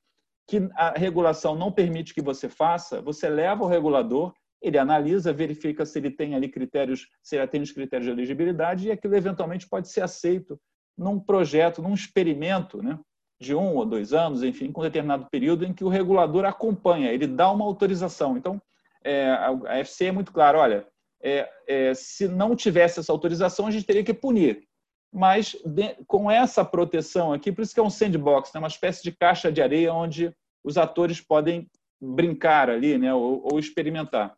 que 0.49 0.67
a 0.77 0.91
regulação 0.97 1.57
não 1.57 1.73
permite 1.73 2.15
que 2.15 2.23
você 2.23 2.49
faça, 2.49 3.03
você 3.03 3.29
leva 3.29 3.65
o 3.65 3.67
regulador, 3.67 4.33
ele 4.63 4.79
analisa, 4.79 5.33
verifica 5.33 5.85
se 5.85 5.99
ele 5.99 6.11
tem 6.11 6.35
ali 6.35 6.49
critérios, 6.49 7.09
se 7.23 7.35
ele 7.35 7.43
atende 7.43 7.65
os 7.65 7.73
critérios 7.73 8.07
de 8.07 8.13
elegibilidade 8.13 8.87
e 8.87 8.93
aquilo 8.93 9.17
eventualmente 9.17 9.69
pode 9.69 9.89
ser 9.89 10.03
aceito 10.03 10.59
num 10.97 11.19
projeto, 11.19 11.83
num 11.83 11.93
experimento, 11.93 12.81
né? 12.83 12.99
de 13.41 13.55
um 13.55 13.75
ou 13.75 13.85
dois 13.85 14.13
anos, 14.13 14.45
enfim, 14.45 14.71
com 14.71 14.81
um 14.81 14.85
determinado 14.85 15.27
período 15.29 15.65
em 15.65 15.73
que 15.73 15.83
o 15.83 15.89
regulador 15.89 16.45
acompanha, 16.45 17.11
ele 17.11 17.27
dá 17.27 17.51
uma 17.51 17.65
autorização. 17.65 18.37
Então, 18.37 18.63
é, 19.05 19.29
a 19.67 19.79
FC 19.79 20.07
é 20.07 20.13
muito 20.13 20.33
claro, 20.33 20.59
olha, 20.59 20.87
é, 21.23 21.49
é, 21.69 21.95
se 21.95 22.27
não 22.27 22.57
tivesse 22.57 23.01
essa 23.01 23.13
autorização, 23.13 23.67
a 23.67 23.71
gente 23.71 23.87
teria 23.87 24.05
que 24.05 24.15
punir 24.15 24.67
mas 25.15 25.57
de, 25.65 25.95
com 26.09 26.29
essa 26.29 26.65
proteção 26.65 27.33
aqui, 27.33 27.53
por 27.53 27.63
isso 27.63 27.73
que 27.73 27.79
é 27.79 27.83
um 27.83 27.89
sandbox, 27.89 28.53
né? 28.53 28.59
uma 28.59 28.67
espécie 28.67 29.01
de 29.01 29.13
caixa 29.13 29.53
de 29.53 29.63
areia 29.63 29.95
onde 29.95 30.35
os 30.65 30.77
atores 30.77 31.21
podem 31.21 31.71
brincar 32.03 32.69
ali, 32.69 32.99
né? 32.99 33.15
ou, 33.15 33.47
ou 33.49 33.61
experimentar. 33.61 34.37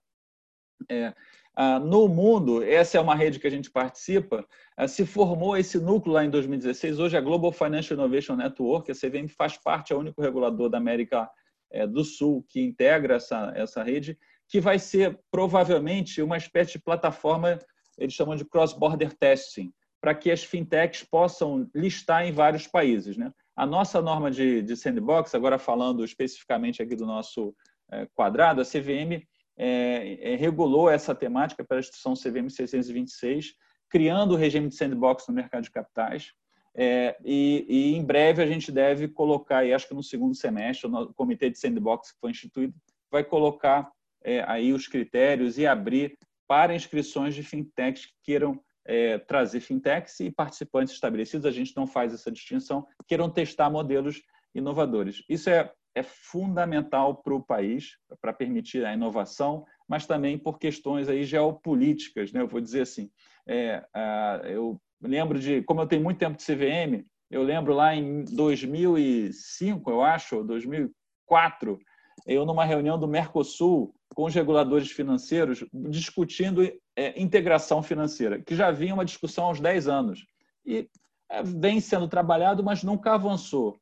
É, 0.90 1.14
ah, 1.56 1.80
no 1.80 2.06
mundo, 2.06 2.62
essa 2.62 2.98
é 2.98 3.00
uma 3.00 3.14
rede 3.14 3.40
que 3.40 3.46
a 3.46 3.50
gente 3.50 3.70
participa, 3.70 4.46
ah, 4.76 4.86
se 4.86 5.06
formou 5.06 5.56
esse 5.56 5.78
núcleo 5.78 6.12
lá 6.12 6.22
em 6.26 6.28
2016, 6.28 7.00
hoje 7.00 7.16
é 7.16 7.18
a 7.18 7.22
Global 7.22 7.50
Financial 7.52 7.98
Innovation 7.98 8.36
Network, 8.36 8.90
a 8.90 8.94
CVM 8.94 9.28
faz 9.28 9.56
parte, 9.56 9.94
é 9.94 9.96
o 9.96 10.00
único 10.00 10.20
regulador 10.20 10.68
da 10.68 10.76
América 10.76 11.26
é, 11.72 11.86
do 11.86 12.04
Sul 12.04 12.44
que 12.50 12.60
integra 12.60 13.14
essa, 13.14 13.50
essa 13.56 13.82
rede, 13.82 14.18
que 14.48 14.60
vai 14.60 14.78
ser 14.78 15.18
provavelmente 15.30 16.22
uma 16.22 16.36
espécie 16.36 16.72
de 16.72 16.78
plataforma, 16.78 17.58
eles 17.98 18.14
chamam 18.14 18.36
de 18.36 18.44
cross-border 18.44 19.12
testing, 19.14 19.72
para 20.00 20.14
que 20.14 20.30
as 20.30 20.44
fintechs 20.44 21.02
possam 21.02 21.68
listar 21.74 22.26
em 22.26 22.32
vários 22.32 22.66
países. 22.66 23.16
Né? 23.16 23.32
A 23.56 23.66
nossa 23.66 24.00
norma 24.00 24.30
de, 24.30 24.62
de 24.62 24.76
sandbox, 24.76 25.34
agora 25.34 25.58
falando 25.58 26.04
especificamente 26.04 26.82
aqui 26.82 26.94
do 26.94 27.06
nosso 27.06 27.54
é, 27.90 28.06
quadrado, 28.14 28.60
a 28.60 28.64
CVM 28.64 29.24
é, 29.56 30.32
é, 30.32 30.36
regulou 30.36 30.90
essa 30.90 31.14
temática 31.14 31.64
pela 31.64 31.80
instituição 31.80 32.14
CVM 32.14 32.50
626, 32.50 33.54
criando 33.88 34.32
o 34.32 34.36
regime 34.36 34.68
de 34.68 34.76
sandbox 34.76 35.26
no 35.28 35.34
mercado 35.34 35.64
de 35.64 35.70
capitais. 35.70 36.32
É, 36.78 37.16
e, 37.24 37.64
e, 37.68 37.96
em 37.96 38.04
breve 38.04 38.42
a 38.42 38.46
gente 38.46 38.70
deve 38.70 39.08
colocar, 39.08 39.64
e 39.64 39.72
acho 39.72 39.88
que 39.88 39.94
no 39.94 40.02
segundo 40.02 40.34
semestre, 40.34 40.86
o 40.86 41.14
comitê 41.14 41.48
de 41.48 41.58
sandbox 41.58 42.12
que 42.12 42.20
foi 42.20 42.30
instituído 42.30 42.74
vai 43.10 43.24
colocar 43.24 43.90
é, 44.26 44.44
aí 44.48 44.72
os 44.72 44.88
critérios 44.88 45.56
e 45.56 45.66
abrir 45.66 46.18
para 46.48 46.74
inscrições 46.74 47.32
de 47.34 47.44
fintechs 47.44 48.06
que 48.06 48.12
queiram 48.24 48.60
é, 48.84 49.18
trazer 49.18 49.60
fintechs 49.60 50.18
e 50.18 50.32
participantes 50.32 50.94
estabelecidos, 50.94 51.46
a 51.46 51.50
gente 51.52 51.74
não 51.76 51.86
faz 51.86 52.12
essa 52.12 52.30
distinção, 52.30 52.86
queiram 53.06 53.30
testar 53.30 53.70
modelos 53.70 54.20
inovadores. 54.52 55.22
Isso 55.28 55.48
é, 55.48 55.72
é 55.94 56.02
fundamental 56.02 57.22
para 57.22 57.34
o 57.34 57.42
país, 57.42 57.96
para 58.20 58.32
permitir 58.32 58.84
a 58.84 58.92
inovação, 58.92 59.64
mas 59.88 60.06
também 60.06 60.36
por 60.36 60.58
questões 60.58 61.08
aí 61.08 61.22
geopolíticas, 61.22 62.32
né? 62.32 62.40
eu 62.40 62.48
vou 62.48 62.60
dizer 62.60 62.82
assim. 62.82 63.08
É, 63.46 63.84
eu 64.44 64.80
lembro 65.00 65.38
de, 65.38 65.62
como 65.62 65.82
eu 65.82 65.86
tenho 65.86 66.02
muito 66.02 66.18
tempo 66.18 66.36
de 66.36 66.44
CVM, 66.44 67.04
eu 67.30 67.42
lembro 67.42 67.74
lá 67.74 67.94
em 67.94 68.24
2005, 68.24 69.90
eu 69.90 70.02
acho, 70.02 70.42
2004, 70.44 71.78
eu 72.24 72.46
numa 72.46 72.64
reunião 72.64 72.98
do 72.98 73.08
Mercosul 73.08 73.94
com 74.14 74.24
os 74.24 74.34
reguladores 74.34 74.90
financeiros 74.90 75.64
discutindo 75.72 76.62
é, 76.96 77.20
integração 77.20 77.82
financeira, 77.82 78.40
que 78.40 78.54
já 78.54 78.70
vinha 78.70 78.94
uma 78.94 79.04
discussão 79.04 79.46
há 79.46 79.50
uns 79.50 79.60
10 79.60 79.88
anos. 79.88 80.26
E 80.64 80.88
é, 81.28 81.42
vem 81.42 81.80
sendo 81.80 82.08
trabalhado, 82.08 82.62
mas 82.62 82.82
nunca 82.82 83.14
avançou. 83.14 83.78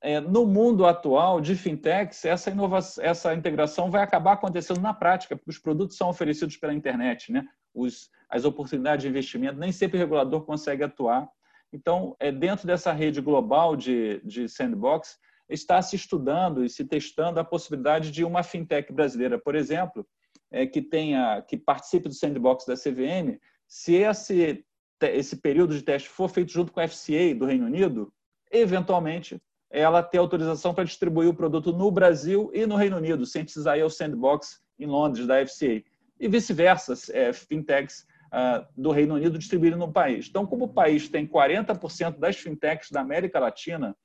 É, 0.00 0.20
no 0.20 0.46
mundo 0.46 0.84
atual 0.84 1.40
de 1.40 1.56
fintechs, 1.56 2.24
essa, 2.24 2.50
inovação, 2.50 3.02
essa 3.02 3.34
integração 3.34 3.90
vai 3.90 4.02
acabar 4.02 4.32
acontecendo 4.32 4.80
na 4.80 4.92
prática, 4.92 5.34
porque 5.34 5.50
os 5.50 5.58
produtos 5.58 5.96
são 5.96 6.10
oferecidos 6.10 6.56
pela 6.58 6.74
internet, 6.74 7.32
né? 7.32 7.44
Os, 7.74 8.10
as 8.28 8.44
oportunidades 8.44 9.02
de 9.02 9.08
investimento, 9.08 9.58
nem 9.58 9.72
sempre 9.72 9.96
o 9.96 10.00
regulador 10.00 10.42
consegue 10.42 10.84
atuar. 10.84 11.26
Então, 11.72 12.14
é, 12.20 12.30
dentro 12.30 12.66
dessa 12.66 12.92
rede 12.92 13.20
global 13.20 13.74
de, 13.74 14.20
de 14.24 14.48
sandbox, 14.48 15.18
está 15.48 15.80
se 15.82 15.96
estudando 15.96 16.64
e 16.64 16.68
se 16.68 16.84
testando 16.84 17.38
a 17.38 17.44
possibilidade 17.44 18.10
de 18.10 18.24
uma 18.24 18.42
fintech 18.42 18.92
brasileira, 18.92 19.38
por 19.38 19.54
exemplo, 19.54 20.06
é, 20.50 20.66
que 20.66 20.80
tenha 20.80 21.42
que 21.42 21.56
participe 21.56 22.08
do 22.08 22.14
sandbox 22.14 22.64
da 22.64 22.74
CVM, 22.74 23.38
se 23.66 23.94
esse 23.94 24.64
esse 25.02 25.36
período 25.36 25.74
de 25.74 25.82
teste 25.82 26.08
for 26.08 26.28
feito 26.28 26.50
junto 26.50 26.72
com 26.72 26.80
a 26.80 26.88
FCA 26.88 27.34
do 27.36 27.44
Reino 27.44 27.66
Unido, 27.66 28.10
eventualmente 28.50 29.38
ela 29.68 30.02
ter 30.02 30.18
autorização 30.18 30.72
para 30.72 30.84
distribuir 30.84 31.28
o 31.28 31.34
produto 31.34 31.72
no 31.72 31.90
Brasil 31.90 32.50
e 32.54 32.64
no 32.64 32.76
Reino 32.76 32.96
Unido, 32.96 33.26
sem 33.26 33.42
precisar 33.42 33.76
ir 33.76 33.82
ao 33.82 33.90
sandbox 33.90 34.62
em 34.78 34.86
Londres 34.86 35.26
da 35.26 35.44
FCA. 35.44 35.82
E 36.18 36.28
vice-versa, 36.28 36.94
é, 37.12 37.32
fintechs 37.32 38.06
uh, 38.32 38.64
do 38.76 38.92
Reino 38.92 39.14
Unido 39.14 39.36
distribuírem 39.36 39.78
no 39.78 39.92
país. 39.92 40.28
Então, 40.28 40.46
como 40.46 40.66
o 40.66 40.72
país 40.72 41.08
tem 41.08 41.26
40% 41.26 42.18
das 42.18 42.36
fintechs 42.36 42.90
da 42.90 43.00
América 43.00 43.40
Latina, 43.40 43.96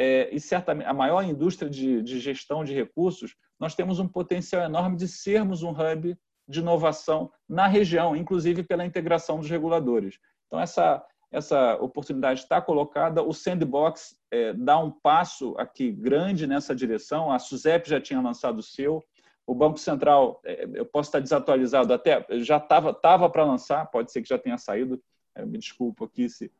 é, 0.00 0.32
e 0.32 0.38
certamente 0.38 0.86
a 0.86 0.94
maior 0.94 1.24
indústria 1.24 1.68
de, 1.68 2.00
de, 2.04 2.20
gestão 2.20 2.62
de 2.62 2.72
recursos, 2.72 3.34
nós 3.58 3.74
temos 3.74 3.98
um 3.98 4.06
potencial 4.06 4.62
enorme 4.62 4.96
de 4.96 5.08
sermos 5.08 5.64
um 5.64 5.70
hub 5.70 6.16
de 6.46 6.60
inovação 6.60 7.32
na 7.48 7.66
região, 7.66 8.14
inclusive 8.14 8.62
pela 8.62 8.86
integração 8.86 9.40
dos 9.40 9.50
reguladores. 9.50 10.20
Então, 10.46 10.60
essa, 10.60 11.04
essa 11.32 11.74
oportunidade 11.80 12.42
está 12.42 12.62
colocada. 12.62 13.24
O 13.24 13.34
Sandbox 13.34 14.16
é, 14.30 14.52
dá 14.52 14.78
um 14.78 14.88
passo 14.88 15.56
aqui 15.58 15.90
grande 15.90 16.46
nessa 16.46 16.76
direção. 16.76 17.32
A 17.32 17.40
SUSEP 17.40 17.90
já 17.90 18.00
tinha 18.00 18.20
lançado 18.20 18.60
o 18.60 18.62
seu. 18.62 19.02
O 19.44 19.52
Banco 19.52 19.80
Central, 19.80 20.40
é, 20.44 20.64
eu 20.74 20.86
posso 20.86 21.08
estar 21.08 21.18
desatualizado 21.18 21.92
até, 21.92 22.24
já 22.38 22.58
estava 22.58 22.94
tava 22.94 23.28
para 23.28 23.44
lançar, 23.44 23.90
pode 23.90 24.12
ser 24.12 24.22
que 24.22 24.28
já 24.28 24.38
tenha 24.38 24.58
saído, 24.58 25.02
é, 25.34 25.44
me 25.44 25.58
desculpo 25.58 26.04
aqui 26.04 26.28
se. 26.28 26.52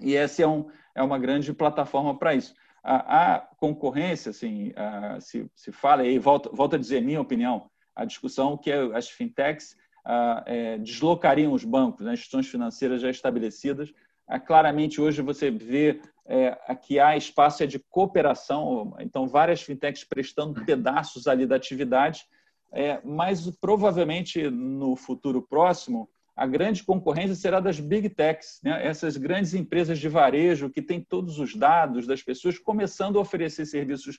E 0.00 0.16
essa 0.16 0.42
é, 0.42 0.46
um, 0.46 0.68
é 0.94 1.02
uma 1.02 1.18
grande 1.18 1.52
plataforma 1.52 2.16
para 2.16 2.34
isso. 2.34 2.54
A, 2.82 3.34
a, 3.34 3.40
concorrência, 3.58 4.30
assim, 4.30 4.72
a, 4.74 5.20
se, 5.20 5.46
se 5.54 5.70
fala, 5.70 6.04
e 6.04 6.18
volto, 6.18 6.50
volto 6.54 6.76
a 6.76 6.78
dizer 6.78 7.00
minha 7.00 7.20
opinião, 7.20 7.70
a 7.94 8.04
discussão 8.04 8.56
que 8.56 8.70
é 8.70 8.80
as 8.96 9.08
fintechs 9.08 9.76
ah, 10.04 10.42
é, 10.46 10.78
deslocariam 10.78 11.52
os 11.52 11.64
bancos, 11.64 12.04
né, 12.04 12.14
instituições 12.14 12.48
financeiras 12.48 13.00
já 13.00 13.10
estabelecidas. 13.10 13.92
Ah, 14.26 14.40
claramente, 14.40 15.00
hoje 15.00 15.22
você 15.22 15.50
vê 15.50 16.00
é, 16.26 16.52
que 16.74 16.98
há 16.98 17.16
espaço 17.16 17.62
é 17.62 17.66
de 17.66 17.78
cooperação, 17.78 18.94
então 18.98 19.28
várias 19.28 19.62
fintechs 19.62 20.04
prestando 20.04 20.64
pedaços 20.64 21.26
ali 21.26 21.46
da 21.46 21.56
atividade, 21.56 22.24
é, 22.72 23.00
mas 23.04 23.48
provavelmente 23.60 24.48
no 24.50 24.96
futuro 24.96 25.42
próximo 25.42 26.08
a 26.34 26.46
grande 26.46 26.82
concorrência 26.82 27.34
será 27.34 27.60
das 27.60 27.78
big 27.78 28.08
techs, 28.08 28.60
né? 28.62 28.86
essas 28.86 29.16
grandes 29.16 29.54
empresas 29.54 29.98
de 29.98 30.08
varejo 30.08 30.70
que 30.70 30.80
têm 30.80 31.00
todos 31.00 31.38
os 31.38 31.54
dados 31.54 32.06
das 32.06 32.22
pessoas 32.22 32.58
começando 32.58 33.18
a 33.18 33.20
oferecer 33.20 33.66
serviços 33.66 34.18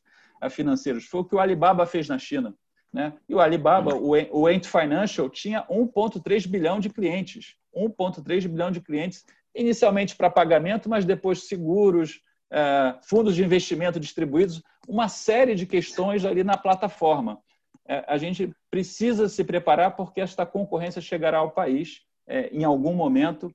financeiros. 0.51 1.05
Foi 1.05 1.21
o 1.21 1.25
que 1.25 1.35
o 1.35 1.39
Alibaba 1.39 1.85
fez 1.85 2.07
na 2.07 2.19
China. 2.19 2.53
Né? 2.91 3.13
E 3.27 3.33
o 3.33 3.39
Alibaba, 3.39 3.95
o 3.95 4.45
Ant 4.45 4.65
Financial, 4.65 5.27
tinha 5.27 5.65
1,3 5.67 6.47
bilhão 6.47 6.79
de 6.79 6.89
clientes. 6.89 7.55
1,3 7.75 8.47
bilhão 8.47 8.69
de 8.69 8.79
clientes, 8.79 9.25
inicialmente 9.55 10.15
para 10.15 10.29
pagamento, 10.29 10.87
mas 10.87 11.05
depois 11.05 11.47
seguros, 11.47 12.21
é, 12.51 12.95
fundos 13.01 13.35
de 13.35 13.43
investimento 13.43 13.99
distribuídos, 13.99 14.61
uma 14.87 15.07
série 15.07 15.55
de 15.55 15.65
questões 15.65 16.23
ali 16.23 16.43
na 16.43 16.55
plataforma. 16.55 17.39
É, 17.87 18.03
a 18.07 18.17
gente 18.17 18.53
precisa 18.71 19.27
se 19.27 19.43
preparar 19.43 19.95
porque 19.95 20.21
esta 20.21 20.45
concorrência 20.45 21.01
chegará 21.01 21.39
ao 21.39 21.51
país 21.51 22.01
é, 22.25 22.47
em 22.47 22.63
algum 22.63 22.93
momento 22.93 23.53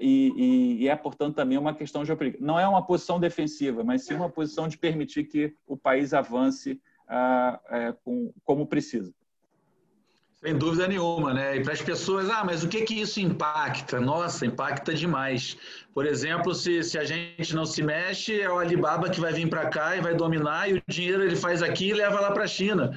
e, 0.00 0.88
é, 0.88 0.96
portanto, 0.96 1.36
também 1.36 1.56
uma 1.56 1.72
questão 1.72 2.04
geopolítica. 2.04 2.44
Não 2.44 2.58
é 2.58 2.66
uma 2.66 2.84
posição 2.84 3.20
defensiva, 3.20 3.84
mas 3.84 4.04
sim 4.04 4.14
uma 4.14 4.28
posição 4.28 4.66
de 4.66 4.76
permitir 4.76 5.24
que 5.24 5.54
o 5.64 5.76
país 5.76 6.12
avance 6.12 6.80
é, 7.70 7.94
com, 8.04 8.32
como 8.44 8.66
precisa. 8.66 9.14
Sem 10.44 10.58
dúvida 10.58 10.86
nenhuma, 10.86 11.32
né? 11.32 11.56
E 11.56 11.62
para 11.62 11.72
as 11.72 11.80
pessoas, 11.80 12.28
ah, 12.28 12.44
mas 12.44 12.62
o 12.62 12.68
que 12.68 12.82
que 12.82 13.00
isso 13.00 13.18
impacta? 13.18 13.98
Nossa, 13.98 14.44
impacta 14.44 14.92
demais. 14.92 15.56
Por 15.94 16.04
exemplo, 16.04 16.54
se, 16.54 16.82
se 16.82 16.98
a 16.98 17.04
gente 17.04 17.54
não 17.54 17.64
se 17.64 17.82
mexe, 17.82 18.38
é 18.38 18.50
o 18.50 18.58
Alibaba 18.58 19.08
que 19.08 19.20
vai 19.20 19.32
vir 19.32 19.48
para 19.48 19.70
cá 19.70 19.96
e 19.96 20.02
vai 20.02 20.14
dominar, 20.14 20.68
e 20.68 20.74
o 20.74 20.82
dinheiro 20.86 21.22
ele 21.22 21.34
faz 21.34 21.62
aqui 21.62 21.88
e 21.88 21.94
leva 21.94 22.20
lá 22.20 22.30
para 22.30 22.44
a 22.44 22.48
China. 22.48 22.90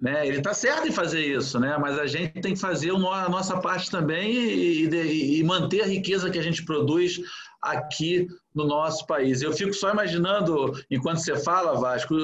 Né? 0.00 0.28
Ele 0.28 0.38
está 0.38 0.54
certo 0.54 0.86
em 0.86 0.92
fazer 0.92 1.24
isso, 1.26 1.58
né? 1.58 1.76
mas 1.76 1.98
a 1.98 2.06
gente 2.06 2.40
tem 2.40 2.54
que 2.54 2.60
fazer 2.60 2.90
a 2.92 3.28
nossa 3.28 3.60
parte 3.60 3.90
também 3.90 4.32
e, 4.32 4.88
e, 4.88 5.38
e 5.40 5.44
manter 5.44 5.82
a 5.82 5.86
riqueza 5.86 6.30
que 6.30 6.38
a 6.38 6.42
gente 6.42 6.64
produz 6.64 7.20
aqui 7.60 8.28
no 8.54 8.64
nosso 8.64 9.06
país. 9.06 9.42
Eu 9.42 9.52
fico 9.52 9.72
só 9.72 9.90
imaginando, 9.90 10.72
enquanto 10.88 11.18
você 11.18 11.36
fala, 11.36 11.78
Vasco, 11.78 12.14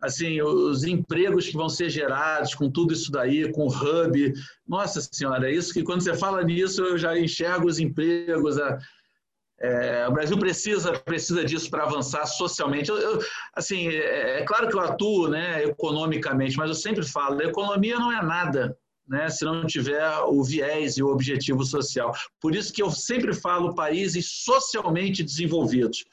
assim, 0.00 0.40
os 0.40 0.84
empregos 0.84 1.48
que 1.48 1.56
vão 1.56 1.68
ser 1.68 1.90
gerados 1.90 2.54
com 2.54 2.70
tudo 2.70 2.94
isso 2.94 3.12
daí, 3.12 3.52
com 3.52 3.66
o 3.66 3.68
hub. 3.68 4.32
Nossa 4.66 5.00
Senhora, 5.12 5.50
é 5.50 5.54
isso 5.54 5.74
que 5.74 5.82
quando 5.82 6.00
você 6.02 6.16
fala 6.16 6.42
nisso, 6.42 6.82
eu 6.82 6.96
já 6.96 7.18
enxergo 7.18 7.68
os 7.68 7.78
empregos. 7.78 8.58
A, 8.58 8.78
é, 9.62 10.08
o 10.08 10.12
Brasil 10.12 10.38
precisa, 10.38 10.92
precisa 10.92 11.44
disso 11.44 11.70
para 11.70 11.84
avançar 11.84 12.24
socialmente. 12.24 12.88
Eu, 12.88 12.96
eu, 12.96 13.18
assim, 13.54 13.88
é, 13.88 14.40
é, 14.40 14.44
claro 14.44 14.68
que 14.68 14.74
eu 14.74 14.80
atuo 14.80 15.28
né, 15.28 15.64
economicamente, 15.64 16.56
mas 16.56 16.68
eu 16.68 16.74
sempre 16.74 17.06
falo, 17.06 17.42
economia 17.42 17.98
não 17.98 18.10
é 18.10 18.22
nada 18.22 18.76
né, 19.06 19.28
se 19.28 19.44
não 19.44 19.66
tiver 19.66 20.02
o 20.26 20.42
viés 20.42 20.96
e 20.96 21.02
o 21.02 21.08
objetivo 21.08 21.62
social. 21.64 22.14
Por 22.40 22.54
isso 22.54 22.72
que 22.72 22.82
eu 22.82 22.90
sempre 22.90 23.34
falo 23.34 23.74
países 23.74 24.44
socialmente 24.44 25.22
desenvolvidos. 25.22 26.04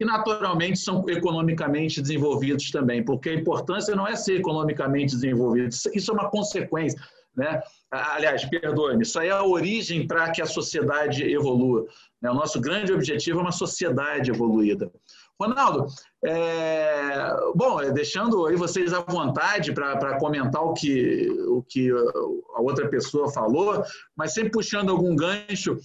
E, 0.00 0.04
naturalmente, 0.04 0.78
são 0.78 1.08
economicamente 1.08 2.02
desenvolvidos 2.02 2.70
também, 2.70 3.02
porque 3.02 3.30
a 3.30 3.34
importância 3.34 3.94
não 3.94 4.06
é 4.06 4.14
ser 4.14 4.40
economicamente 4.40 5.14
desenvolvido, 5.14 5.68
isso 5.68 6.10
é 6.10 6.14
uma 6.14 6.28
consequência. 6.28 7.00
Né? 7.36 7.60
Aliás, 7.90 8.44
perdoe-me, 8.46 9.02
isso 9.02 9.18
aí 9.18 9.28
é 9.28 9.32
a 9.32 9.44
origem 9.44 10.06
para 10.06 10.30
que 10.30 10.40
a 10.40 10.46
sociedade 10.46 11.22
evolua. 11.22 11.86
Né? 12.20 12.30
O 12.30 12.34
nosso 12.34 12.60
grande 12.60 12.92
objetivo 12.92 13.40
é 13.40 13.42
uma 13.42 13.52
sociedade 13.52 14.30
evoluída. 14.30 14.90
Ronaldo, 15.38 15.86
é, 16.24 17.30
bom, 17.54 17.78
é, 17.78 17.92
deixando 17.92 18.46
aí 18.46 18.56
vocês 18.56 18.94
à 18.94 19.00
vontade 19.00 19.72
para 19.72 20.18
comentar 20.18 20.62
o 20.62 20.72
que, 20.72 21.28
o 21.46 21.62
que 21.62 21.90
a 21.90 22.60
outra 22.62 22.88
pessoa 22.88 23.30
falou, 23.30 23.82
mas 24.16 24.32
sempre 24.32 24.50
puxando 24.50 24.90
algum 24.90 25.14
gancho. 25.14 25.76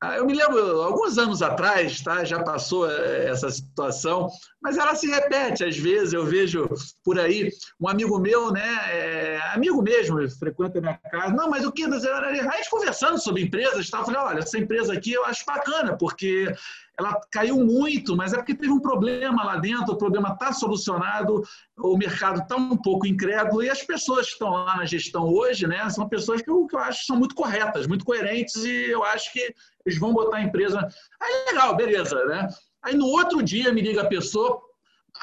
Ah, 0.00 0.16
eu 0.16 0.26
me 0.26 0.34
lembro, 0.34 0.82
alguns 0.82 1.16
anos 1.16 1.40
atrás, 1.40 2.02
tá, 2.02 2.24
já 2.24 2.42
passou 2.42 2.90
é, 2.90 3.26
essa 3.26 3.48
situação, 3.50 4.28
mas 4.60 4.76
ela 4.76 4.94
se 4.94 5.06
repete 5.08 5.64
às 5.64 5.78
vezes. 5.78 6.12
Eu 6.12 6.26
vejo 6.26 6.68
por 7.02 7.18
aí 7.18 7.50
um 7.80 7.88
amigo 7.88 8.18
meu, 8.18 8.52
né, 8.52 8.68
é, 8.90 9.40
amigo 9.54 9.80
mesmo, 9.82 10.18
frequenta 10.38 10.78
a 10.78 10.82
minha 10.82 10.98
casa. 11.10 11.32
Não, 11.32 11.48
mas 11.48 11.64
o 11.64 11.72
que? 11.72 11.84
A 11.84 11.90
gente 11.98 12.70
conversando 12.70 13.18
sobre 13.18 13.42
empresas, 13.42 13.88
tá, 13.88 13.98
eu 13.98 14.04
falei: 14.04 14.20
olha, 14.20 14.38
essa 14.40 14.58
empresa 14.58 14.92
aqui 14.92 15.12
eu 15.12 15.24
acho 15.24 15.44
bacana, 15.46 15.96
porque 15.96 16.52
ela 16.98 17.20
caiu 17.30 17.58
muito, 17.58 18.16
mas 18.16 18.32
é 18.32 18.36
porque 18.36 18.54
teve 18.54 18.72
um 18.72 18.80
problema 18.80 19.42
lá 19.42 19.56
dentro, 19.56 19.94
o 19.94 19.98
problema 19.98 20.32
está 20.32 20.52
solucionado, 20.52 21.42
o 21.76 21.96
mercado 21.96 22.40
está 22.40 22.56
um 22.56 22.76
pouco 22.76 23.06
incrédulo 23.06 23.62
e 23.62 23.70
as 23.70 23.82
pessoas 23.82 24.26
que 24.26 24.32
estão 24.32 24.50
lá 24.50 24.76
na 24.76 24.84
gestão 24.84 25.24
hoje, 25.24 25.66
né, 25.66 25.88
são 25.90 26.08
pessoas 26.08 26.40
que 26.40 26.50
eu, 26.50 26.66
que 26.66 26.76
eu 26.76 26.80
acho 26.80 27.00
que 27.00 27.06
são 27.06 27.16
muito 27.16 27.34
corretas, 27.34 27.86
muito 27.86 28.04
coerentes 28.04 28.56
e 28.64 28.90
eu 28.90 29.02
acho 29.02 29.32
que 29.32 29.52
eles 29.84 29.98
vão 29.98 30.12
botar 30.12 30.38
a 30.38 30.42
empresa. 30.42 30.86
Aí 31.20 31.44
legal, 31.46 31.76
beleza, 31.76 32.24
né? 32.24 32.48
Aí 32.82 32.94
no 32.94 33.06
outro 33.06 33.42
dia 33.42 33.72
me 33.72 33.80
liga 33.80 34.02
a 34.02 34.06
pessoa, 34.06 34.60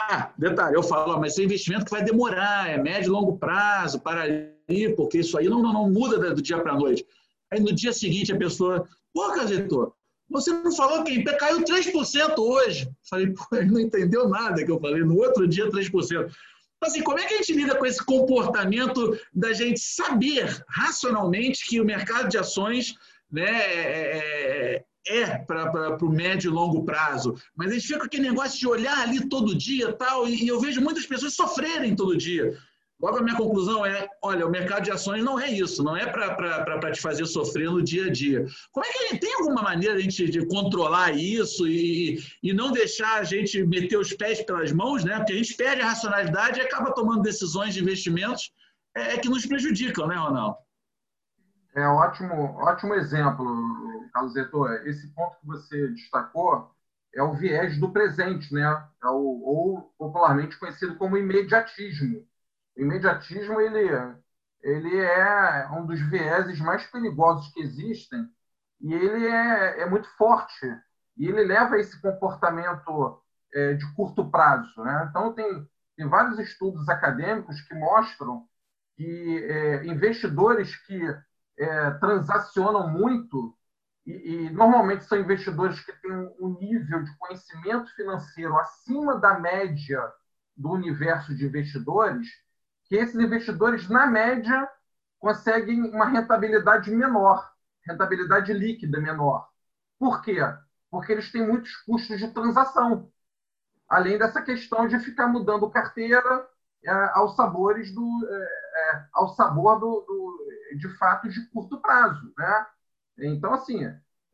ah, 0.09 0.31
detalhe, 0.37 0.75
eu 0.75 0.83
falo, 0.83 1.19
mas 1.19 1.33
esse 1.33 1.43
investimento 1.43 1.85
que 1.85 1.91
vai 1.91 2.03
demorar, 2.03 2.69
é 2.69 2.77
médio 2.77 3.09
e 3.09 3.11
longo 3.11 3.37
prazo, 3.37 3.99
para 3.99 4.21
ali, 4.23 4.95
porque 4.95 5.19
isso 5.19 5.37
aí 5.37 5.47
não, 5.47 5.61
não, 5.61 5.73
não 5.73 5.89
muda 5.89 6.33
do 6.33 6.41
dia 6.41 6.59
para 6.59 6.73
a 6.73 6.77
noite. 6.77 7.05
Aí 7.51 7.59
no 7.59 7.73
dia 7.73 7.91
seguinte 7.91 8.31
a 8.31 8.37
pessoa, 8.37 8.87
pô, 9.13 9.31
Casetor, 9.33 9.93
você 10.31 10.53
não 10.53 10.71
falou 10.71 11.03
que 11.03 11.27
a 11.27 11.37
caiu 11.37 11.61
3% 11.61 12.39
hoje. 12.39 12.89
Falei, 13.09 13.33
pô, 13.33 13.45
ele 13.51 13.69
não 13.69 13.79
entendeu 13.79 14.29
nada 14.29 14.63
que 14.63 14.71
eu 14.71 14.79
falei. 14.79 15.03
No 15.03 15.17
outro 15.17 15.45
dia, 15.45 15.69
3%. 15.69 15.91
Então, 15.91 16.89
assim, 16.89 17.03
como 17.03 17.19
é 17.19 17.25
que 17.25 17.33
a 17.33 17.37
gente 17.37 17.53
lida 17.53 17.75
com 17.75 17.85
esse 17.85 18.03
comportamento 18.03 19.15
da 19.33 19.51
gente 19.53 19.79
saber 19.79 20.63
racionalmente 20.67 21.67
que 21.67 21.81
o 21.81 21.85
mercado 21.85 22.29
de 22.29 22.37
ações 22.37 22.95
né, 23.31 23.49
é, 23.49 24.83
é, 25.07 25.21
é 25.21 25.37
para 25.39 25.97
o 26.03 26.09
médio 26.09 26.49
e 26.49 26.53
longo 26.53 26.83
prazo? 26.83 27.35
Mas 27.55 27.71
a 27.71 27.73
gente 27.73 27.87
fica 27.87 27.99
com 27.99 28.05
aquele 28.05 28.29
negócio 28.29 28.59
de 28.59 28.67
olhar 28.67 28.99
ali 28.99 29.27
todo 29.27 29.57
dia 29.57 29.93
tal, 29.93 30.27
e, 30.27 30.43
e 30.43 30.47
eu 30.47 30.59
vejo 30.59 30.81
muitas 30.81 31.05
pessoas 31.05 31.33
sofrerem 31.33 31.95
todo 31.95 32.17
dia. 32.17 32.57
Logo, 33.01 33.17
a 33.17 33.23
minha 33.23 33.35
conclusão 33.35 33.83
é: 33.83 34.07
olha, 34.21 34.45
o 34.45 34.51
mercado 34.51 34.83
de 34.83 34.91
ações 34.91 35.23
não 35.23 35.39
é 35.39 35.49
isso, 35.49 35.83
não 35.83 35.97
é 35.97 36.05
para 36.05 36.91
te 36.91 37.01
fazer 37.01 37.25
sofrer 37.25 37.69
no 37.69 37.81
dia 37.81 38.05
a 38.05 38.11
dia. 38.11 38.45
Como 38.71 38.85
é 38.85 38.89
que 38.89 39.17
tem 39.17 39.33
alguma 39.33 39.63
maneira 39.63 39.95
de, 39.95 40.03
gente, 40.03 40.29
de 40.29 40.45
controlar 40.45 41.11
isso 41.11 41.67
e, 41.67 42.23
e 42.43 42.53
não 42.53 42.71
deixar 42.71 43.15
a 43.15 43.23
gente 43.23 43.65
meter 43.65 43.97
os 43.97 44.13
pés 44.13 44.43
pelas 44.43 44.71
mãos, 44.71 45.03
né? 45.03 45.17
Porque 45.17 45.33
a 45.33 45.37
gente 45.37 45.55
perde 45.55 45.81
a 45.81 45.87
racionalidade 45.87 46.59
e 46.59 46.61
acaba 46.61 46.93
tomando 46.93 47.23
decisões 47.23 47.73
de 47.73 47.81
investimentos 47.81 48.51
é, 48.95 49.17
que 49.17 49.29
nos 49.29 49.47
prejudicam, 49.47 50.07
né, 50.07 50.15
Ronaldo? 50.15 50.57
É 51.73 51.87
ótimo, 51.87 52.33
ótimo 52.57 52.93
exemplo, 52.95 54.09
Carlos 54.13 54.33
Zetor. 54.33 54.71
Esse 54.85 55.07
ponto 55.13 55.39
que 55.39 55.47
você 55.47 55.87
destacou 55.89 56.69
é 57.13 57.23
o 57.23 57.33
viés 57.33 57.77
do 57.79 57.91
presente, 57.91 58.53
né? 58.53 58.63
É 59.03 59.07
o, 59.07 59.15
ou 59.15 59.93
popularmente 59.97 60.57
conhecido 60.57 60.95
como 60.95 61.17
imediatismo 61.17 62.25
o 62.75 62.81
imediatismo 62.81 63.59
ele, 63.59 63.89
ele 64.61 64.97
é 64.97 65.69
um 65.71 65.85
dos 65.85 65.99
vieses 66.09 66.59
mais 66.59 66.85
perigosos 66.87 67.51
que 67.53 67.61
existem 67.61 68.27
e 68.79 68.93
ele 68.93 69.27
é, 69.27 69.81
é 69.81 69.85
muito 69.89 70.07
forte 70.17 70.65
e 71.17 71.27
ele 71.27 71.43
leva 71.43 71.75
a 71.75 71.79
esse 71.79 72.01
comportamento 72.01 73.21
é, 73.53 73.73
de 73.73 73.93
curto 73.95 74.29
prazo. 74.29 74.81
Né? 74.83 75.07
Então, 75.09 75.33
tem, 75.33 75.67
tem 75.97 76.07
vários 76.07 76.39
estudos 76.39 76.87
acadêmicos 76.89 77.61
que 77.61 77.75
mostram 77.75 78.47
que 78.95 79.45
é, 79.45 79.85
investidores 79.85 80.75
que 80.85 80.99
é, 81.57 81.91
transacionam 81.91 82.87
muito 82.89 83.55
e, 84.05 84.11
e, 84.11 84.49
normalmente 84.49 85.03
são 85.03 85.19
investidores 85.19 85.79
que 85.79 85.93
têm 86.01 86.11
um 86.39 86.57
nível 86.59 87.03
de 87.03 87.15
conhecimento 87.17 87.93
financeiro 87.95 88.57
acima 88.57 89.19
da 89.19 89.39
média 89.39 90.01
do 90.57 90.71
universo 90.71 91.35
de 91.35 91.45
investidores, 91.45 92.27
que 92.85 92.95
esses 92.95 93.15
investidores, 93.15 93.87
na 93.89 94.07
média, 94.07 94.67
conseguem 95.19 95.81
uma 95.83 96.05
rentabilidade 96.05 96.89
menor, 96.91 97.51
rentabilidade 97.85 98.51
líquida 98.53 98.99
menor. 98.99 99.47
Por 99.99 100.21
quê? 100.21 100.39
Porque 100.89 101.11
eles 101.11 101.31
têm 101.31 101.45
muitos 101.45 101.75
custos 101.77 102.19
de 102.19 102.27
transação, 102.29 103.11
além 103.87 104.17
dessa 104.17 104.41
questão 104.41 104.87
de 104.87 104.99
ficar 104.99 105.27
mudando 105.27 105.69
carteira 105.69 106.47
é, 106.83 106.91
aos 107.13 107.35
sabores 107.35 107.93
do, 107.93 108.27
é, 108.27 108.43
é, 108.43 109.05
ao 109.13 109.29
sabor 109.29 109.79
do, 109.79 110.01
do, 110.01 110.40
de 110.77 110.89
fato 110.97 111.29
de 111.29 111.45
curto 111.49 111.81
prazo, 111.81 112.33
né? 112.37 112.65
Então 113.19 113.53
assim, 113.53 113.83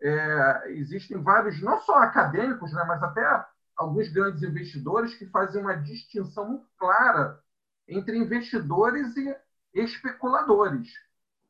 é, 0.02 0.72
existem 0.72 1.22
vários, 1.22 1.62
não 1.62 1.82
só 1.82 1.96
acadêmicos, 2.00 2.72
né, 2.74 2.84
mas 2.88 3.02
até 3.02 3.46
alguns 3.76 4.12
grandes 4.12 4.44
investidores 4.44 5.16
que 5.16 5.26
fazem 5.28 5.62
uma 5.62 5.76
distinção 5.76 6.48
muito 6.48 6.68
clara 6.78 7.40
entre 7.88 8.18
investidores 8.18 9.16
e 9.16 9.36
especuladores. 9.74 10.90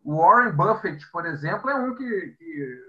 O 0.03 0.17
Warren 0.17 0.51
Buffett, 0.53 1.09
por 1.11 1.25
exemplo, 1.25 1.69
é 1.69 1.75
um 1.75 1.95
que, 1.95 2.31
que 2.37 2.83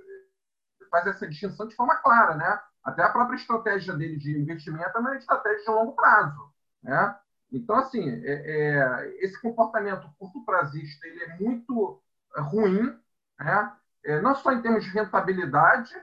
faz 0.90 1.06
essa 1.06 1.26
distinção 1.26 1.66
de 1.66 1.74
forma 1.74 1.96
clara, 1.96 2.34
né? 2.34 2.60
Até 2.84 3.02
a 3.02 3.10
própria 3.10 3.36
estratégia 3.36 3.94
dele 3.94 4.16
de 4.16 4.38
investimento 4.38 4.96
é 4.96 5.00
uma 5.00 5.16
estratégia 5.16 5.64
de 5.64 5.70
longo 5.70 5.92
prazo, 5.92 6.52
né? 6.82 7.16
Então, 7.50 7.76
assim, 7.76 8.08
é, 8.24 8.32
é, 8.32 9.24
esse 9.24 9.40
comportamento 9.40 10.10
curto 10.18 10.44
prazista 10.44 11.06
ele 11.06 11.24
é 11.24 11.36
muito 11.36 12.02
ruim, 12.36 12.94
né? 13.38 13.72
É, 14.04 14.20
não 14.20 14.34
só 14.34 14.52
em 14.52 14.62
termos 14.62 14.84
de 14.84 14.90
rentabilidade, 14.90 15.94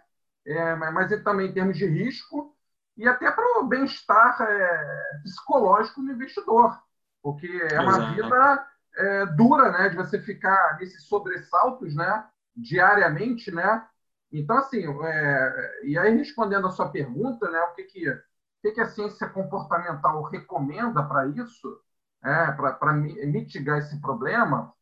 é, 0.46 0.76
mas 0.76 1.24
também 1.24 1.50
em 1.50 1.54
termos 1.54 1.78
de 1.78 1.86
risco 1.86 2.56
e 2.98 3.08
até 3.08 3.30
para 3.32 3.60
o 3.60 3.68
bem-estar 3.68 4.42
é, 4.42 5.20
psicológico 5.24 6.02
do 6.02 6.12
investidor, 6.12 6.80
porque 7.22 7.48
é 7.72 7.80
uma 7.80 8.14
vida 8.14 8.68
é, 8.96 9.26
dura, 9.28 9.72
né, 9.72 9.90
de 9.90 9.96
você 9.96 10.20
ficar 10.22 10.78
nesses 10.80 11.04
sobressaltos, 11.04 11.96
né, 11.96 12.26
diariamente, 12.56 13.52
né. 13.52 13.86
Então, 14.32 14.58
assim, 14.58 14.86
é, 15.04 15.82
e 15.84 15.98
aí 15.98 16.16
respondendo 16.16 16.68
a 16.68 16.72
sua 16.72 16.90
pergunta, 16.90 17.50
né, 17.50 17.60
o 17.62 17.74
que 17.74 17.84
que, 17.84 18.22
o 18.70 18.74
que, 18.74 18.82
a 18.82 18.88
ciência 18.88 19.30
comportamental 19.30 20.24
recomenda 20.24 21.04
para 21.04 21.28
isso, 21.28 21.80
é, 22.24 22.52
para 22.52 22.94
mitigar 22.94 23.78
esse 23.80 24.00
problema, 24.02 24.74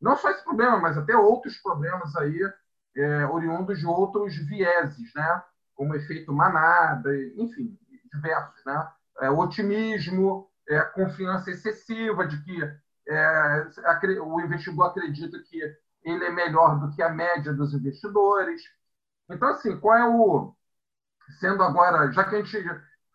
não 0.00 0.16
só 0.16 0.30
esse 0.30 0.44
problema, 0.44 0.78
mas 0.78 0.96
até 0.96 1.16
outros 1.16 1.56
problemas 1.58 2.14
aí 2.16 2.40
é, 2.96 3.26
oriundos 3.26 3.78
de 3.78 3.86
outros 3.86 4.36
vieses, 4.36 5.12
né? 5.14 5.42
como 5.74 5.94
efeito 5.94 6.32
manada, 6.32 7.10
enfim, 7.36 7.78
diversos. 8.12 8.64
Né? 8.64 8.88
É, 9.20 9.30
otimismo, 9.30 10.50
é, 10.68 10.80
confiança 10.80 11.50
excessiva 11.50 12.26
de 12.26 12.42
que 12.44 12.62
é, 13.08 14.20
o 14.22 14.40
investidor 14.40 14.88
acredita 14.88 15.38
que 15.40 15.60
ele 16.02 16.24
é 16.24 16.30
melhor 16.30 16.78
do 16.80 16.94
que 16.94 17.02
a 17.02 17.08
média 17.08 17.52
dos 17.52 17.74
investidores. 17.74 18.62
Então, 19.28 19.48
assim, 19.48 19.78
qual 19.78 19.96
é 19.96 20.08
o. 20.08 20.54
Sendo 21.38 21.62
agora, 21.62 22.10
já 22.10 22.24
que 22.24 22.34
a 22.34 22.42
gente 22.42 22.58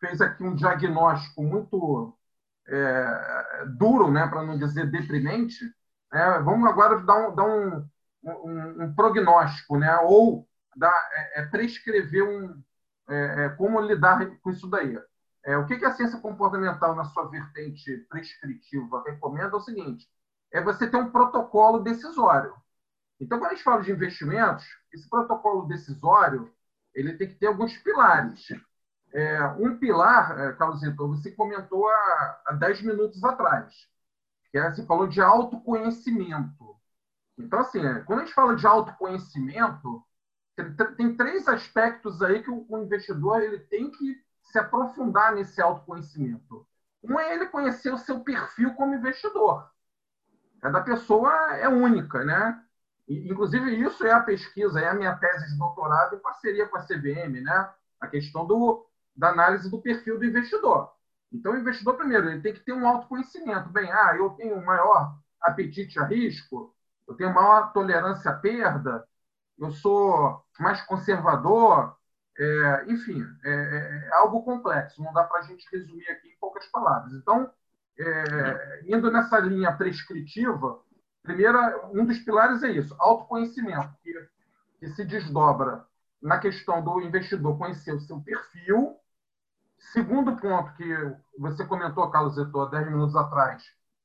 fez 0.05 0.21
aqui 0.21 0.43
um 0.43 0.55
diagnóstico 0.55 1.41
muito 1.43 2.17
é, 2.67 3.65
duro, 3.77 4.11
né, 4.11 4.27
para 4.27 4.43
não 4.43 4.57
dizer 4.57 4.89
deprimente, 4.89 5.59
é, 6.13 6.39
vamos 6.39 6.69
agora 6.69 6.99
dar 7.01 7.29
um, 7.29 7.35
dar 7.35 7.45
um, 7.45 7.89
um, 8.23 8.83
um 8.83 8.95
prognóstico, 8.95 9.77
né? 9.77 9.97
ou 9.99 10.47
dar, 10.75 10.93
é, 11.11 11.41
é 11.41 11.45
prescrever 11.45 12.23
um, 12.23 12.63
é, 13.09 13.45
é, 13.45 13.49
como 13.49 13.81
lidar 13.81 14.25
com 14.41 14.49
isso 14.49 14.67
daí. 14.67 14.97
O 15.59 15.65
que, 15.67 15.77
que 15.77 15.85
a 15.85 15.91
ciência 15.91 16.19
comportamental, 16.19 16.95
na 16.95 17.03
sua 17.03 17.29
vertente 17.29 17.97
prescritiva, 18.09 19.03
recomenda 19.05 19.51
é 19.53 19.55
o 19.55 19.59
seguinte: 19.59 20.09
é 20.51 20.59
você 20.59 20.89
ter 20.89 20.97
um 20.97 21.11
protocolo 21.11 21.83
decisório. 21.83 22.55
Então, 23.19 23.37
quando 23.37 23.51
a 23.51 23.53
gente 23.53 23.63
fala 23.63 23.83
de 23.83 23.91
investimentos, 23.91 24.65
esse 24.91 25.07
protocolo 25.07 25.67
decisório 25.67 26.51
ele 26.95 27.13
tem 27.13 27.27
que 27.27 27.35
ter 27.35 27.45
alguns 27.45 27.77
pilares. 27.77 28.47
É, 29.15 29.47
um 29.57 29.77
pilar, 29.77 30.37
é, 30.37 30.51
Carlos 30.53 30.81
Zito, 30.81 31.07
você 31.07 31.31
comentou 31.31 31.87
há, 31.87 32.41
há 32.47 32.51
10 32.51 32.81
minutos 32.81 33.23
atrás, 33.23 33.73
que 34.51 34.57
é, 34.57 34.69
você 34.69 34.85
falou 34.85 35.07
de 35.07 35.21
autoconhecimento. 35.21 36.75
Então, 37.37 37.59
assim, 37.59 37.79
quando 38.03 38.19
a 38.19 38.25
gente 38.25 38.33
fala 38.33 38.57
de 38.57 38.67
autoconhecimento, 38.67 40.03
tem 40.97 41.15
três 41.15 41.47
aspectos 41.47 42.21
aí 42.21 42.43
que 42.43 42.51
o 42.51 42.77
investidor 42.77 43.41
ele 43.41 43.59
tem 43.59 43.89
que 43.89 44.21
se 44.43 44.59
aprofundar 44.59 45.33
nesse 45.33 45.61
autoconhecimento. 45.61 46.67
Um 47.01 47.17
é 47.17 47.35
ele 47.35 47.45
conhecer 47.45 47.93
o 47.93 47.97
seu 47.97 48.19
perfil 48.19 48.73
como 48.73 48.95
investidor. 48.95 49.69
Cada 50.61 50.81
pessoa 50.81 51.31
é 51.55 51.69
única, 51.69 52.21
né? 52.25 52.61
inclusive, 53.07 53.75
isso 53.75 54.05
é 54.05 54.11
a 54.11 54.19
pesquisa, 54.19 54.81
é 54.81 54.89
a 54.89 54.93
minha 54.93 55.15
tese 55.15 55.53
de 55.53 55.57
doutorado 55.57 56.15
em 56.15 56.19
parceria 56.19 56.67
com 56.67 56.77
a 56.77 56.81
CVM, 56.81 57.39
né? 57.41 57.69
A 58.01 58.07
questão 58.07 58.45
do, 58.45 58.85
da 59.15 59.29
análise 59.29 59.69
do 59.69 59.81
perfil 59.81 60.19
do 60.19 60.25
investidor. 60.25 60.91
Então, 61.31 61.53
o 61.53 61.57
investidor, 61.57 61.95
primeiro, 61.97 62.29
ele 62.29 62.41
tem 62.41 62.53
que 62.53 62.59
ter 62.59 62.73
um 62.73 62.87
autoconhecimento. 62.87 63.69
Bem, 63.69 63.91
ah, 63.91 64.15
eu 64.17 64.29
tenho 64.31 64.63
maior 64.63 65.17
apetite 65.41 65.99
a 65.99 66.05
risco, 66.05 66.73
eu 67.07 67.15
tenho 67.15 67.33
maior 67.33 67.71
tolerância 67.71 68.31
à 68.31 68.33
perda, 68.33 69.05
eu 69.57 69.71
sou 69.71 70.43
mais 70.59 70.81
conservador, 70.81 71.95
é, 72.37 72.85
enfim, 72.87 73.23
é, 73.43 73.49
é, 73.49 74.07
é, 74.07 74.13
algo 74.15 74.43
complexo, 74.43 75.01
não 75.01 75.13
dá 75.13 75.23
para 75.23 75.39
a 75.39 75.43
gente 75.43 75.65
resumir 75.71 76.07
aqui 76.09 76.29
em 76.29 76.37
poucas 76.39 76.65
palavras. 76.67 77.13
Então, 77.13 77.49
é, 77.97 78.81
indo 78.87 79.09
nessa 79.09 79.39
linha 79.39 79.71
prescritiva, 79.71 80.79
primeira, 81.23 81.87
um 81.93 82.05
dos 82.05 82.19
pilares 82.19 82.61
é 82.63 82.71
isso, 82.71 82.95
autoconhecimento, 82.99 83.93
que, 84.03 84.13
que 84.79 84.89
se 84.89 85.05
desdobra 85.05 85.85
na 86.21 86.39
questão 86.39 86.83
do 86.83 87.01
investidor 87.01 87.57
conhecer 87.57 87.93
o 87.93 88.01
seu 88.01 88.19
perfil. 88.19 88.97
Segundo 89.91 90.35
ponto 90.37 90.73
que 90.73 91.15
você 91.37 91.65
comentou, 91.65 92.09
Carlos 92.09 92.37
Etor, 92.37 92.69
10 92.69 92.87
minutos 92.87 93.15
atrás, 93.15 93.63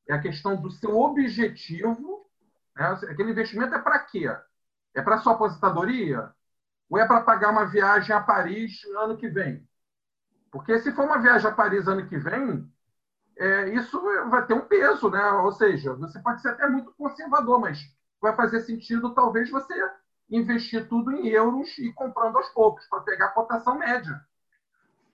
é 0.09 0.15
a 0.15 0.21
questão 0.21 0.61
do 0.61 0.71
seu 0.71 0.97
objetivo. 0.99 2.27
Né? 2.77 2.87
Aquele 3.09 3.31
investimento 3.31 3.75
é 3.75 3.79
para 3.79 3.99
quê? 4.01 4.27
É 4.95 5.03
para 5.03 5.19
sua 5.19 5.33
aposentadoria? 5.33 6.33
Ou 6.89 6.99
é 6.99 7.07
para 7.07 7.23
pagar 7.23 7.51
uma 7.51 7.67
viagem 7.67 8.15
a 8.15 8.21
Paris 8.21 8.85
ano 8.99 9.17
que 9.17 9.29
vem? 9.29 9.67
Porque 10.51 10.79
se 10.81 10.93
for 10.93 11.05
uma 11.05 11.19
viagem 11.21 11.49
a 11.49 11.55
Paris 11.55 11.87
ano 11.87 12.07
que 12.09 12.19
vem, 12.19 12.69
é, 13.39 13.69
isso 13.71 14.01
vai 14.29 14.45
ter 14.47 14.55
um 14.55 14.67
peso, 14.67 15.09
né? 15.09 15.31
Ou 15.31 15.53
seja, 15.53 15.95
você 15.95 16.19
pode 16.21 16.43
ser 16.43 16.49
até 16.51 16.69
muito 16.69 16.93
conservador, 16.93 17.61
mas 17.61 17.79
vai 18.21 18.35
fazer 18.35 18.61
sentido 18.61 19.15
talvez 19.15 19.49
você 19.51 19.75
investir 20.29 20.89
tudo 20.89 21.13
em 21.13 21.29
euros 21.29 21.79
e 21.79 21.93
comprando 21.93 22.37
aos 22.37 22.49
poucos 22.51 22.87
para 22.87 23.01
pegar 23.01 23.27
a 23.27 23.33
cotação 23.33 23.79
média. 23.79 24.21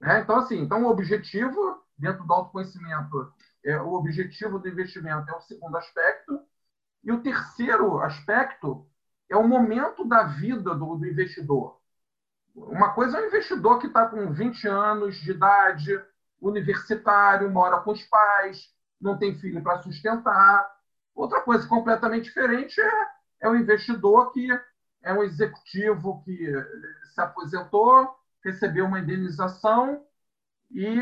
Né? 0.01 0.20
Então, 0.20 0.36
assim, 0.36 0.61
então 0.61 0.84
o 0.84 0.88
objetivo 0.88 1.82
dentro 1.99 2.24
do 2.24 2.32
autoconhecimento, 2.32 3.32
é, 3.64 3.80
o 3.80 3.94
objetivo 3.94 4.59
do 4.59 4.68
investimento 4.68 5.30
é 5.30 5.36
o 5.36 5.40
segundo 5.40 5.76
aspecto 5.76 6.40
e 7.03 7.11
o 7.11 7.22
terceiro 7.22 8.01
aspecto 8.01 8.86
é 9.28 9.36
o 9.36 9.47
momento 9.47 10.05
da 10.05 10.24
vida 10.24 10.74
do, 10.74 10.97
do 10.97 11.07
investidor. 11.07 11.80
Uma 12.55 12.94
coisa 12.94 13.18
é 13.18 13.22
o 13.22 13.26
investidor 13.26 13.78
que 13.78 13.86
está 13.86 14.07
com 14.07 14.32
20 14.32 14.66
anos 14.68 15.16
de 15.16 15.30
idade, 15.30 16.01
universitário, 16.40 17.51
mora 17.51 17.80
com 17.80 17.92
os 17.92 18.03
pais, 18.05 18.70
não 19.01 19.18
tem 19.18 19.38
filho 19.38 19.62
para 19.62 19.82
sustentar. 19.82 20.70
Outra 21.14 21.40
coisa 21.40 21.66
completamente 21.66 22.24
diferente 22.24 22.80
é, 22.80 23.07
é 23.42 23.49
o 23.49 23.57
investidor 23.57 24.32
que 24.32 24.49
é 25.03 25.12
um 25.12 25.22
executivo 25.22 26.22
que 26.24 26.53
se 27.14 27.20
aposentou, 27.20 28.16
recebeu 28.47 28.86
uma 28.86 29.01
indenização 29.01 30.05
e 30.70 31.01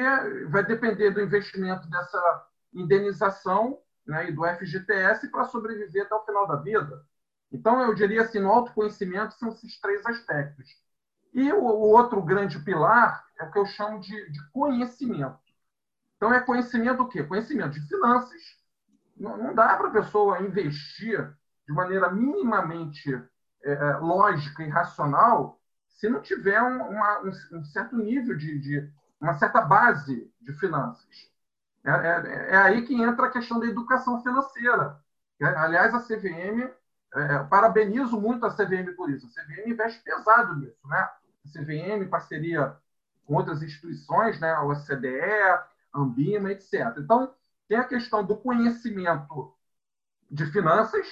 vai 0.49 0.65
depender 0.65 1.11
do 1.11 1.21
investimento 1.21 1.89
dessa 1.89 2.47
indenização 2.73 3.79
né, 4.07 4.29
e 4.29 4.33
do 4.33 4.45
FGTS 4.45 5.29
para 5.31 5.45
sobreviver 5.45 6.05
até 6.05 6.15
o 6.15 6.25
final 6.25 6.47
da 6.47 6.57
vida. 6.57 7.05
Então, 7.53 7.81
eu 7.83 7.95
diria 7.95 8.23
assim, 8.23 8.41
no 8.41 8.51
autoconhecimento 8.51 9.35
são 9.35 9.51
esses 9.51 9.79
três 9.81 10.05
aspectos. 10.07 10.69
E 11.33 11.53
o, 11.53 11.63
outro 11.65 12.23
grande 12.23 12.59
pilar 12.61 13.25
é 13.39 13.45
o 13.45 13.51
que 13.51 13.59
eu 13.59 13.67
chamo 13.67 14.01
de, 14.01 14.31
de, 14.31 14.51
conhecimento. 14.51 15.39
Então, 16.17 16.33
é 16.33 16.41
conhecimento 16.41 17.03
o 17.03 17.09
quê? 17.09 17.23
Conhecimento 17.23 17.73
de 17.73 17.87
finanças. 17.87 18.43
Não, 19.17 19.37
não 19.37 19.55
dá 19.55 19.77
para 19.77 19.89
a 19.89 19.93
pessoa 19.93 20.43
investir 20.43 21.33
de 21.67 21.73
maneira 21.73 22.11
minimamente 22.11 23.15
é, 23.63 23.73
é, 23.73 23.97
lógica 23.97 24.63
e 24.63 24.69
racional 24.69 25.61
se 25.95 26.09
não 26.09 26.21
tiver 26.21 26.61
um, 26.63 26.91
uma, 26.91 27.21
um, 27.23 27.59
um 27.59 27.65
certo 27.65 27.97
nível 27.97 28.37
de, 28.37 28.59
de, 28.59 28.91
uma 29.21 29.35
certa 29.35 29.61
base 29.61 30.31
de 30.41 30.53
finanças. 30.55 31.31
É, 31.85 31.91
é, 31.91 32.51
é, 32.51 32.57
aí 32.57 32.83
que 32.83 32.95
entra 32.95 33.27
a 33.27 33.31
questão 33.31 33.59
da 33.59 33.67
educação 33.67 34.23
financeira. 34.23 34.99
Aliás, 35.41 35.95
a 35.95 36.01
CVM 36.01 36.71
é, 37.15 37.39
parabenizo 37.45 38.21
muito 38.21 38.45
a 38.45 38.55
CVM 38.55 38.95
por 38.97 39.11
isso. 39.11 39.27
A 39.27 39.31
CVM 39.31 39.71
investe 39.71 40.03
pesado 40.03 40.57
nisso, 40.57 40.87
né? 40.87 40.99
A 40.99 41.49
CVM, 41.49 42.09
parceria 42.09 42.77
com 43.27 43.35
outras 43.35 43.63
instituições, 43.63 44.41
né? 44.41 44.51
A 44.53 44.65
OCDE, 44.65 45.61
Ambima, 45.95 46.51
etc. 46.51 46.97
Então, 46.99 47.33
tem 47.69 47.79
a 47.79 47.85
questão 47.85 48.25
do 48.25 48.37
conhecimento 48.37 49.55
de 50.31 50.47
finanças, 50.47 51.07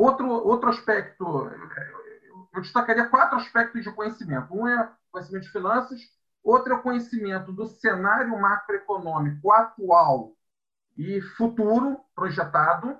Outro, 0.00 0.30
outro 0.30 0.70
aspecto, 0.70 1.50
eu 2.52 2.60
destacaria 2.60 3.08
quatro 3.08 3.36
aspectos 3.36 3.82
de 3.84 3.92
conhecimento. 3.92 4.54
Um 4.54 4.66
é 4.66 4.92
conhecimento 5.10 5.44
de 5.44 5.52
finanças, 5.52 6.00
outro 6.42 6.72
é 6.72 6.76
o 6.76 6.82
conhecimento 6.82 7.52
do 7.52 7.66
cenário 7.66 8.38
macroeconômico 8.38 9.52
atual 9.52 10.32
e 10.96 11.20
futuro 11.20 12.00
projetado, 12.14 12.98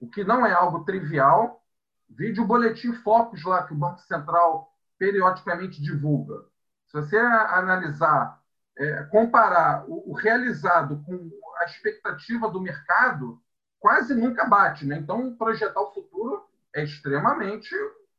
o 0.00 0.08
que 0.08 0.22
não 0.22 0.44
é 0.46 0.52
algo 0.52 0.84
trivial. 0.84 1.62
Vídeo 2.08 2.44
o 2.44 2.46
boletim 2.46 2.92
Focus 2.92 3.42
lá 3.44 3.66
que 3.66 3.72
o 3.72 3.76
Banco 3.76 4.00
Central 4.00 4.72
periodicamente 4.98 5.82
divulga. 5.82 6.44
Se 6.86 6.92
você 6.94 7.18
analisar, 7.18 8.40
é, 8.76 9.02
comparar 9.04 9.84
o, 9.88 10.10
o, 10.10 10.14
realizado 10.14 11.02
com 11.04 11.30
a 11.58 11.64
expectativa 11.64 12.48
do 12.48 12.60
mercado, 12.60 13.40
quase 13.80 14.14
nunca 14.14 14.44
bate. 14.44 14.86
Né? 14.86 14.98
Então, 14.98 15.34
projetar 15.34 15.80
o 15.80 15.92
futuro 15.92 16.44
é 16.72 16.84
extremamente 16.84 17.74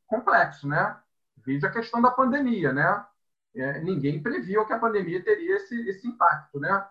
complexo. 0.08 0.68
Né? 0.68 0.97
Veja 1.45 1.68
a 1.68 1.72
questão 1.72 2.01
da 2.01 2.12
pandemia. 2.12 2.72
Né? 2.74 3.06
É, 3.56 3.80
ninguém 3.80 4.22
previu 4.22 4.66
que 4.66 4.74
a 4.74 4.80
pandemia 4.80 5.24
teria 5.24 5.56
esse, 5.58 5.89
esse 5.89 6.08
impacto. 6.08 6.60
Né? 6.60 6.86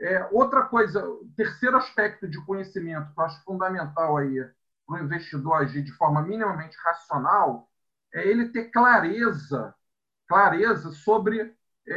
É, 0.00 0.28
outra 0.32 0.64
coisa, 0.64 1.02
terceiro 1.36 1.76
aspecto 1.76 2.28
de 2.28 2.44
conhecimento 2.44 3.12
que 3.12 3.20
eu 3.20 3.24
acho 3.24 3.44
fundamental 3.44 4.16
aí 4.16 4.44
para 4.86 5.00
o 5.00 5.04
investidor 5.04 5.54
agir 5.54 5.82
de 5.82 5.92
forma 5.92 6.22
minimamente 6.22 6.76
racional 6.78 7.68
é 8.12 8.26
ele 8.26 8.48
ter 8.48 8.70
clareza, 8.70 9.74
clareza 10.28 10.90
sobre 10.90 11.56
é, 11.86 11.94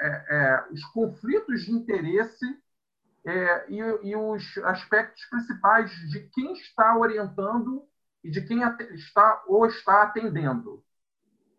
é, 0.00 0.24
é 0.28 0.64
os 0.70 0.84
conflitos 0.86 1.62
de 1.62 1.72
interesse 1.72 2.44
é, 3.24 3.66
e, 3.68 3.78
e, 4.08 4.16
os 4.16 4.56
aspectos 4.58 5.24
principais 5.26 5.90
de 6.10 6.20
quem 6.28 6.52
está 6.52 6.96
orientando 6.96 7.84
e 8.26 8.30
de 8.30 8.42
quem 8.42 8.60
está 8.92 9.44
ou 9.46 9.66
está 9.66 10.02
atendendo. 10.02 10.82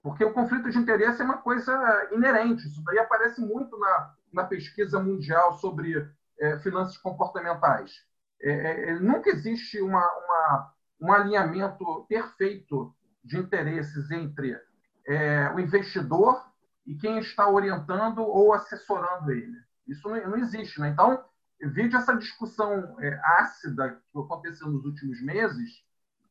Porque 0.03 0.23
o 0.25 0.33
conflito 0.33 0.69
de 0.69 0.77
interesse 0.77 1.21
é 1.21 1.25
uma 1.25 1.37
coisa 1.37 2.09
inerente, 2.11 2.67
isso 2.67 2.83
daí 2.83 2.99
aparece 2.99 3.39
muito 3.39 3.79
na, 3.79 4.13
na 4.33 4.43
pesquisa 4.43 4.99
mundial 4.99 5.53
sobre 5.59 5.95
é, 6.37 6.59
finanças 6.59 6.97
comportamentais. 6.97 8.05
É, 8.41 8.91
é, 8.91 8.99
nunca 8.99 9.29
existe 9.29 9.81
uma, 9.81 10.05
uma, 10.05 10.73
um 10.99 11.13
alinhamento 11.13 12.05
perfeito 12.09 12.93
de 13.23 13.37
interesses 13.37 14.11
entre 14.11 14.59
é, 15.07 15.49
o 15.55 15.59
investidor 15.61 16.45
e 16.85 16.95
quem 16.95 17.17
está 17.19 17.49
orientando 17.49 18.19
ou 18.19 18.53
assessorando 18.53 19.31
ele. 19.31 19.57
Isso 19.87 20.07
não, 20.09 20.31
não 20.31 20.37
existe. 20.37 20.81
Né? 20.81 20.89
Então, 20.89 21.23
veja 21.61 21.97
essa 21.97 22.15
discussão 22.17 22.97
é, 22.99 23.17
ácida 23.39 24.01
que 24.11 24.19
aconteceu 24.19 24.67
nos 24.67 24.83
últimos 24.83 25.21
meses 25.21 25.86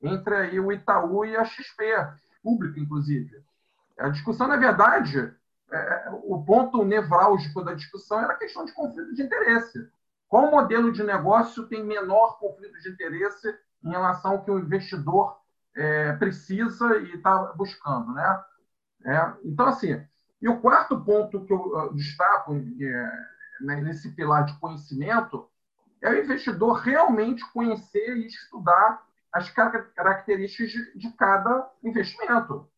entre 0.06 0.34
aí, 0.34 0.60
o 0.60 0.72
Itaú 0.72 1.24
e 1.24 1.36
a 1.36 1.44
XP, 1.44 1.84
pública, 2.42 2.78
inclusive. 2.78 3.42
A 3.98 4.08
discussão, 4.08 4.46
na 4.46 4.56
verdade, 4.56 5.34
é, 5.72 6.10
o 6.24 6.42
ponto 6.44 6.84
nevrálgico 6.84 7.62
da 7.64 7.74
discussão 7.74 8.20
era 8.20 8.32
a 8.32 8.38
questão 8.38 8.64
de 8.64 8.72
conflito 8.72 9.14
de 9.14 9.22
interesse. 9.22 9.88
Qual 10.28 10.50
modelo 10.50 10.92
de 10.92 11.02
negócio 11.02 11.66
tem 11.66 11.84
menor 11.84 12.38
conflito 12.38 12.78
de 12.80 12.90
interesse 12.90 13.54
em 13.82 13.90
relação 13.90 14.32
ao 14.32 14.44
que 14.44 14.50
o 14.50 14.58
investidor 14.58 15.36
é, 15.74 16.12
precisa 16.14 16.98
e 16.98 17.14
está 17.14 17.52
buscando? 17.54 18.12
Né? 18.12 18.44
É, 19.04 19.32
então, 19.44 19.66
assim, 19.66 20.00
e 20.40 20.48
o 20.48 20.60
quarto 20.60 21.00
ponto 21.00 21.44
que 21.44 21.52
eu 21.52 21.92
destaco 21.94 22.54
é, 22.54 23.26
né, 23.60 23.80
nesse 23.80 24.10
pilar 24.10 24.44
de 24.44 24.58
conhecimento 24.58 25.48
é 26.02 26.10
o 26.10 26.18
investidor 26.22 26.74
realmente 26.80 27.44
conhecer 27.52 28.16
e 28.16 28.26
estudar 28.26 29.05
as 29.36 29.50
características 29.50 30.72
de, 30.94 31.12
cada 31.12 31.70
investimento. 31.82 32.68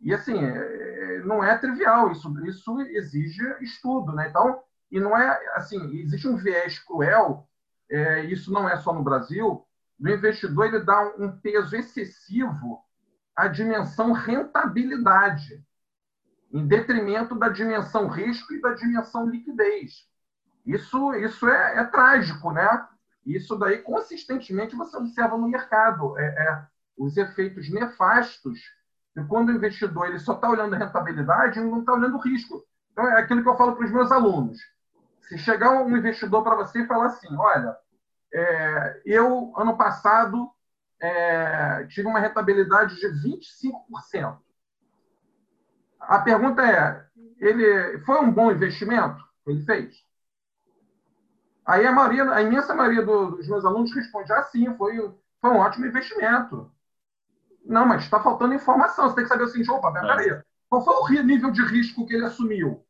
E 0.00 0.14
assim, 0.14 0.42
é, 0.42 1.20
não 1.24 1.44
é 1.44 1.56
trivial 1.58 2.10
isso, 2.10 2.32
isso 2.46 2.80
exige 2.80 3.42
estudo, 3.60 4.12
né? 4.12 4.28
Então, 4.28 4.62
e 4.90 4.98
não 4.98 5.16
é 5.16 5.38
assim, 5.54 5.98
existe 5.98 6.26
um 6.26 6.36
viés 6.36 6.78
cruel, 6.78 7.46
é, 7.90 8.24
isso 8.24 8.50
não 8.52 8.68
é 8.68 8.76
só 8.78 8.92
no 8.92 9.02
Brasil, 9.02 9.66
do 9.98 10.08
investidor 10.08 10.66
ele 10.66 10.80
dá 10.80 11.14
um 11.18 11.36
peso 11.38 11.76
excessivo 11.76 12.80
à 13.36 13.48
dimensão 13.48 14.12
rentabilidade, 14.12 15.62
em 16.50 16.66
detrimento 16.66 17.34
da 17.34 17.50
dimensão 17.50 18.08
risco 18.08 18.54
e 18.54 18.60
da 18.60 18.72
dimensão 18.72 19.28
liquidez. 19.28 20.08
Isso, 20.64 21.14
isso 21.14 21.46
é, 21.48 21.80
é 21.80 21.84
trágico, 21.84 22.50
né? 22.52 22.86
Isso 23.34 23.56
daí 23.56 23.78
consistentemente 23.78 24.76
você 24.76 24.96
observa 24.96 25.36
no 25.36 25.48
mercado, 25.48 26.18
é, 26.18 26.24
é 26.24 26.66
os 26.96 27.16
efeitos 27.16 27.70
nefastos 27.70 28.58
e 29.16 29.24
quando 29.24 29.48
o 29.48 29.52
investidor 29.52 30.06
ele 30.06 30.18
só 30.18 30.34
está 30.34 30.48
olhando 30.48 30.74
a 30.74 30.78
rentabilidade, 30.78 31.58
ele 31.58 31.70
não 31.70 31.80
está 31.80 31.92
olhando 31.92 32.16
o 32.16 32.20
risco. 32.20 32.64
Então, 32.92 33.08
é 33.08 33.20
aquilo 33.20 33.42
que 33.42 33.48
eu 33.48 33.56
falo 33.56 33.74
para 33.74 33.84
os 33.84 33.90
meus 33.90 34.12
alunos. 34.12 34.58
Se 35.22 35.36
chegar 35.38 35.70
um 35.70 35.96
investidor 35.96 36.42
para 36.42 36.56
você 36.56 36.80
e 36.80 36.86
falar 36.86 37.06
assim, 37.06 37.28
olha, 37.36 37.76
é, 38.32 39.02
eu, 39.04 39.52
ano 39.56 39.76
passado, 39.76 40.50
é, 41.00 41.84
tive 41.86 42.06
uma 42.06 42.20
rentabilidade 42.20 42.96
de 42.96 43.08
25%. 43.08 44.38
A 46.00 46.20
pergunta 46.20 46.62
é, 46.62 47.04
ele 47.38 47.98
foi 48.00 48.20
um 48.20 48.32
bom 48.32 48.52
investimento 48.52 49.22
que 49.44 49.50
ele 49.50 49.64
fez? 49.64 49.96
Aí 51.68 51.86
a, 51.86 51.92
maioria, 51.92 52.32
a 52.32 52.40
imensa 52.40 52.74
maioria 52.74 53.04
dos 53.04 53.46
meus 53.46 53.62
alunos 53.62 53.94
responde, 53.94 54.32
ah, 54.32 54.42
sim, 54.44 54.74
foi, 54.76 54.96
foi 55.38 55.50
um 55.50 55.58
ótimo 55.58 55.84
investimento. 55.84 56.72
Não, 57.62 57.84
mas 57.84 58.04
está 58.04 58.18
faltando 58.18 58.54
informação. 58.54 59.06
Você 59.06 59.16
tem 59.16 59.24
que 59.24 59.28
saber 59.28 59.44
assim, 59.44 59.70
opa, 59.70 59.92
peraí. 59.92 60.30
É. 60.30 60.42
Qual 60.70 60.82
foi 60.82 61.18
o 61.18 61.22
nível 61.22 61.50
de 61.50 61.62
risco 61.62 62.06
que 62.06 62.14
ele 62.14 62.24
assumiu? 62.24 62.82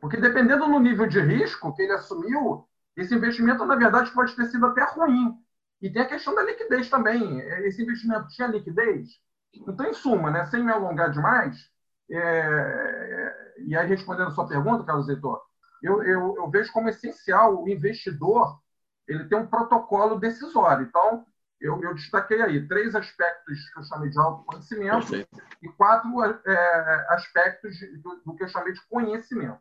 Porque 0.00 0.16
dependendo 0.16 0.64
do 0.64 0.80
nível 0.80 1.06
de 1.06 1.20
risco 1.20 1.74
que 1.74 1.82
ele 1.82 1.92
assumiu, 1.92 2.66
esse 2.96 3.14
investimento, 3.14 3.66
na 3.66 3.76
verdade, 3.76 4.10
pode 4.12 4.34
ter 4.34 4.46
sido 4.46 4.64
até 4.64 4.82
ruim. 4.82 5.36
E 5.82 5.90
tem 5.90 6.00
a 6.00 6.08
questão 6.08 6.34
da 6.34 6.44
liquidez 6.44 6.88
também. 6.88 7.40
Esse 7.66 7.82
investimento 7.82 8.28
tinha 8.28 8.48
liquidez? 8.48 9.20
Então, 9.52 9.84
em 9.84 9.92
suma, 9.92 10.30
né, 10.30 10.46
sem 10.46 10.64
me 10.64 10.72
alongar 10.72 11.10
demais, 11.10 11.70
é... 12.10 13.54
e 13.66 13.76
aí 13.76 13.86
respondendo 13.86 14.28
a 14.28 14.30
sua 14.30 14.48
pergunta, 14.48 14.84
Carlos 14.84 15.08
Heitor, 15.10 15.42
eu, 15.82 16.02
eu, 16.02 16.36
eu 16.36 16.50
vejo 16.50 16.72
como 16.72 16.88
essencial 16.88 17.62
o 17.62 17.68
investidor 17.68 18.60
ele 19.06 19.24
ter 19.24 19.36
um 19.36 19.46
protocolo 19.46 20.18
decisório. 20.18 20.86
Então, 20.86 21.24
eu, 21.60 21.80
eu, 21.82 21.94
destaquei 21.94 22.42
aí 22.42 22.66
três 22.66 22.94
aspectos 22.94 23.70
que 23.70 23.78
eu 23.78 23.84
chamei 23.84 24.10
de 24.10 24.18
autoconhecimento 24.18 25.06
Perfeito. 25.06 25.42
e 25.62 25.68
quatro 25.70 26.22
é, 26.22 27.06
aspectos 27.10 27.78
do, 28.02 28.20
do, 28.24 28.36
que 28.36 28.44
eu 28.44 28.48
chamei 28.48 28.72
de 28.72 28.80
conhecimento. 28.88 29.58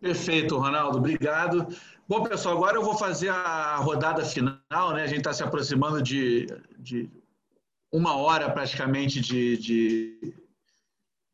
Perfeito, 0.00 0.56
Ronaldo, 0.56 0.98
obrigado. 0.98 1.66
Bom, 2.08 2.22
pessoal, 2.22 2.56
agora 2.56 2.76
eu 2.76 2.82
vou 2.82 2.96
fazer 2.96 3.28
a 3.28 3.76
rodada 3.76 4.24
final, 4.24 4.92
né? 4.94 5.02
A 5.02 5.06
gente 5.06 5.18
está 5.18 5.32
se 5.32 5.42
aproximando 5.42 6.02
de, 6.02 6.46
de, 6.78 7.10
uma 7.92 8.16
hora 8.16 8.50
praticamente 8.50 9.20
de, 9.20 9.56
de, 9.56 10.34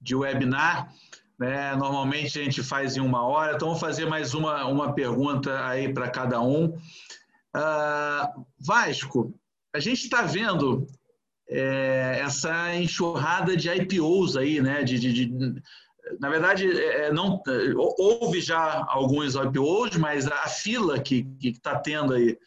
de 0.01 0.15
webinar. 0.15 0.93
Né? 1.39 1.75
Normalmente 1.77 2.39
a 2.39 2.45
gente 2.45 2.63
faz 2.63 2.97
em 2.97 3.01
uma 3.01 3.27
hora, 3.27 3.55
então 3.55 3.69
vou 3.69 3.79
fazer 3.79 4.07
mais 4.07 4.35
uma, 4.35 4.67
uma 4.67 4.95
pergunta 4.95 5.67
aí 5.67 5.93
para 5.93 6.09
cada 6.09 6.41
um. 6.41 6.67
Uh, 7.55 8.47
Vasco, 8.59 9.35
a 9.75 9.79
gente 9.79 10.05
está 10.05 10.23
vendo 10.23 10.87
é, 11.49 12.21
essa 12.23 12.75
enxurrada 12.75 13.57
de 13.57 13.71
IPOs 13.71 14.37
aí, 14.37 14.61
né? 14.61 14.83
De, 14.83 14.99
de, 14.99 15.13
de 15.13 15.63
na 16.21 16.31
verdade, 16.31 16.71
é, 16.71 17.13
não 17.13 17.43
houve 17.77 18.41
já 18.41 18.85
alguns 18.89 19.35
IPOs, 19.35 19.97
mas 19.97 20.27
a 20.27 20.47
fila 20.49 21.01
que 21.01 21.27
está 21.43 21.79
tendo 21.79 22.15
aí, 22.15 22.39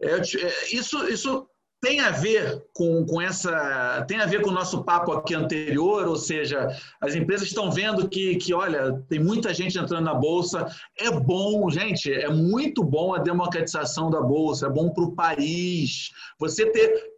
é, 0.00 0.16
é, 0.16 0.74
isso, 0.74 1.06
isso 1.08 1.48
tem 1.80 2.00
a 2.00 2.10
ver 2.10 2.62
com, 2.74 3.06
com 3.06 3.20
essa. 3.20 4.04
Tem 4.06 4.20
a 4.20 4.26
ver 4.26 4.42
com 4.42 4.50
o 4.50 4.54
nosso 4.54 4.84
papo 4.84 5.12
aqui 5.12 5.34
anterior, 5.34 6.06
ou 6.06 6.16
seja, 6.16 6.68
as 7.00 7.14
empresas 7.14 7.48
estão 7.48 7.70
vendo 7.70 8.08
que, 8.08 8.36
que, 8.36 8.52
olha, 8.52 9.02
tem 9.08 9.18
muita 9.18 9.54
gente 9.54 9.78
entrando 9.78 10.04
na 10.04 10.14
Bolsa. 10.14 10.66
É 10.98 11.10
bom, 11.10 11.70
gente, 11.70 12.12
é 12.12 12.28
muito 12.28 12.84
bom 12.84 13.14
a 13.14 13.18
democratização 13.18 14.10
da 14.10 14.20
Bolsa, 14.20 14.66
é 14.66 14.70
bom 14.70 14.90
para 14.90 15.04
o 15.04 15.12
país. 15.12 16.10
Você 16.38 16.66
ter 16.66 17.09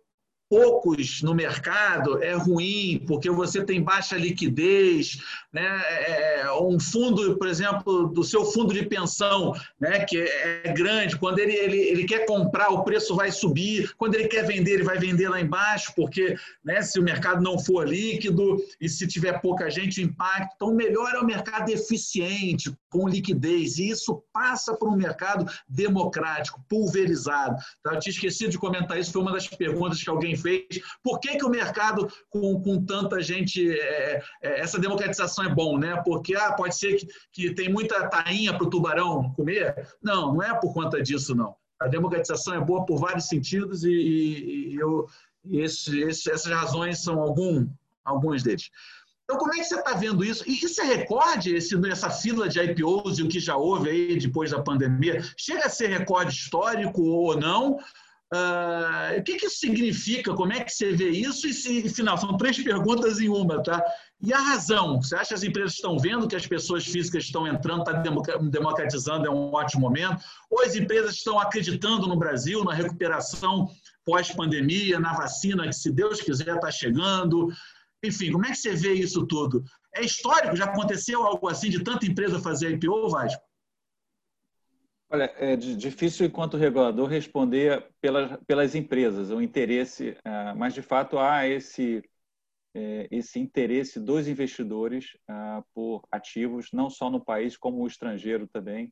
poucos 0.52 1.22
no 1.22 1.34
mercado 1.34 2.22
é 2.22 2.34
ruim, 2.34 3.02
porque 3.06 3.30
você 3.30 3.64
tem 3.64 3.82
baixa 3.82 4.18
liquidez, 4.18 5.16
né? 5.50 5.64
É, 5.88 6.40
é, 6.40 6.52
um 6.52 6.78
fundo, 6.78 7.38
por 7.38 7.48
exemplo, 7.48 8.08
do 8.08 8.22
seu 8.22 8.44
fundo 8.44 8.74
de 8.74 8.84
pensão, 8.84 9.54
né? 9.80 10.04
que 10.04 10.18
é 10.18 10.70
grande, 10.76 11.16
quando 11.16 11.38
ele, 11.38 11.54
ele, 11.54 11.78
ele 11.78 12.04
quer 12.04 12.26
comprar, 12.26 12.68
o 12.68 12.84
preço 12.84 13.16
vai 13.16 13.32
subir, 13.32 13.94
quando 13.96 14.14
ele 14.14 14.28
quer 14.28 14.44
vender, 14.44 14.72
ele 14.72 14.82
vai 14.82 14.98
vender 14.98 15.30
lá 15.30 15.40
embaixo, 15.40 15.90
porque 15.96 16.36
né, 16.62 16.82
se 16.82 17.00
o 17.00 17.02
mercado 17.02 17.42
não 17.42 17.58
for 17.58 17.88
líquido 17.88 18.62
e 18.78 18.90
se 18.90 19.06
tiver 19.06 19.40
pouca 19.40 19.70
gente, 19.70 20.02
o 20.02 20.04
impacto. 20.04 20.52
Então, 20.56 20.74
melhor 20.74 21.14
é 21.14 21.18
o 21.18 21.24
mercado 21.24 21.70
eficiente, 21.70 22.70
com 22.92 23.08
liquidez, 23.08 23.78
e 23.78 23.88
isso 23.88 24.22
passa 24.34 24.76
por 24.76 24.86
um 24.86 24.94
mercado 24.94 25.50
democrático, 25.66 26.62
pulverizado. 26.68 27.56
Tá? 27.82 27.94
Eu 27.94 27.98
tinha 27.98 28.12
esquecido 28.12 28.50
de 28.50 28.58
comentar 28.58 29.00
isso, 29.00 29.10
foi 29.10 29.22
uma 29.22 29.32
das 29.32 29.48
perguntas 29.48 30.02
que 30.02 30.10
alguém 30.10 30.36
fez. 30.36 30.66
Por 31.02 31.18
que, 31.18 31.38
que 31.38 31.44
o 31.44 31.48
mercado 31.48 32.06
com, 32.28 32.60
com 32.60 32.84
tanta 32.84 33.22
gente, 33.22 33.72
é, 33.72 34.22
é, 34.42 34.60
essa 34.60 34.78
democratização 34.78 35.46
é 35.46 35.48
bom? 35.48 35.78
Né? 35.78 36.00
Porque 36.04 36.36
ah, 36.36 36.52
pode 36.52 36.76
ser 36.76 36.96
que, 36.96 37.06
que 37.32 37.54
tem 37.54 37.72
muita 37.72 38.06
tainha 38.08 38.52
para 38.52 38.66
o 38.66 38.70
tubarão 38.70 39.32
comer? 39.32 39.88
Não, 40.02 40.34
não 40.34 40.42
é 40.42 40.54
por 40.60 40.74
conta 40.74 41.02
disso, 41.02 41.34
não. 41.34 41.56
A 41.80 41.88
democratização 41.88 42.54
é 42.54 42.60
boa 42.60 42.84
por 42.84 43.00
vários 43.00 43.26
sentidos 43.26 43.84
e, 43.84 43.90
e, 43.90 44.74
e 44.74 44.76
eu, 44.76 45.08
esse, 45.50 45.98
esse, 46.02 46.30
essas 46.30 46.52
razões 46.52 47.02
são 47.02 47.20
algum, 47.20 47.66
alguns 48.04 48.42
deles. 48.42 48.70
Então, 49.32 49.40
como 49.40 49.54
é 49.54 49.58
que 49.58 49.64
você 49.64 49.76
está 49.76 49.94
vendo 49.94 50.22
isso? 50.22 50.44
E 50.46 50.62
isso 50.62 50.78
é 50.82 50.84
recorde, 50.84 51.54
esse, 51.54 51.74
essa 51.88 52.10
fila 52.10 52.50
de 52.50 52.60
IPOs 52.60 53.18
e 53.18 53.22
o 53.22 53.28
que 53.28 53.40
já 53.40 53.56
houve 53.56 53.88
aí 53.88 54.18
depois 54.18 54.50
da 54.50 54.60
pandemia? 54.60 55.22
Chega 55.38 55.64
a 55.64 55.70
ser 55.70 55.86
recorde 55.86 56.34
histórico 56.34 57.02
ou 57.02 57.34
não? 57.40 57.78
Uh, 58.34 59.18
o 59.18 59.22
que, 59.22 59.36
que, 59.36 59.46
isso 59.46 59.58
significa? 59.58 60.34
Como 60.34 60.52
é 60.52 60.60
que 60.60 60.70
você 60.70 60.92
vê 60.92 61.08
isso? 61.08 61.46
E, 61.46 61.54
se, 61.54 61.88
final, 61.88 62.18
são 62.18 62.36
três 62.36 62.62
perguntas 62.62 63.20
em 63.20 63.28
uma, 63.30 63.62
tá? 63.62 63.82
E 64.20 64.34
a 64.34 64.38
razão? 64.38 65.00
Você 65.00 65.14
acha 65.16 65.28
que 65.28 65.34
as 65.34 65.42
empresas 65.42 65.74
estão 65.74 65.98
vendo 65.98 66.28
que 66.28 66.36
as 66.36 66.46
pessoas 66.46 66.84
físicas 66.84 67.24
estão 67.24 67.46
entrando, 67.46 67.80
está 67.80 68.02
democratizando, 68.38 69.26
é 69.26 69.30
um 69.30 69.50
ótimo 69.54 69.80
momento? 69.80 70.22
Ou 70.50 70.62
as 70.62 70.74
empresas 70.74 71.14
estão 71.14 71.38
acreditando 71.38 72.06
no 72.06 72.16
Brasil, 72.16 72.62
na 72.64 72.74
recuperação 72.74 73.70
pós-pandemia, 74.04 75.00
na 75.00 75.14
vacina, 75.14 75.66
que 75.66 75.74
se 75.74 75.90
Deus 75.90 76.20
quiser 76.20 76.56
está 76.56 76.70
chegando? 76.70 77.48
Enfim, 78.04 78.32
como 78.32 78.44
é 78.44 78.50
que 78.50 78.56
você 78.56 78.74
vê 78.74 78.94
isso 78.94 79.26
tudo? 79.26 79.62
É 79.94 80.02
histórico? 80.02 80.56
Já 80.56 80.64
aconteceu 80.64 81.22
algo 81.22 81.48
assim 81.48 81.70
de 81.70 81.84
tanta 81.84 82.04
empresa 82.06 82.40
fazer 82.40 82.72
IPO, 82.72 83.08
Vasco? 83.08 83.42
Olha, 85.08 85.32
é 85.36 85.54
difícil, 85.56 86.26
enquanto 86.26 86.56
regulador, 86.56 87.06
responder 87.06 87.86
pelas, 88.00 88.40
pelas 88.46 88.74
empresas, 88.74 89.30
o 89.30 89.42
interesse, 89.42 90.16
ah, 90.24 90.54
mas 90.56 90.72
de 90.72 90.80
fato 90.80 91.18
há 91.18 91.46
esse, 91.46 92.02
é, 92.74 93.08
esse 93.10 93.38
interesse 93.38 94.00
dos 94.00 94.26
investidores 94.26 95.14
ah, 95.28 95.62
por 95.74 96.02
ativos, 96.10 96.70
não 96.72 96.88
só 96.88 97.10
no 97.10 97.22
país, 97.22 97.58
como 97.58 97.80
no 97.80 97.86
estrangeiro 97.86 98.48
também, 98.48 98.90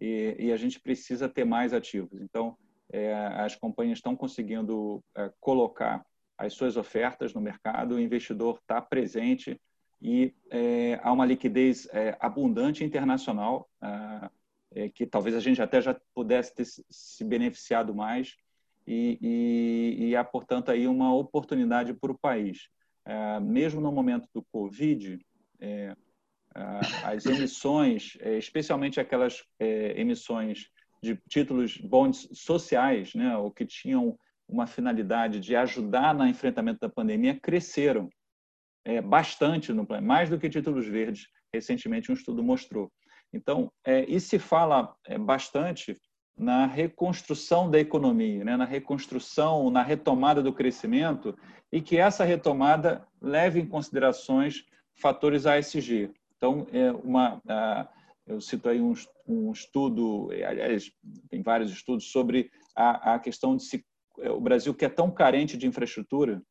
e, 0.00 0.34
e 0.40 0.52
a 0.52 0.56
gente 0.56 0.80
precisa 0.80 1.28
ter 1.28 1.44
mais 1.44 1.72
ativos. 1.72 2.20
Então, 2.20 2.58
é, 2.92 3.14
as 3.36 3.54
companhias 3.54 3.98
estão 3.98 4.16
conseguindo 4.16 5.02
é, 5.16 5.32
colocar 5.38 6.04
as 6.40 6.54
suas 6.54 6.76
ofertas 6.76 7.34
no 7.34 7.40
mercado, 7.40 7.94
o 7.94 8.00
investidor 8.00 8.58
está 8.60 8.80
presente 8.80 9.60
e 10.00 10.34
é, 10.50 10.98
há 11.02 11.12
uma 11.12 11.26
liquidez 11.26 11.86
é, 11.92 12.16
abundante 12.18 12.82
internacional, 12.82 13.68
ah, 13.82 14.30
é, 14.70 14.88
que 14.88 15.06
talvez 15.06 15.36
a 15.36 15.40
gente 15.40 15.60
até 15.60 15.82
já 15.82 15.94
pudesse 16.14 16.54
ter 16.54 16.64
se 16.64 17.24
beneficiado 17.24 17.94
mais, 17.94 18.36
e, 18.86 19.18
e, 19.20 20.08
e 20.08 20.16
há, 20.16 20.24
portanto, 20.24 20.70
aí 20.70 20.88
uma 20.88 21.14
oportunidade 21.14 21.92
para 21.92 22.10
o 22.10 22.18
país. 22.18 22.68
É, 23.04 23.38
mesmo 23.38 23.80
no 23.80 23.92
momento 23.92 24.26
do 24.32 24.42
Covid, 24.50 25.18
é, 25.60 25.94
as 27.04 27.26
emissões, 27.26 28.16
é, 28.20 28.38
especialmente 28.38 28.98
aquelas 28.98 29.44
emissões 29.94 30.70
de 31.02 31.16
títulos 31.28 31.76
bonds 31.76 32.28
sociais, 32.32 33.14
né, 33.14 33.36
ou 33.36 33.50
que 33.50 33.66
tinham 33.66 34.18
uma 34.50 34.66
finalidade 34.66 35.40
de 35.40 35.54
ajudar 35.54 36.14
no 36.14 36.26
enfrentamento 36.26 36.80
da 36.80 36.88
pandemia 36.88 37.38
cresceram 37.38 38.08
é, 38.84 39.00
bastante 39.00 39.72
no 39.72 39.86
plano, 39.86 40.06
mais 40.06 40.28
do 40.28 40.38
que 40.38 40.48
títulos 40.48 40.86
verdes, 40.86 41.28
recentemente 41.52 42.10
um 42.10 42.14
estudo 42.14 42.42
mostrou. 42.42 42.90
Então, 43.32 43.70
é, 43.84 44.04
e 44.08 44.18
se 44.20 44.38
fala 44.38 44.94
é, 45.06 45.16
bastante 45.16 45.96
na 46.36 46.66
reconstrução 46.66 47.70
da 47.70 47.78
economia, 47.78 48.44
né, 48.44 48.56
na 48.56 48.64
reconstrução, 48.64 49.70
na 49.70 49.82
retomada 49.82 50.42
do 50.42 50.52
crescimento, 50.52 51.36
e 51.70 51.80
que 51.80 51.96
essa 51.96 52.24
retomada 52.24 53.06
leve 53.20 53.60
em 53.60 53.66
considerações 53.66 54.64
fatores 54.94 55.46
ASG. 55.46 56.10
Então, 56.36 56.66
é 56.72 56.90
uma, 56.90 57.40
eu 58.26 58.40
cito 58.40 58.68
aí 58.68 58.80
um, 58.80 58.94
um 59.28 59.52
estudo, 59.52 60.30
aliás, 60.32 60.90
tem 61.28 61.42
vários 61.42 61.70
estudos 61.70 62.10
sobre 62.10 62.50
a, 62.74 63.14
a 63.14 63.18
questão 63.18 63.54
de 63.54 63.64
se 63.64 63.76
é, 63.76 63.89
o 64.28 64.40
Brasil 64.40 64.74
que 64.74 64.84
é 64.84 64.88
tão 64.88 65.10
carente 65.10 65.56
de 65.56 65.66
infraestrutura, 65.66 66.42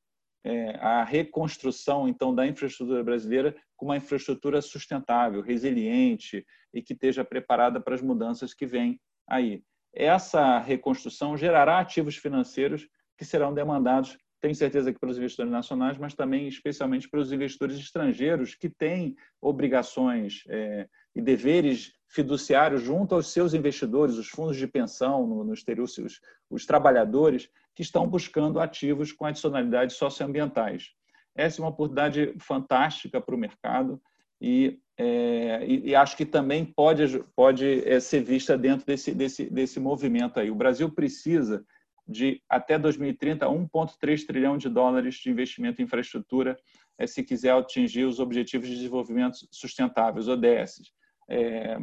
é, 0.43 0.75
a 0.77 1.03
reconstrução 1.03 2.07
então 2.07 2.33
da 2.33 2.47
infraestrutura 2.47 3.03
brasileira 3.03 3.55
com 3.75 3.85
uma 3.85 3.97
infraestrutura 3.97 4.61
sustentável, 4.61 5.41
resiliente 5.41 6.45
e 6.73 6.81
que 6.81 6.93
esteja 6.93 7.23
preparada 7.23 7.79
para 7.79 7.95
as 7.95 8.01
mudanças 8.01 8.53
que 8.53 8.65
vêm 8.65 8.99
aí. 9.27 9.61
Essa 9.93 10.59
reconstrução 10.59 11.35
gerará 11.35 11.79
ativos 11.79 12.15
financeiros 12.15 12.87
que 13.17 13.25
serão 13.25 13.53
demandados, 13.53 14.17
tenho 14.41 14.55
certeza 14.55 14.93
que 14.93 14.99
pelos 14.99 15.17
investidores 15.17 15.51
nacionais, 15.51 15.97
mas 15.97 16.13
também 16.13 16.47
especialmente 16.47 17.09
pelos 17.09 17.31
investidores 17.31 17.77
estrangeiros 17.77 18.55
que 18.55 18.69
têm 18.69 19.15
obrigações 19.41 20.43
é, 20.47 20.87
e 21.19 21.21
deveres 21.21 21.93
fiduciários 22.07 22.81
junto 22.81 23.13
aos 23.13 23.27
seus 23.27 23.53
investidores, 23.53 24.15
os 24.15 24.29
fundos 24.29 24.55
de 24.55 24.65
pensão 24.65 25.27
no, 25.27 25.43
no 25.43 25.53
exterior, 25.53 25.83
os, 25.83 26.21
os 26.49 26.65
trabalhadores 26.65 27.49
que 27.75 27.83
estão 27.83 28.07
buscando 28.07 28.59
ativos 28.59 29.11
com 29.11 29.25
adicionalidades 29.25 29.97
socioambientais. 29.97 30.91
Essa 31.35 31.61
é 31.61 31.63
uma 31.63 31.69
oportunidade 31.69 32.33
fantástica 32.39 33.19
para 33.21 33.35
o 33.35 33.37
mercado 33.37 34.01
e, 34.41 34.79
é, 34.97 35.65
e, 35.67 35.89
e, 35.89 35.95
acho 35.95 36.15
que 36.15 36.25
também 36.25 36.65
pode, 36.65 37.23
pode 37.35 37.87
é, 37.87 37.99
ser 37.99 38.23
vista 38.23 38.57
dentro 38.57 38.85
desse, 38.85 39.13
desse, 39.13 39.49
desse 39.49 39.79
movimento 39.79 40.39
aí. 40.39 40.49
O 40.49 40.55
Brasil 40.55 40.89
precisa 40.89 41.65
de, 42.07 42.41
até 42.49 42.79
2030, 42.79 43.45
1,3 43.45 44.25
trilhão 44.25 44.57
de 44.57 44.69
dólares 44.69 45.15
de 45.15 45.29
investimento 45.29 45.81
em 45.81 45.85
infraestrutura 45.85 46.57
é, 46.97 47.05
se 47.05 47.23
quiser 47.23 47.51
atingir 47.51 48.05
os 48.05 48.19
Objetivos 48.19 48.67
de 48.67 48.75
Desenvolvimento 48.75 49.37
Sustentáveis, 49.51 50.27
ODS. 50.27 50.91
É, 51.29 51.77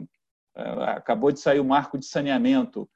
é, 0.57 0.63
acabou 0.91 1.31
de 1.31 1.41
sair 1.41 1.61
o 1.61 1.65
marco 1.65 1.99
de 1.99 2.07
saneamento, 2.07 2.89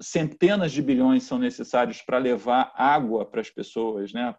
centenas 0.00 0.72
de 0.72 0.82
bilhões 0.82 1.24
são 1.24 1.38
necessários 1.38 2.02
para 2.02 2.18
levar 2.18 2.72
água 2.74 3.24
para 3.24 3.40
as 3.40 3.50
pessoas. 3.50 4.12
Né? 4.12 4.34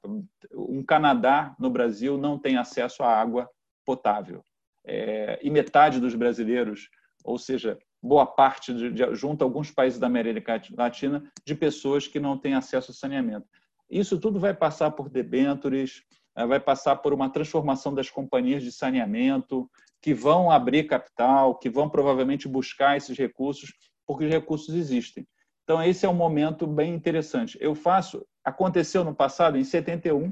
Um 0.54 0.84
Canadá, 0.84 1.56
no 1.60 1.70
Brasil, 1.70 2.18
não 2.18 2.38
tem 2.38 2.58
acesso 2.58 3.04
à 3.04 3.10
água 3.10 3.50
potável. 3.86 4.44
É, 4.86 5.40
e 5.42 5.50
metade 5.50 6.00
dos 6.00 6.14
brasileiros, 6.14 6.90
ou 7.24 7.38
seja, 7.38 7.78
boa 8.02 8.26
parte, 8.26 8.74
de, 8.74 8.92
de, 8.92 9.16
junto 9.16 9.44
a 9.44 9.46
alguns 9.46 9.72
países 9.72 9.98
da 9.98 10.08
América 10.08 10.62
Latina, 10.78 11.24
de 11.44 11.56
pessoas 11.56 12.08
que 12.08 12.20
não 12.20 12.38
têm 12.38 12.54
acesso 12.54 12.92
ao 12.92 12.96
saneamento. 12.96 13.48
Isso 13.90 14.20
tudo 14.20 14.40
vai 14.40 14.54
passar 14.54 14.92
por 14.92 15.10
debêntures, 15.10 16.04
é, 16.36 16.46
vai 16.46 16.60
passar 16.60 16.98
por 16.98 17.14
uma 17.14 17.30
transformação 17.30 17.94
das 17.94 18.10
companhias 18.10 18.62
de 18.62 18.72
saneamento, 18.72 19.70
que 20.06 20.14
vão 20.14 20.52
abrir 20.52 20.84
capital, 20.84 21.56
que 21.56 21.68
vão 21.68 21.90
provavelmente 21.90 22.48
buscar 22.48 22.96
esses 22.96 23.18
recursos, 23.18 23.74
porque 24.06 24.26
os 24.26 24.30
recursos 24.30 24.76
existem. 24.76 25.28
Então, 25.64 25.82
esse 25.82 26.06
é 26.06 26.10
um 26.10 26.14
momento 26.14 26.68
bem 26.68 26.94
interessante. 26.94 27.58
Eu 27.60 27.74
faço. 27.74 28.24
Aconteceu 28.44 29.04
no 29.04 29.16
passado, 29.16 29.58
em 29.58 29.64
71, 29.64 30.32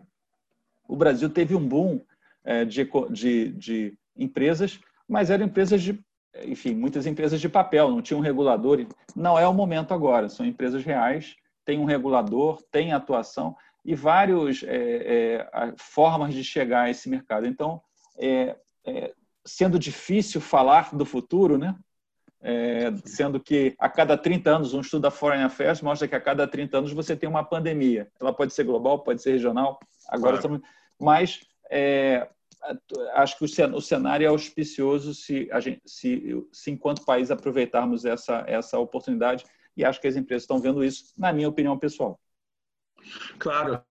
o 0.88 0.96
Brasil 0.96 1.28
teve 1.28 1.56
um 1.56 1.68
boom 1.68 2.06
é, 2.44 2.64
de, 2.64 2.88
de, 3.10 3.52
de 3.54 3.98
empresas, 4.16 4.80
mas 5.10 5.32
eram 5.32 5.48
empresas 5.48 5.82
de, 5.82 6.00
enfim, 6.44 6.76
muitas 6.76 7.08
empresas 7.08 7.42
de 7.42 7.50
papel, 7.50 7.90
não 7.90 8.00
tinha 8.00 8.16
um 8.16 8.22
regulador. 8.22 8.86
Não 9.16 9.40
é 9.40 9.48
o 9.48 9.54
momento 9.56 9.92
agora, 9.92 10.30
são 10.30 10.46
empresas 10.46 10.86
reais, 10.86 11.36
tem 11.66 11.80
um 11.80 11.86
regulador, 11.86 12.62
tem 12.70 12.94
atuação 12.94 13.56
e 13.84 13.96
várias 13.96 14.62
é, 14.62 15.48
é, 15.48 15.74
formas 15.78 16.32
de 16.36 16.44
chegar 16.44 16.84
a 16.84 16.90
esse 16.92 17.10
mercado. 17.10 17.48
Então, 17.48 17.82
é, 18.20 18.56
sendo 19.46 19.78
difícil 19.78 20.40
falar 20.40 20.96
do 20.96 21.06
futuro, 21.06 21.58
né? 21.58 21.76
é, 22.44 22.94
sendo 23.06 23.40
que 23.40 23.74
a 23.80 23.88
cada 23.88 24.18
30 24.18 24.50
anos, 24.50 24.74
um 24.74 24.82
estudo 24.82 25.04
da 25.04 25.12
Foreign 25.12 25.46
Affairs 25.46 25.82
mostra 25.82 26.08
que 26.08 26.16
a 26.16 26.20
cada 26.20 26.46
30 26.46 26.78
anos 26.78 26.92
você 26.92 27.16
tem 27.16 27.28
uma 27.28 27.44
pandemia. 27.44 28.12
Ela 28.20 28.34
pode 28.34 28.54
ser 28.54 28.66
global, 28.66 29.00
pode 29.00 29.22
ser 29.22 29.32
regional, 29.32 29.80
agora 30.10 30.38
claro. 30.38 30.56
estamos... 30.58 30.62
mas 31.00 31.40
é, 31.72 32.28
acho 33.14 33.38
que 33.38 33.46
o 33.46 33.82
cenário 33.82 34.26
é 34.26 34.28
auspicioso 34.28 35.14
se, 35.14 35.48
a 35.52 35.62
gente, 35.62 35.82
se, 35.86 36.46
se 36.52 36.70
enquanto 36.70 37.06
país 37.06 37.32
aproveitarmos 37.32 38.04
essa, 38.04 38.44
essa 38.46 38.78
oportunidade 38.78 39.46
e 39.76 39.86
acho 39.86 40.02
que 40.02 40.08
as 40.08 40.18
empresas 40.18 40.44
estão 40.44 40.60
vendo 40.60 40.84
isso, 40.84 41.14
na 41.18 41.32
minha 41.32 41.48
opinião 41.48 41.80
pessoal. 41.80 42.20
Claro. 43.40 43.82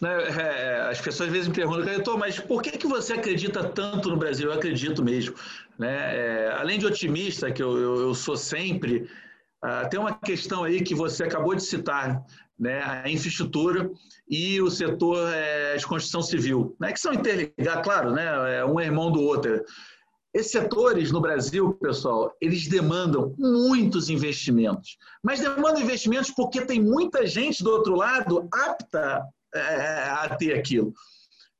Né, 0.00 0.10
é, 0.38 0.80
as 0.90 1.00
pessoas 1.00 1.28
às 1.28 1.32
vezes 1.32 1.48
me 1.48 1.54
perguntam, 1.54 2.16
mas 2.16 2.38
por 2.38 2.62
que, 2.62 2.72
que 2.72 2.86
você 2.86 3.14
acredita 3.14 3.64
tanto 3.64 4.08
no 4.08 4.16
Brasil? 4.16 4.50
Eu 4.50 4.56
acredito 4.56 5.02
mesmo. 5.02 5.34
Né? 5.78 6.16
É, 6.16 6.56
além 6.58 6.78
de 6.78 6.86
otimista, 6.86 7.50
que 7.50 7.62
eu, 7.62 7.76
eu, 7.78 8.00
eu 8.00 8.14
sou 8.14 8.36
sempre, 8.36 9.08
uh, 9.64 9.88
tem 9.90 9.98
uma 9.98 10.14
questão 10.14 10.64
aí 10.64 10.82
que 10.82 10.94
você 10.94 11.24
acabou 11.24 11.54
de 11.54 11.62
citar, 11.62 12.22
né? 12.58 12.82
a 12.82 13.10
infraestrutura 13.10 13.90
e 14.28 14.60
o 14.60 14.70
setor 14.70 15.28
é, 15.32 15.76
de 15.76 15.86
construção 15.86 16.22
civil, 16.22 16.76
né? 16.80 16.92
que 16.92 17.00
são 17.00 17.12
interligados, 17.12 17.82
claro, 17.82 18.12
né? 18.12 18.58
É 18.58 18.64
um 18.64 18.78
é 18.78 18.84
irmão 18.84 19.10
do 19.10 19.20
outro. 19.20 19.64
Esses 20.34 20.50
setores 20.50 21.12
no 21.12 21.20
Brasil, 21.20 21.72
pessoal, 21.74 22.36
eles 22.40 22.66
demandam 22.66 23.32
muitos 23.38 24.10
investimentos. 24.10 24.98
Mas 25.22 25.38
demandam 25.38 25.80
investimentos 25.80 26.32
porque 26.32 26.66
tem 26.66 26.82
muita 26.82 27.24
gente 27.24 27.62
do 27.62 27.70
outro 27.70 27.94
lado 27.94 28.48
apta 28.52 29.22
é, 29.54 30.10
a 30.10 30.34
ter 30.36 30.58
aquilo. 30.58 30.92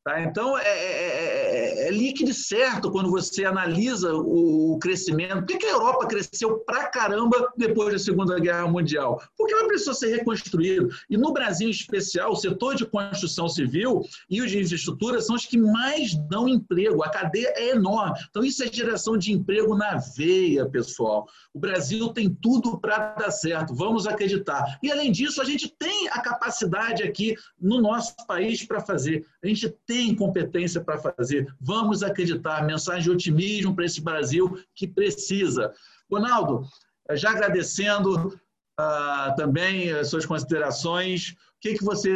Tá? 0.04 0.20
Então, 0.20 0.58
é, 0.58 0.68
é, 0.68 1.88
é, 1.88 1.90
líquido 1.90 2.34
certo 2.34 2.90
quando 2.90 3.10
você 3.10 3.46
analisa 3.46 4.14
o, 4.14 4.78
crescimento. 4.78 5.36
Por 5.36 5.46
que, 5.46 5.56
que 5.56 5.66
a 5.66 5.72
Europa 5.72 6.06
cresceu 6.06 6.58
pra 6.58 6.88
caramba 6.88 7.50
depois 7.56 7.90
da 7.90 7.98
Segunda 7.98 8.38
Guerra 8.38 8.68
Mundial? 8.68 9.22
Porque 9.34 9.54
ela 9.54 9.66
precisou 9.66 9.94
ser 9.94 10.14
reconstruída. 10.14 10.88
E 11.08 11.16
no 11.16 11.32
Brasil, 11.32 11.68
em 11.68 11.70
especial, 11.70 12.32
o 12.32 12.36
setor 12.36 12.74
de 12.74 12.84
construção 12.84 13.48
civil 13.48 14.02
e 14.28 14.42
os 14.42 14.50
de 14.50 14.60
infraestrutura 14.60 15.22
são 15.22 15.36
os 15.36 15.46
que 15.46 15.56
mais 15.56 16.14
dão 16.28 16.46
emprego. 16.46 17.02
A 17.02 17.08
cadeia 17.08 17.54
é 17.56 17.70
enorme. 17.70 18.18
Então, 18.28 18.44
isso 18.44 18.62
é 18.62 18.70
geração 18.70 19.16
de 19.16 19.32
emprego 19.32 19.74
na 19.74 19.96
veia, 19.96 20.68
pessoal. 20.68 21.26
O 21.54 21.58
Brasil 21.58 22.10
tem 22.10 22.28
tudo 22.28 22.78
para 22.78 23.14
dar 23.14 23.30
certo. 23.30 23.74
Vamos 23.74 24.06
acreditar. 24.06 24.78
E, 24.82 24.92
além 24.92 25.10
disso, 25.10 25.40
a 25.40 25.46
gente 25.46 25.74
tem 25.78 26.08
a 26.10 26.20
capacidade 26.20 27.02
aqui 27.02 27.34
no 27.58 27.80
nosso 27.80 28.14
país 28.26 28.62
para 28.66 28.80
fazer. 28.80 29.24
A 29.44 29.46
gente 29.46 29.68
tem 29.86 30.14
competência 30.14 30.80
para 30.80 30.96
fazer. 30.96 31.54
Vamos 31.60 32.02
acreditar. 32.02 32.64
Mensagem 32.64 33.02
de 33.02 33.10
otimismo 33.10 33.74
para 33.76 33.84
esse 33.84 34.00
Brasil 34.00 34.58
que 34.74 34.88
precisa. 34.88 35.70
Ronaldo, 36.10 36.66
já 37.12 37.30
agradecendo 37.30 38.28
uh, 38.80 39.36
também 39.36 39.92
as 39.92 40.08
suas 40.08 40.24
considerações. 40.24 41.32
O 41.32 41.36
que, 41.60 41.74
que 41.74 41.84
você. 41.84 42.10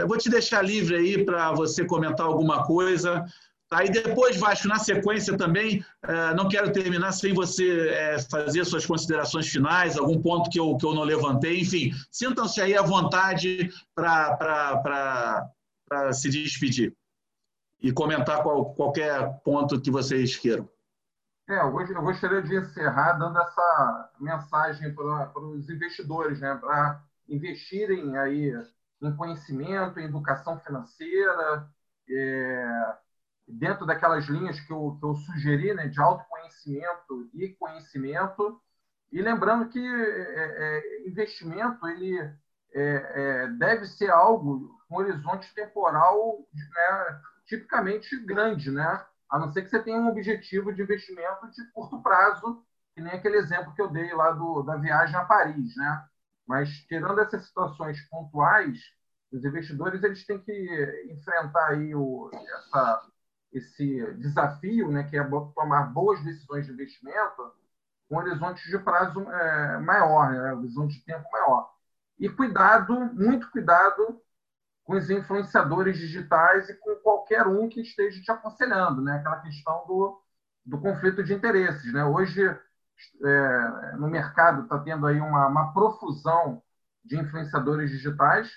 Eu 0.00 0.08
vou 0.08 0.16
te 0.16 0.30
deixar 0.30 0.62
livre 0.62 0.96
aí 0.96 1.22
para 1.22 1.52
você 1.52 1.84
comentar 1.84 2.24
alguma 2.24 2.64
coisa. 2.64 3.26
Aí 3.70 3.90
depois, 3.90 4.38
Vasco, 4.38 4.66
na 4.66 4.78
sequência 4.78 5.36
também, 5.36 5.84
uh, 6.06 6.34
não 6.34 6.48
quero 6.48 6.72
terminar 6.72 7.12
sem 7.12 7.34
você 7.34 7.94
fazer 8.30 8.64
suas 8.64 8.86
considerações 8.86 9.48
finais, 9.48 9.98
algum 9.98 10.18
ponto 10.20 10.48
que 10.48 10.58
eu, 10.58 10.76
que 10.78 10.86
eu 10.86 10.94
não 10.94 11.04
levantei. 11.04 11.60
Enfim, 11.60 11.92
sintam-se 12.10 12.58
aí 12.62 12.74
à 12.74 12.80
vontade 12.80 13.70
para 13.94 15.46
se 16.12 16.30
despedir 16.30 16.96
e 17.80 17.92
comentar 17.92 18.42
qual, 18.42 18.74
qualquer 18.74 19.40
ponto 19.42 19.80
que 19.80 19.90
vocês 19.90 20.36
queiram. 20.36 20.68
É, 21.48 21.60
eu 21.62 21.72
gostaria 22.02 22.42
de 22.42 22.56
encerrar 22.56 23.14
dando 23.14 23.40
essa 23.40 24.10
mensagem 24.20 24.94
para, 24.94 25.26
para 25.26 25.42
os 25.42 25.68
investidores, 25.68 26.38
né, 26.38 26.54
para 26.54 27.02
investirem 27.28 28.16
aí 28.16 28.52
em 29.02 29.16
conhecimento, 29.16 29.98
em 29.98 30.04
educação 30.04 30.60
financeira, 30.60 31.68
é, 32.08 32.94
dentro 33.48 33.84
daquelas 33.84 34.26
linhas 34.26 34.60
que 34.60 34.72
eu, 34.72 34.96
que 35.00 35.04
eu 35.04 35.14
sugeri, 35.16 35.74
né, 35.74 35.88
de 35.88 36.00
autoconhecimento 36.00 37.28
e 37.34 37.48
conhecimento. 37.54 38.60
E 39.10 39.20
lembrando 39.20 39.68
que 39.70 39.80
é, 39.80 40.78
é, 40.78 41.08
investimento 41.08 41.84
ele 41.88 42.16
é, 42.18 42.32
é, 42.74 43.46
deve 43.48 43.86
ser 43.86 44.10
algo 44.10 44.79
com 44.90 44.96
horizonte 44.96 45.54
temporal 45.54 46.44
né, 46.52 47.22
tipicamente 47.46 48.18
grande, 48.26 48.72
né? 48.72 49.06
A 49.30 49.38
não 49.38 49.52
ser 49.52 49.62
que 49.62 49.70
você 49.70 49.80
tenha 49.80 49.96
um 49.96 50.08
objetivo 50.08 50.74
de 50.74 50.82
investimento 50.82 51.48
de 51.52 51.64
curto 51.70 52.02
prazo, 52.02 52.64
que 52.92 53.00
nem 53.00 53.12
aquele 53.12 53.36
exemplo 53.36 53.72
que 53.72 53.80
eu 53.80 53.88
dei 53.88 54.12
lá 54.12 54.32
do, 54.32 54.62
da 54.62 54.76
viagem 54.76 55.14
a 55.14 55.24
Paris, 55.24 55.76
né? 55.76 56.04
Mas 56.44 56.68
tirando 56.88 57.20
essas 57.20 57.46
situações 57.46 58.00
pontuais, 58.08 58.80
os 59.32 59.44
investidores 59.44 60.02
eles 60.02 60.26
têm 60.26 60.40
que 60.40 61.06
enfrentar 61.12 61.68
aí 61.68 61.94
o, 61.94 62.28
essa, 62.32 63.08
esse 63.52 64.12
desafio, 64.14 64.90
né, 64.90 65.04
que 65.04 65.16
é 65.16 65.22
tomar 65.54 65.92
boas 65.92 66.20
decisões 66.24 66.66
de 66.66 66.72
investimento 66.72 67.52
com 68.08 68.16
horizonte 68.16 68.68
de 68.68 68.78
prazo 68.78 69.20
é, 69.30 69.78
maior, 69.78 70.32
né, 70.32 70.52
horizonte 70.52 70.98
de 70.98 71.04
tempo 71.04 71.30
maior. 71.30 71.70
E 72.18 72.28
cuidado, 72.28 72.92
muito 73.14 73.48
cuidado 73.52 74.20
com 74.84 74.96
os 74.96 75.10
influenciadores 75.10 75.98
digitais 75.98 76.68
e 76.68 76.74
com 76.74 76.96
qualquer 76.96 77.46
um 77.46 77.68
que 77.68 77.80
esteja 77.80 78.20
te 78.20 78.30
aconselhando, 78.30 79.02
né? 79.02 79.16
Aquela 79.16 79.40
questão 79.40 79.86
do, 79.86 80.20
do 80.64 80.80
conflito 80.80 81.22
de 81.22 81.34
interesses, 81.34 81.92
né? 81.92 82.04
Hoje 82.04 82.42
é, 83.24 83.96
no 83.96 84.08
mercado 84.08 84.62
está 84.62 84.78
tendo 84.78 85.06
aí 85.06 85.20
uma, 85.20 85.46
uma, 85.46 85.72
profusão 85.72 86.62
de 87.04 87.18
influenciadores 87.18 87.90
digitais. 87.90 88.50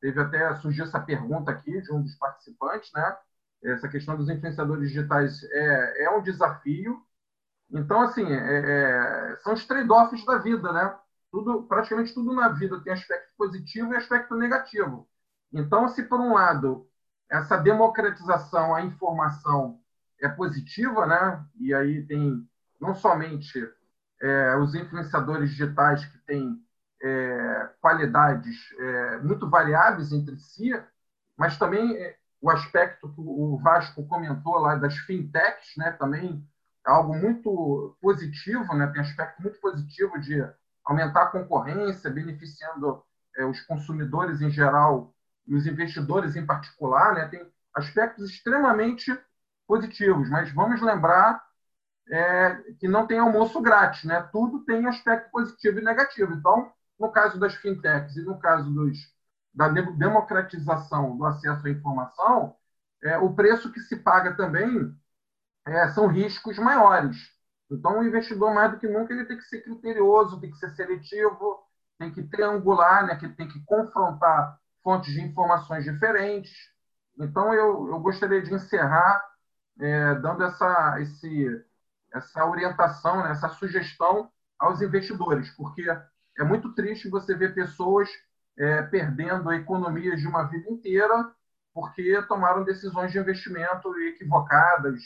Teve 0.00 0.20
até 0.20 0.54
surgiu 0.56 0.84
essa 0.84 1.00
pergunta 1.00 1.50
aqui 1.50 1.80
de 1.82 1.92
um 1.92 2.02
dos 2.02 2.14
participantes, 2.16 2.90
né? 2.94 3.16
Essa 3.64 3.88
questão 3.88 4.16
dos 4.16 4.28
influenciadores 4.28 4.88
digitais 4.88 5.42
é, 5.44 6.04
é 6.04 6.10
um 6.10 6.22
desafio. 6.22 7.02
Então, 7.70 8.00
assim, 8.02 8.24
é, 8.24 9.32
é 9.32 9.36
são 9.42 9.52
os 9.54 9.66
trade-offs 9.66 10.24
da 10.24 10.38
vida, 10.38 10.72
né? 10.72 10.96
Tudo, 11.30 11.64
praticamente 11.64 12.14
tudo 12.14 12.32
na 12.34 12.48
vida 12.48 12.80
tem 12.82 12.92
aspecto 12.92 13.28
positivo 13.36 13.92
e 13.92 13.96
aspecto 13.96 14.34
negativo. 14.36 15.08
Então, 15.52 15.88
se 15.88 16.02
por 16.02 16.20
um 16.20 16.34
lado 16.34 16.88
essa 17.30 17.56
democratização 17.56 18.74
à 18.74 18.82
informação 18.82 19.80
é 20.20 20.28
positiva, 20.28 21.06
né? 21.06 21.44
E 21.60 21.74
aí 21.74 22.02
tem 22.06 22.48
não 22.80 22.94
somente 22.94 23.60
é, 24.20 24.56
os 24.56 24.74
influenciadores 24.74 25.50
digitais 25.50 26.04
que 26.04 26.18
têm 26.18 26.62
é, 27.02 27.70
qualidades 27.80 28.56
é, 28.78 29.18
muito 29.18 29.48
variáveis 29.48 30.12
entre 30.12 30.36
si, 30.38 30.72
mas 31.36 31.58
também 31.58 31.96
é, 31.96 32.16
o 32.40 32.50
aspecto 32.50 33.08
que 33.12 33.20
o 33.20 33.58
Vasco 33.58 34.06
comentou 34.06 34.58
lá 34.58 34.74
das 34.76 34.96
fintechs, 34.98 35.76
né? 35.76 35.92
Também 35.92 36.44
é 36.86 36.90
algo 36.90 37.14
muito 37.14 37.96
positivo, 38.00 38.74
né? 38.74 38.86
Tem 38.88 39.02
aspecto 39.02 39.42
muito 39.42 39.60
positivo 39.60 40.18
de 40.20 40.42
aumentar 40.84 41.24
a 41.24 41.30
concorrência, 41.30 42.10
beneficiando 42.10 43.02
é, 43.36 43.44
os 43.44 43.60
consumidores 43.60 44.40
em 44.40 44.50
geral 44.50 45.14
e 45.48 45.54
os 45.54 45.66
investidores 45.66 46.36
em 46.36 46.46
particular, 46.46 47.14
né, 47.14 47.28
tem 47.28 47.46
aspectos 47.74 48.30
extremamente 48.30 49.18
positivos, 49.66 50.28
mas 50.30 50.52
vamos 50.52 50.80
lembrar 50.80 51.42
é, 52.10 52.54
que 52.78 52.88
não 52.88 53.06
tem 53.06 53.18
almoço 53.18 53.60
grátis, 53.60 54.04
né? 54.04 54.22
Tudo 54.32 54.64
tem 54.64 54.86
aspecto 54.86 55.30
positivo 55.30 55.78
e 55.78 55.84
negativo. 55.84 56.32
Então, 56.32 56.72
no 56.98 57.10
caso 57.12 57.38
das 57.38 57.54
fintechs 57.54 58.16
e 58.16 58.22
no 58.22 58.38
caso 58.38 58.70
dos, 58.72 58.98
da 59.52 59.68
democratização 59.68 61.16
do 61.16 61.24
acesso 61.26 61.66
à 61.66 61.70
informação, 61.70 62.56
é, 63.02 63.18
o 63.18 63.34
preço 63.34 63.70
que 63.72 63.80
se 63.80 63.96
paga 63.96 64.34
também 64.34 64.94
é, 65.66 65.88
são 65.88 66.06
riscos 66.06 66.58
maiores. 66.58 67.16
Então, 67.70 67.98
o 67.98 68.04
investidor, 68.04 68.54
mais 68.54 68.72
do 68.72 68.78
que 68.78 68.88
nunca, 68.88 69.12
ele 69.12 69.26
tem 69.26 69.36
que 69.36 69.44
ser 69.44 69.60
criterioso, 69.60 70.40
tem 70.40 70.50
que 70.50 70.56
ser 70.56 70.70
seletivo, 70.70 71.62
tem 71.98 72.10
que 72.10 72.22
triangular, 72.22 73.06
né, 73.06 73.16
que 73.16 73.28
tem 73.28 73.46
que 73.48 73.62
confrontar 73.64 74.58
fontes 74.88 75.12
de 75.12 75.20
informações 75.20 75.84
diferentes. 75.84 76.50
Então, 77.20 77.52
eu, 77.52 77.90
eu 77.90 78.00
gostaria 78.00 78.40
de 78.40 78.54
encerrar 78.54 79.22
é, 79.78 80.14
dando 80.14 80.42
essa, 80.44 80.98
esse, 80.98 81.62
essa 82.10 82.46
orientação, 82.46 83.22
né, 83.22 83.32
essa 83.32 83.50
sugestão 83.50 84.30
aos 84.58 84.80
investidores, 84.80 85.50
porque 85.50 85.84
é 86.38 86.42
muito 86.42 86.74
triste 86.74 87.10
você 87.10 87.34
ver 87.34 87.54
pessoas 87.54 88.08
é, 88.56 88.80
perdendo 88.80 89.52
economias 89.52 90.20
de 90.20 90.26
uma 90.26 90.44
vida 90.44 90.70
inteira 90.70 91.34
porque 91.74 92.22
tomaram 92.22 92.64
decisões 92.64 93.12
de 93.12 93.18
investimento 93.18 93.94
equivocadas, 94.00 95.02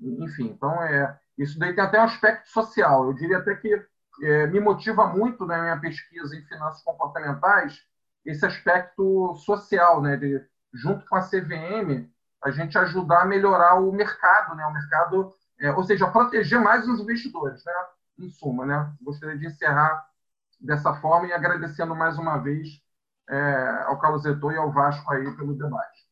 enfim. 0.00 0.46
Então, 0.46 0.82
é, 0.82 1.20
isso 1.36 1.58
daí 1.58 1.74
tem 1.74 1.84
até 1.84 2.00
um 2.00 2.04
aspecto 2.04 2.48
social. 2.48 3.04
Eu 3.04 3.12
diria 3.12 3.38
até 3.38 3.54
que 3.54 3.86
é, 4.22 4.46
me 4.46 4.58
motiva 4.58 5.06
muito 5.06 5.44
na 5.44 5.60
minha 5.60 5.78
pesquisa 5.78 6.34
em 6.34 6.46
finanças 6.46 6.82
comportamentais 6.82 7.86
esse 8.28 8.44
aspecto 8.44 9.34
social, 9.36 10.02
né? 10.02 10.16
De, 10.16 10.44
junto 10.74 11.04
com 11.06 11.16
a 11.16 11.22
CVM, 11.22 12.06
a 12.44 12.50
gente 12.50 12.76
ajudar 12.78 13.22
a 13.22 13.26
melhorar 13.26 13.80
o 13.80 13.90
mercado, 13.90 14.54
né? 14.54 14.64
O 14.66 14.72
mercado, 14.72 15.32
é, 15.58 15.72
ou 15.72 15.82
seja, 15.82 16.06
proteger 16.06 16.60
mais 16.60 16.86
os 16.86 17.00
investidores, 17.00 17.64
né? 17.64 17.72
Em 18.18 18.28
suma, 18.28 18.66
né? 18.66 18.92
Gostaria 19.00 19.38
de 19.38 19.46
encerrar 19.46 20.06
dessa 20.60 20.92
forma 20.94 21.28
e 21.28 21.32
agradecendo 21.32 21.96
mais 21.96 22.18
uma 22.18 22.36
vez 22.36 22.68
é, 23.30 23.84
ao 23.86 23.98
Carlos 23.98 24.24
Etor 24.24 24.52
e 24.52 24.56
ao 24.56 24.72
Vasco 24.72 25.10
aí 25.12 25.30
pelo 25.36 25.54
debate. 25.54 26.06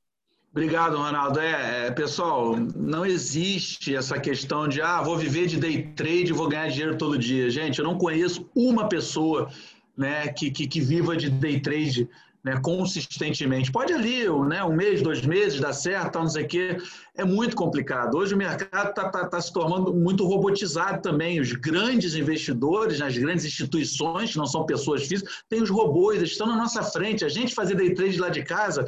Obrigado, 0.50 0.96
Ronaldo. 0.96 1.38
É, 1.38 1.88
é, 1.88 1.90
pessoal, 1.90 2.56
não 2.56 3.04
existe 3.04 3.94
essa 3.94 4.18
questão 4.18 4.66
de 4.66 4.80
ah, 4.80 5.02
vou 5.02 5.18
viver 5.18 5.46
de 5.46 5.58
day 5.58 5.92
trade 5.92 6.32
vou 6.32 6.48
ganhar 6.48 6.68
dinheiro 6.68 6.96
todo 6.96 7.18
dia. 7.18 7.50
Gente, 7.50 7.78
eu 7.78 7.84
não 7.84 7.98
conheço 7.98 8.48
uma 8.54 8.88
pessoa 8.88 9.50
né, 9.96 10.28
que, 10.28 10.50
que, 10.50 10.66
que 10.66 10.80
viva 10.80 11.16
de 11.16 11.30
day 11.30 11.60
trade 11.60 12.08
né, 12.46 12.60
consistentemente. 12.62 13.72
Pode 13.72 13.92
ali, 13.92 14.28
né, 14.48 14.62
um 14.62 14.72
mês, 14.72 15.02
dois 15.02 15.26
meses, 15.26 15.58
dar 15.58 15.72
certo, 15.72 16.16
não 16.16 16.28
sei 16.28 16.44
o 16.44 16.48
quê. 16.48 16.76
É 17.16 17.24
muito 17.24 17.56
complicado. 17.56 18.16
Hoje 18.16 18.34
o 18.34 18.38
mercado 18.38 18.90
está 18.90 19.08
tá, 19.08 19.26
tá 19.26 19.40
se 19.40 19.52
tornando 19.52 19.92
muito 19.92 20.24
robotizado 20.24 21.02
também. 21.02 21.40
Os 21.40 21.50
grandes 21.52 22.14
investidores, 22.14 23.00
as 23.00 23.18
grandes 23.18 23.44
instituições, 23.44 24.30
que 24.30 24.38
não 24.38 24.46
são 24.46 24.64
pessoas 24.64 25.08
físicas, 25.08 25.42
têm 25.48 25.60
os 25.60 25.70
robôs, 25.70 26.22
estão 26.22 26.46
na 26.46 26.56
nossa 26.56 26.84
frente. 26.84 27.24
A 27.24 27.28
gente 27.28 27.52
fazer 27.52 27.74
day 27.74 27.92
trade 27.92 28.20
lá 28.20 28.28
de 28.28 28.44
casa 28.44 28.86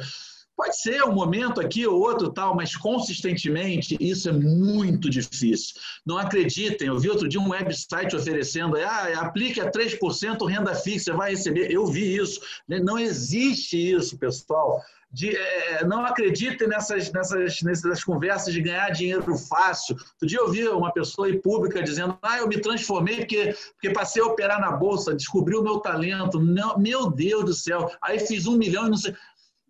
Pode 0.59 0.77
ser 0.77 1.01
um 1.05 1.13
momento 1.13 1.61
aqui 1.61 1.87
ou 1.87 2.01
outro 2.01 2.33
tal, 2.33 2.53
mas 2.53 2.75
consistentemente 2.75 3.95
isso 3.97 4.27
é 4.27 4.33
muito 4.33 5.09
difícil. 5.09 5.75
Não 6.05 6.17
acreditem, 6.17 6.89
eu 6.89 6.99
vi 6.99 7.09
outro 7.09 7.29
dia 7.29 7.39
um 7.39 7.51
website 7.51 8.13
oferecendo, 8.13 8.75
ah, 8.75 9.21
aplique 9.21 9.61
a 9.61 9.71
3% 9.71 10.45
renda 10.45 10.75
fixa, 10.75 11.13
vai 11.13 11.31
receber. 11.31 11.71
Eu 11.71 11.85
vi 11.85 12.13
isso. 12.13 12.41
Não 12.67 12.99
existe 12.99 13.77
isso, 13.77 14.17
pessoal. 14.17 14.81
De, 15.09 15.33
é, 15.33 15.85
não 15.85 16.05
acreditem 16.05 16.67
nessas, 16.67 17.09
nessas, 17.11 17.61
nessas 17.61 18.03
conversas 18.03 18.53
de 18.53 18.61
ganhar 18.61 18.89
dinheiro 18.89 19.37
fácil. 19.37 19.95
Outro 19.95 20.27
dia 20.27 20.39
eu 20.39 20.51
vi 20.51 20.67
uma 20.67 20.91
pessoa 20.91 21.33
pública 21.41 21.81
dizendo: 21.81 22.17
Ah, 22.21 22.37
eu 22.37 22.47
me 22.49 22.59
transformei 22.59 23.19
porque, 23.19 23.55
porque 23.73 23.91
passei 23.91 24.21
a 24.21 24.25
operar 24.25 24.59
na 24.59 24.73
bolsa, 24.73 25.15
descobri 25.15 25.55
o 25.55 25.63
meu 25.63 25.79
talento. 25.79 26.37
Não, 26.37 26.77
meu 26.77 27.09
Deus 27.09 27.45
do 27.45 27.53
céu, 27.53 27.89
aí 28.03 28.19
fiz 28.19 28.45
um 28.45 28.57
milhão 28.57 28.87
e 28.87 28.89
não 28.89 28.97
sei. 28.97 29.15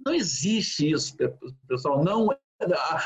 Não 0.06 0.14
existe 0.14 0.90
isso, 0.90 1.16
pessoal. 1.68 2.04
Não 2.04 2.30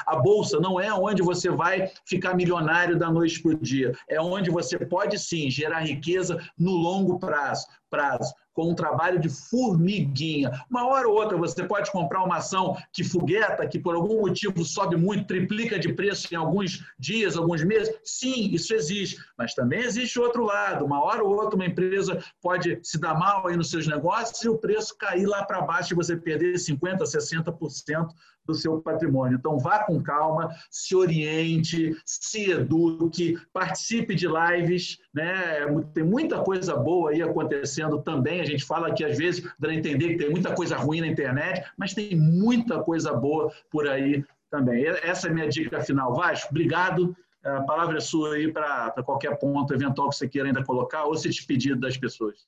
a, 0.08 0.16
bolsa 0.16 0.60
não 0.60 0.80
é 0.80 0.92
onde 0.94 1.22
você 1.22 1.50
vai 1.50 1.92
ficar 2.06 2.36
milionário 2.36 2.98
da 2.98 3.12
noite 3.12 3.42
para 3.42 3.52
o 3.52 3.60
dia. 3.60 3.94
É 4.08 4.20
onde 4.20 4.50
você 4.50 4.78
pode 4.78 5.20
sim 5.20 5.50
gerar 5.50 5.82
riqueza 5.82 6.40
no 6.58 6.72
longo 6.72 7.20
prazo. 7.20 7.68
prazo 7.90 8.34
com 8.54 8.70
um 8.70 8.76
trabalho 8.76 9.20
de 9.20 9.30
formiguinha. 9.30 10.52
Uma 10.70 10.88
hora 10.88 11.08
ou 11.08 11.16
outra 11.16 11.38
você 11.38 11.64
pode 11.64 11.92
comprar 11.92 12.24
uma 12.24 12.38
ação 12.38 12.78
que 12.92 13.04
fogueta, 13.04 13.68
que 13.68 13.80
por 13.80 13.96
algum 13.96 14.22
motivo 14.22 14.64
sobe 14.64 14.96
muito, 14.96 15.28
triplica 15.28 15.80
de 15.80 15.92
preço 15.92 16.32
em 16.32 16.38
alguns 16.38 16.84
dias, 16.98 17.36
alguns 17.36 17.64
meses. 17.64 17.94
Sim, 18.04 18.54
isso 18.54 18.74
existe. 18.74 19.18
Mas 19.38 19.54
também 19.54 19.80
existe 19.80 20.20
outro 20.20 20.44
lado. 20.46 20.86
Uma 20.86 21.04
hora 21.04 21.24
ou 21.24 21.36
outra 21.36 21.56
uma 21.56 21.66
empresa 21.66 22.24
pode 22.42 22.80
se 22.84 23.00
dar 23.00 23.16
mal 23.16 23.48
aí 23.48 23.58
nos 23.58 23.70
seus 23.70 23.88
negócios 23.88 24.42
e 24.44 24.50
o 24.50 24.58
preço 24.58 24.96
cair 24.98 25.26
lá 25.26 25.44
para 25.44 25.62
baixo 25.62 25.94
e 25.94 25.96
você 25.96 26.16
perder 26.16 26.56
50%, 26.56 27.00
60% 27.00 28.08
do 28.46 28.54
seu 28.54 28.82
patrimônio. 28.82 29.38
Então, 29.38 29.58
vá 29.58 29.80
com 29.84 30.02
calma, 30.02 30.50
se 30.70 30.96
oriente, 30.96 31.96
se 32.06 32.52
eduque, 32.52 33.38
participe 33.52 34.16
de 34.16 34.28
lives, 34.28 35.00
né? 35.14 35.66
Tem 35.94 36.04
muita 36.04 36.42
coisa 36.44 36.76
boa 36.76 37.12
aí 37.12 37.22
acontecendo 37.22 38.02
também. 38.02 38.42
A 38.42 38.46
gente 38.46 38.66
fala 38.66 38.94
que 38.94 39.04
às 39.04 39.18
vezes 39.18 39.48
dá 39.60 39.74
entender 39.74 40.10
que 40.10 40.18
tem 40.18 40.30
muita 40.30 40.54
coisa 40.54 40.78
ruim 40.78 41.02
na 41.02 41.08
internet, 41.08 41.66
mas 41.78 41.94
tem 41.94 42.16
muita 42.16 42.82
coisa 42.84 43.14
boa 43.14 43.52
por 43.72 43.88
aí 43.88 44.24
também. 44.52 44.86
Essa 44.86 45.28
é 45.28 45.32
a 45.32 45.34
minha 45.34 45.50
dica 45.50 45.82
final. 45.82 46.14
Vasco, 46.14 46.50
obrigado. 46.52 47.16
A 47.44 47.62
palavra 47.62 47.98
é 47.98 48.02
sua 48.02 48.36
aí 48.36 48.52
para 48.52 48.92
qualquer 49.04 49.38
ponto 49.38 49.74
eventual 49.74 50.10
que 50.10 50.16
você 50.16 50.30
queira 50.30 50.48
ainda 50.48 50.64
colocar 50.64 51.06
ou 51.06 51.16
se 51.16 51.28
despedir 51.28 51.76
das 51.76 51.98
pessoas. 51.98 52.46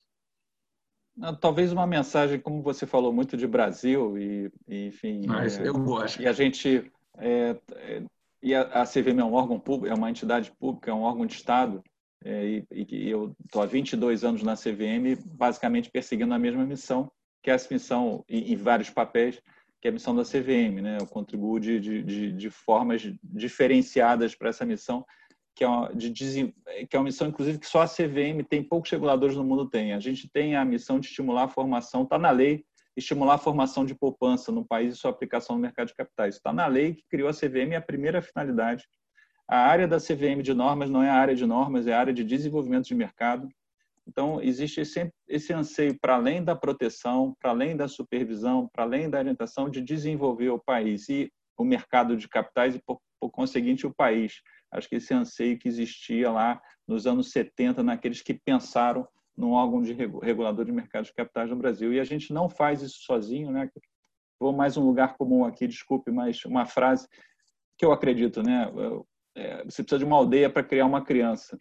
Talvez 1.39 1.71
uma 1.71 1.87
mensagem, 1.87 2.39
como 2.39 2.61
você 2.61 2.85
falou 2.85 3.13
muito 3.13 3.37
de 3.37 3.47
Brasil 3.47 4.17
e, 4.17 4.51
e 4.67 4.87
enfim. 4.87 5.21
Mas 5.25 5.57
é, 5.57 5.67
eu 5.67 5.73
gosto. 5.73 6.21
E 6.21 6.27
a 6.27 6.33
gente 6.33 6.91
é, 7.17 7.55
é, 7.73 8.03
e 8.41 8.53
a, 8.53 8.61
a 8.61 8.85
CVM 8.85 9.19
é 9.19 9.23
um 9.23 9.33
órgão 9.33 9.59
público, 9.59 9.93
é 9.93 9.97
uma 9.97 10.09
entidade 10.09 10.51
pública, 10.59 10.91
é 10.91 10.93
um 10.93 11.01
órgão 11.01 11.25
de 11.25 11.33
Estado. 11.33 11.83
É, 12.23 12.45
e, 12.45 12.67
e, 12.71 13.09
eu 13.09 13.35
estou 13.45 13.61
há 13.61 13.65
22 13.65 14.23
anos 14.23 14.43
na 14.43 14.55
CVM, 14.55 15.19
basicamente 15.25 15.89
perseguindo 15.89 16.33
a 16.33 16.39
mesma 16.39 16.65
missão, 16.65 17.11
que 17.41 17.49
é 17.49 17.53
essa 17.53 17.73
missão 17.73 18.23
em, 18.27 18.55
vários 18.55 18.89
papéis, 18.89 19.41
que 19.81 19.87
é 19.87 19.89
a 19.89 19.93
missão 19.93 20.15
da 20.15 20.23
CVM. 20.23 20.81
Né? 20.81 20.97
Eu 20.99 21.07
contribuo 21.07 21.59
de, 21.59 21.79
de, 21.79 22.31
de 22.31 22.49
formas 22.49 23.01
diferenciadas 23.23 24.35
para 24.35 24.49
essa 24.49 24.65
missão 24.65 25.05
que 25.55 25.63
é, 25.63 25.67
uma, 25.67 25.89
de, 25.95 26.11
que 26.11 26.95
é 26.95 26.99
uma 26.99 27.05
missão, 27.05 27.29
inclusive, 27.29 27.57
que 27.57 27.67
só 27.67 27.81
a 27.81 27.87
CVM 27.87 28.43
tem, 28.47 28.61
poucos 28.61 28.91
reguladores 28.91 29.37
no 29.37 29.43
mundo 29.43 29.69
têm. 29.69 29.93
A 29.93 29.99
gente 29.99 30.29
tem 30.29 30.55
a 30.55 30.65
missão 30.65 30.99
de 30.99 31.07
estimular 31.07 31.43
a 31.43 31.47
formação, 31.47 32.03
está 32.03 32.19
na 32.19 32.29
lei, 32.29 32.65
estimular 32.95 33.35
a 33.35 33.37
formação 33.37 33.85
de 33.85 33.95
poupança 33.95 34.51
no 34.51 34.65
país 34.65 34.93
e 34.93 34.97
sua 34.97 35.11
aplicação 35.11 35.55
no 35.55 35.61
mercado 35.61 35.87
de 35.87 35.95
capitais. 35.95 36.35
Está 36.35 36.51
na 36.51 36.67
lei 36.67 36.95
que 36.95 37.03
criou 37.09 37.29
a 37.29 37.33
CVM, 37.33 37.71
é 37.71 37.77
a 37.77 37.81
primeira 37.81 38.21
finalidade. 38.21 38.85
A 39.47 39.59
área 39.59 39.87
da 39.87 39.97
CVM 39.97 40.41
de 40.41 40.53
normas 40.53 40.89
não 40.89 41.01
é 41.01 41.09
a 41.09 41.15
área 41.15 41.35
de 41.35 41.45
normas, 41.45 41.87
é 41.87 41.93
a 41.93 41.99
área 41.99 42.13
de 42.13 42.23
desenvolvimento 42.23 42.85
de 42.85 42.95
mercado. 42.95 43.47
Então, 44.07 44.41
existe 44.41 44.81
esse, 44.81 45.09
esse 45.27 45.53
anseio, 45.53 45.97
para 45.99 46.15
além 46.15 46.43
da 46.43 46.55
proteção, 46.55 47.33
para 47.39 47.51
além 47.51 47.77
da 47.77 47.87
supervisão, 47.87 48.69
para 48.71 48.83
além 48.83 49.09
da 49.09 49.19
orientação, 49.19 49.69
de 49.69 49.81
desenvolver 49.81 50.49
o 50.49 50.59
país 50.59 51.07
e 51.07 51.31
o 51.57 51.63
mercado 51.63 52.17
de 52.17 52.27
capitais 52.27 52.75
e, 52.75 52.81
por, 52.85 52.99
por 53.19 53.31
conseguinte, 53.31 53.87
o 53.87 53.93
país 53.93 54.41
acho 54.71 54.89
que 54.89 54.95
esse 54.95 55.13
anseio 55.13 55.57
que 55.57 55.67
existia 55.67 56.31
lá 56.31 56.61
nos 56.87 57.07
anos 57.07 57.31
70, 57.31 57.83
naqueles 57.83 58.21
que 58.21 58.33
pensaram 58.33 59.07
num 59.37 59.51
órgão 59.51 59.81
de 59.81 59.93
regulador 59.93 60.65
de 60.65 60.71
mercado 60.71 61.05
de 61.05 61.13
capitais 61.13 61.49
no 61.49 61.55
Brasil. 61.55 61.93
E 61.93 61.99
a 61.99 62.03
gente 62.03 62.31
não 62.31 62.49
faz 62.49 62.81
isso 62.81 62.99
sozinho, 63.01 63.51
né? 63.51 63.69
Vou 64.39 64.53
mais 64.53 64.77
um 64.77 64.85
lugar 64.85 65.17
comum 65.17 65.45
aqui, 65.45 65.67
desculpe, 65.67 66.11
mas 66.11 66.43
uma 66.45 66.65
frase 66.65 67.07
que 67.77 67.85
eu 67.85 67.91
acredito, 67.91 68.41
né? 68.41 68.71
É, 69.35 69.63
você 69.65 69.83
precisa 69.83 69.99
de 69.99 70.05
uma 70.05 70.15
aldeia 70.15 70.49
para 70.49 70.63
criar 70.63 70.85
uma 70.85 71.03
criança, 71.03 71.57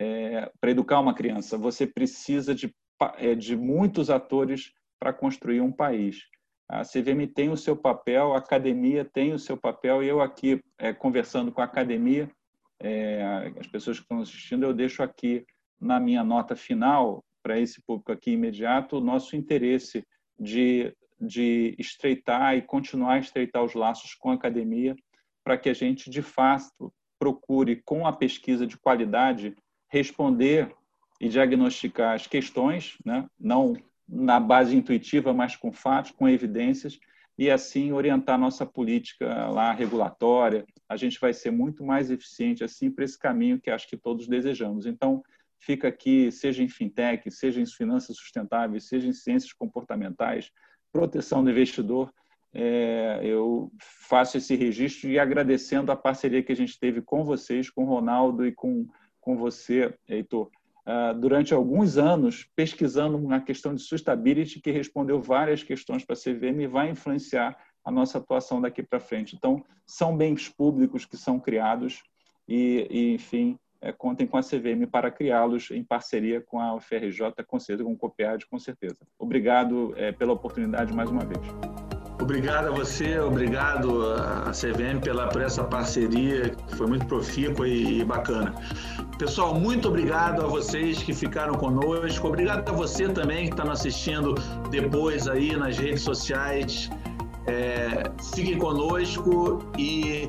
é, 0.00 0.50
para 0.60 0.70
educar 0.70 1.00
uma 1.00 1.14
criança. 1.14 1.56
Você 1.56 1.86
precisa 1.86 2.54
de, 2.54 2.74
é, 3.16 3.34
de 3.34 3.56
muitos 3.56 4.10
atores 4.10 4.72
para 4.98 5.12
construir 5.12 5.60
um 5.60 5.70
país. 5.70 6.24
A 6.68 6.82
CVM 6.82 7.26
tem 7.34 7.48
o 7.48 7.56
seu 7.56 7.74
papel, 7.74 8.34
a 8.34 8.38
academia 8.38 9.04
tem 9.04 9.32
o 9.32 9.38
seu 9.38 9.56
papel, 9.56 10.02
e 10.02 10.08
eu 10.08 10.20
aqui, 10.20 10.62
é, 10.76 10.92
conversando 10.92 11.50
com 11.50 11.62
a 11.62 11.64
academia, 11.64 12.30
é, 12.78 13.52
as 13.58 13.66
pessoas 13.66 13.98
que 13.98 14.04
estão 14.04 14.20
assistindo, 14.20 14.64
eu 14.64 14.74
deixo 14.74 15.02
aqui 15.02 15.46
na 15.80 15.98
minha 15.98 16.22
nota 16.22 16.54
final, 16.54 17.24
para 17.42 17.58
esse 17.58 17.80
público 17.82 18.12
aqui 18.12 18.32
imediato, 18.32 18.98
o 18.98 19.00
nosso 19.00 19.34
interesse 19.34 20.04
de, 20.38 20.94
de 21.18 21.74
estreitar 21.78 22.54
e 22.56 22.62
continuar 22.62 23.14
a 23.14 23.18
estreitar 23.18 23.64
os 23.64 23.74
laços 23.74 24.14
com 24.14 24.30
a 24.30 24.34
academia, 24.34 24.94
para 25.42 25.56
que 25.56 25.70
a 25.70 25.74
gente, 25.74 26.10
de 26.10 26.20
fato, 26.20 26.92
procure, 27.18 27.82
com 27.82 28.06
a 28.06 28.12
pesquisa 28.12 28.66
de 28.66 28.76
qualidade, 28.76 29.56
responder 29.88 30.70
e 31.18 31.28
diagnosticar 31.28 32.14
as 32.14 32.26
questões, 32.26 32.98
né? 33.04 33.26
não 33.38 33.74
na 34.08 34.40
base 34.40 34.74
intuitiva, 34.74 35.32
mas 35.32 35.54
com 35.54 35.70
fatos, 35.70 36.12
com 36.12 36.28
evidências, 36.28 36.98
e 37.36 37.50
assim 37.50 37.92
orientar 37.92 38.38
nossa 38.38 38.66
política 38.66 39.48
lá 39.48 39.72
regulatória. 39.72 40.64
A 40.88 40.96
gente 40.96 41.20
vai 41.20 41.32
ser 41.32 41.50
muito 41.50 41.84
mais 41.84 42.10
eficiente 42.10 42.64
assim 42.64 42.90
para 42.90 43.04
esse 43.04 43.18
caminho 43.18 43.60
que 43.60 43.70
acho 43.70 43.88
que 43.88 43.96
todos 43.96 44.26
desejamos. 44.26 44.86
Então, 44.86 45.22
fica 45.60 45.88
aqui, 45.88 46.32
seja 46.32 46.62
em 46.62 46.68
fintech, 46.68 47.30
seja 47.30 47.60
em 47.60 47.66
finanças 47.66 48.16
sustentáveis, 48.16 48.88
seja 48.88 49.06
em 49.06 49.12
ciências 49.12 49.52
comportamentais, 49.52 50.50
proteção 50.92 51.44
do 51.44 51.50
investidor, 51.50 52.12
é, 52.52 53.20
eu 53.22 53.70
faço 54.08 54.38
esse 54.38 54.56
registro 54.56 55.10
e 55.10 55.18
agradecendo 55.18 55.92
a 55.92 55.96
parceria 55.96 56.42
que 56.42 56.52
a 56.52 56.56
gente 56.56 56.78
teve 56.78 57.02
com 57.02 57.22
vocês, 57.22 57.68
com 57.68 57.84
o 57.84 57.86
Ronaldo 57.86 58.46
e 58.46 58.52
com, 58.52 58.86
com 59.20 59.36
você, 59.36 59.94
Heitor, 60.08 60.50
durante 61.20 61.52
alguns 61.52 61.98
anos 61.98 62.48
pesquisando 62.56 63.18
na 63.18 63.40
questão 63.40 63.74
de 63.74 63.82
sustainability, 63.82 64.60
que 64.60 64.70
respondeu 64.70 65.20
várias 65.20 65.62
questões 65.62 66.04
para 66.04 66.14
a 66.14 66.18
CVM 66.18 66.62
e 66.62 66.66
vai 66.66 66.90
influenciar 66.90 67.56
a 67.84 67.90
nossa 67.90 68.18
atuação 68.18 68.60
daqui 68.60 68.82
para 68.82 69.00
frente. 69.00 69.36
Então, 69.36 69.64
são 69.86 70.16
bens 70.16 70.48
públicos 70.48 71.04
que 71.04 71.16
são 71.16 71.38
criados 71.38 72.02
e, 72.46 72.86
e 72.90 73.14
enfim, 73.14 73.58
é, 73.80 73.92
contem 73.92 74.26
com 74.26 74.36
a 74.36 74.42
CVM 74.42 74.86
para 74.90 75.10
criá-los 75.10 75.70
em 75.70 75.84
parceria 75.84 76.40
com 76.40 76.60
a 76.60 76.74
UFRJ, 76.74 77.44
com 77.46 77.58
certeza, 77.58 77.84
com 77.84 77.92
o 77.92 77.96
COPEAD, 77.96 78.46
com 78.46 78.58
certeza. 78.58 78.98
Obrigado 79.18 79.94
é, 79.96 80.12
pela 80.12 80.32
oportunidade 80.32 80.92
mais 80.92 81.10
uma 81.10 81.24
vez. 81.24 81.77
Obrigado 82.20 82.68
a 82.68 82.70
você, 82.70 83.18
obrigado 83.20 84.02
a 84.12 84.50
CVM 84.50 85.00
pela, 85.00 85.28
por 85.28 85.40
essa 85.40 85.62
parceria, 85.62 86.50
que 86.50 86.76
foi 86.76 86.86
muito 86.88 87.06
profícua 87.06 87.66
e, 87.68 88.00
e 88.00 88.04
bacana. 88.04 88.54
Pessoal, 89.18 89.54
muito 89.54 89.88
obrigado 89.88 90.42
a 90.42 90.46
vocês 90.46 91.02
que 91.02 91.14
ficaram 91.14 91.54
conosco, 91.54 92.26
obrigado 92.26 92.68
a 92.68 92.72
você 92.72 93.08
também 93.08 93.46
que 93.46 93.52
está 93.52 93.64
nos 93.64 93.80
assistindo 93.80 94.34
depois 94.70 95.28
aí 95.28 95.56
nas 95.56 95.78
redes 95.78 96.02
sociais. 96.02 96.90
É, 97.46 98.10
fiquem 98.34 98.58
conosco 98.58 99.64
e 99.78 100.28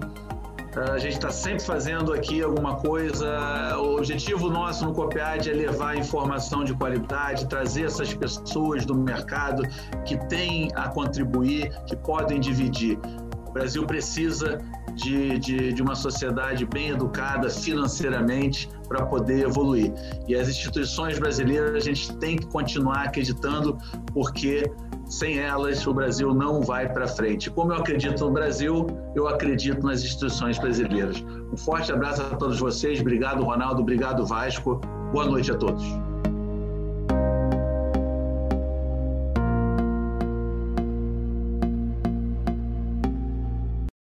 a 0.75 0.97
gente 0.99 1.13
está 1.13 1.31
sempre 1.31 1.63
fazendo 1.63 2.13
aqui 2.13 2.41
alguma 2.41 2.75
coisa. 2.75 3.77
O 3.77 3.97
objetivo 3.97 4.49
nosso 4.49 4.85
no 4.85 4.93
Copiad 4.93 5.47
é 5.47 5.53
levar 5.53 5.97
informação 5.97 6.63
de 6.63 6.73
qualidade, 6.73 7.47
trazer 7.47 7.85
essas 7.85 8.13
pessoas 8.13 8.85
do 8.85 8.95
mercado 8.95 9.63
que 10.05 10.17
têm 10.27 10.69
a 10.75 10.87
contribuir, 10.89 11.71
que 11.87 11.95
podem 11.95 12.39
dividir. 12.39 12.99
O 13.47 13.51
Brasil 13.51 13.85
precisa 13.85 14.59
de, 14.93 15.39
de, 15.39 15.73
de 15.73 15.81
uma 15.81 15.95
sociedade 15.95 16.65
bem 16.65 16.89
educada 16.89 17.49
financeiramente 17.49 18.69
para 18.87 19.05
poder 19.05 19.45
evoluir. 19.45 19.91
E 20.27 20.35
as 20.35 20.47
instituições 20.47 21.17
brasileiras 21.17 21.73
a 21.73 21.79
gente 21.79 22.15
tem 22.17 22.37
que 22.37 22.45
continuar 22.47 23.05
acreditando, 23.05 23.77
porque 24.13 24.71
sem 25.09 25.39
elas, 25.39 25.85
o 25.85 25.93
Brasil 25.93 26.33
não 26.33 26.61
vai 26.61 26.87
para 26.87 27.07
frente. 27.07 27.49
Como 27.49 27.73
eu 27.73 27.77
acredito 27.77 28.23
no 28.23 28.31
Brasil, 28.31 28.85
eu 29.15 29.27
acredito 29.27 29.85
nas 29.85 30.03
instituições 30.03 30.57
brasileiras. 30.59 31.25
Um 31.51 31.57
forte 31.57 31.91
abraço 31.91 32.21
a 32.21 32.35
todos 32.35 32.59
vocês. 32.59 33.01
Obrigado, 33.01 33.43
Ronaldo. 33.43 33.81
Obrigado, 33.81 34.25
Vasco. 34.25 34.79
Boa 35.11 35.25
noite 35.25 35.51
a 35.51 35.55
todos. 35.55 35.83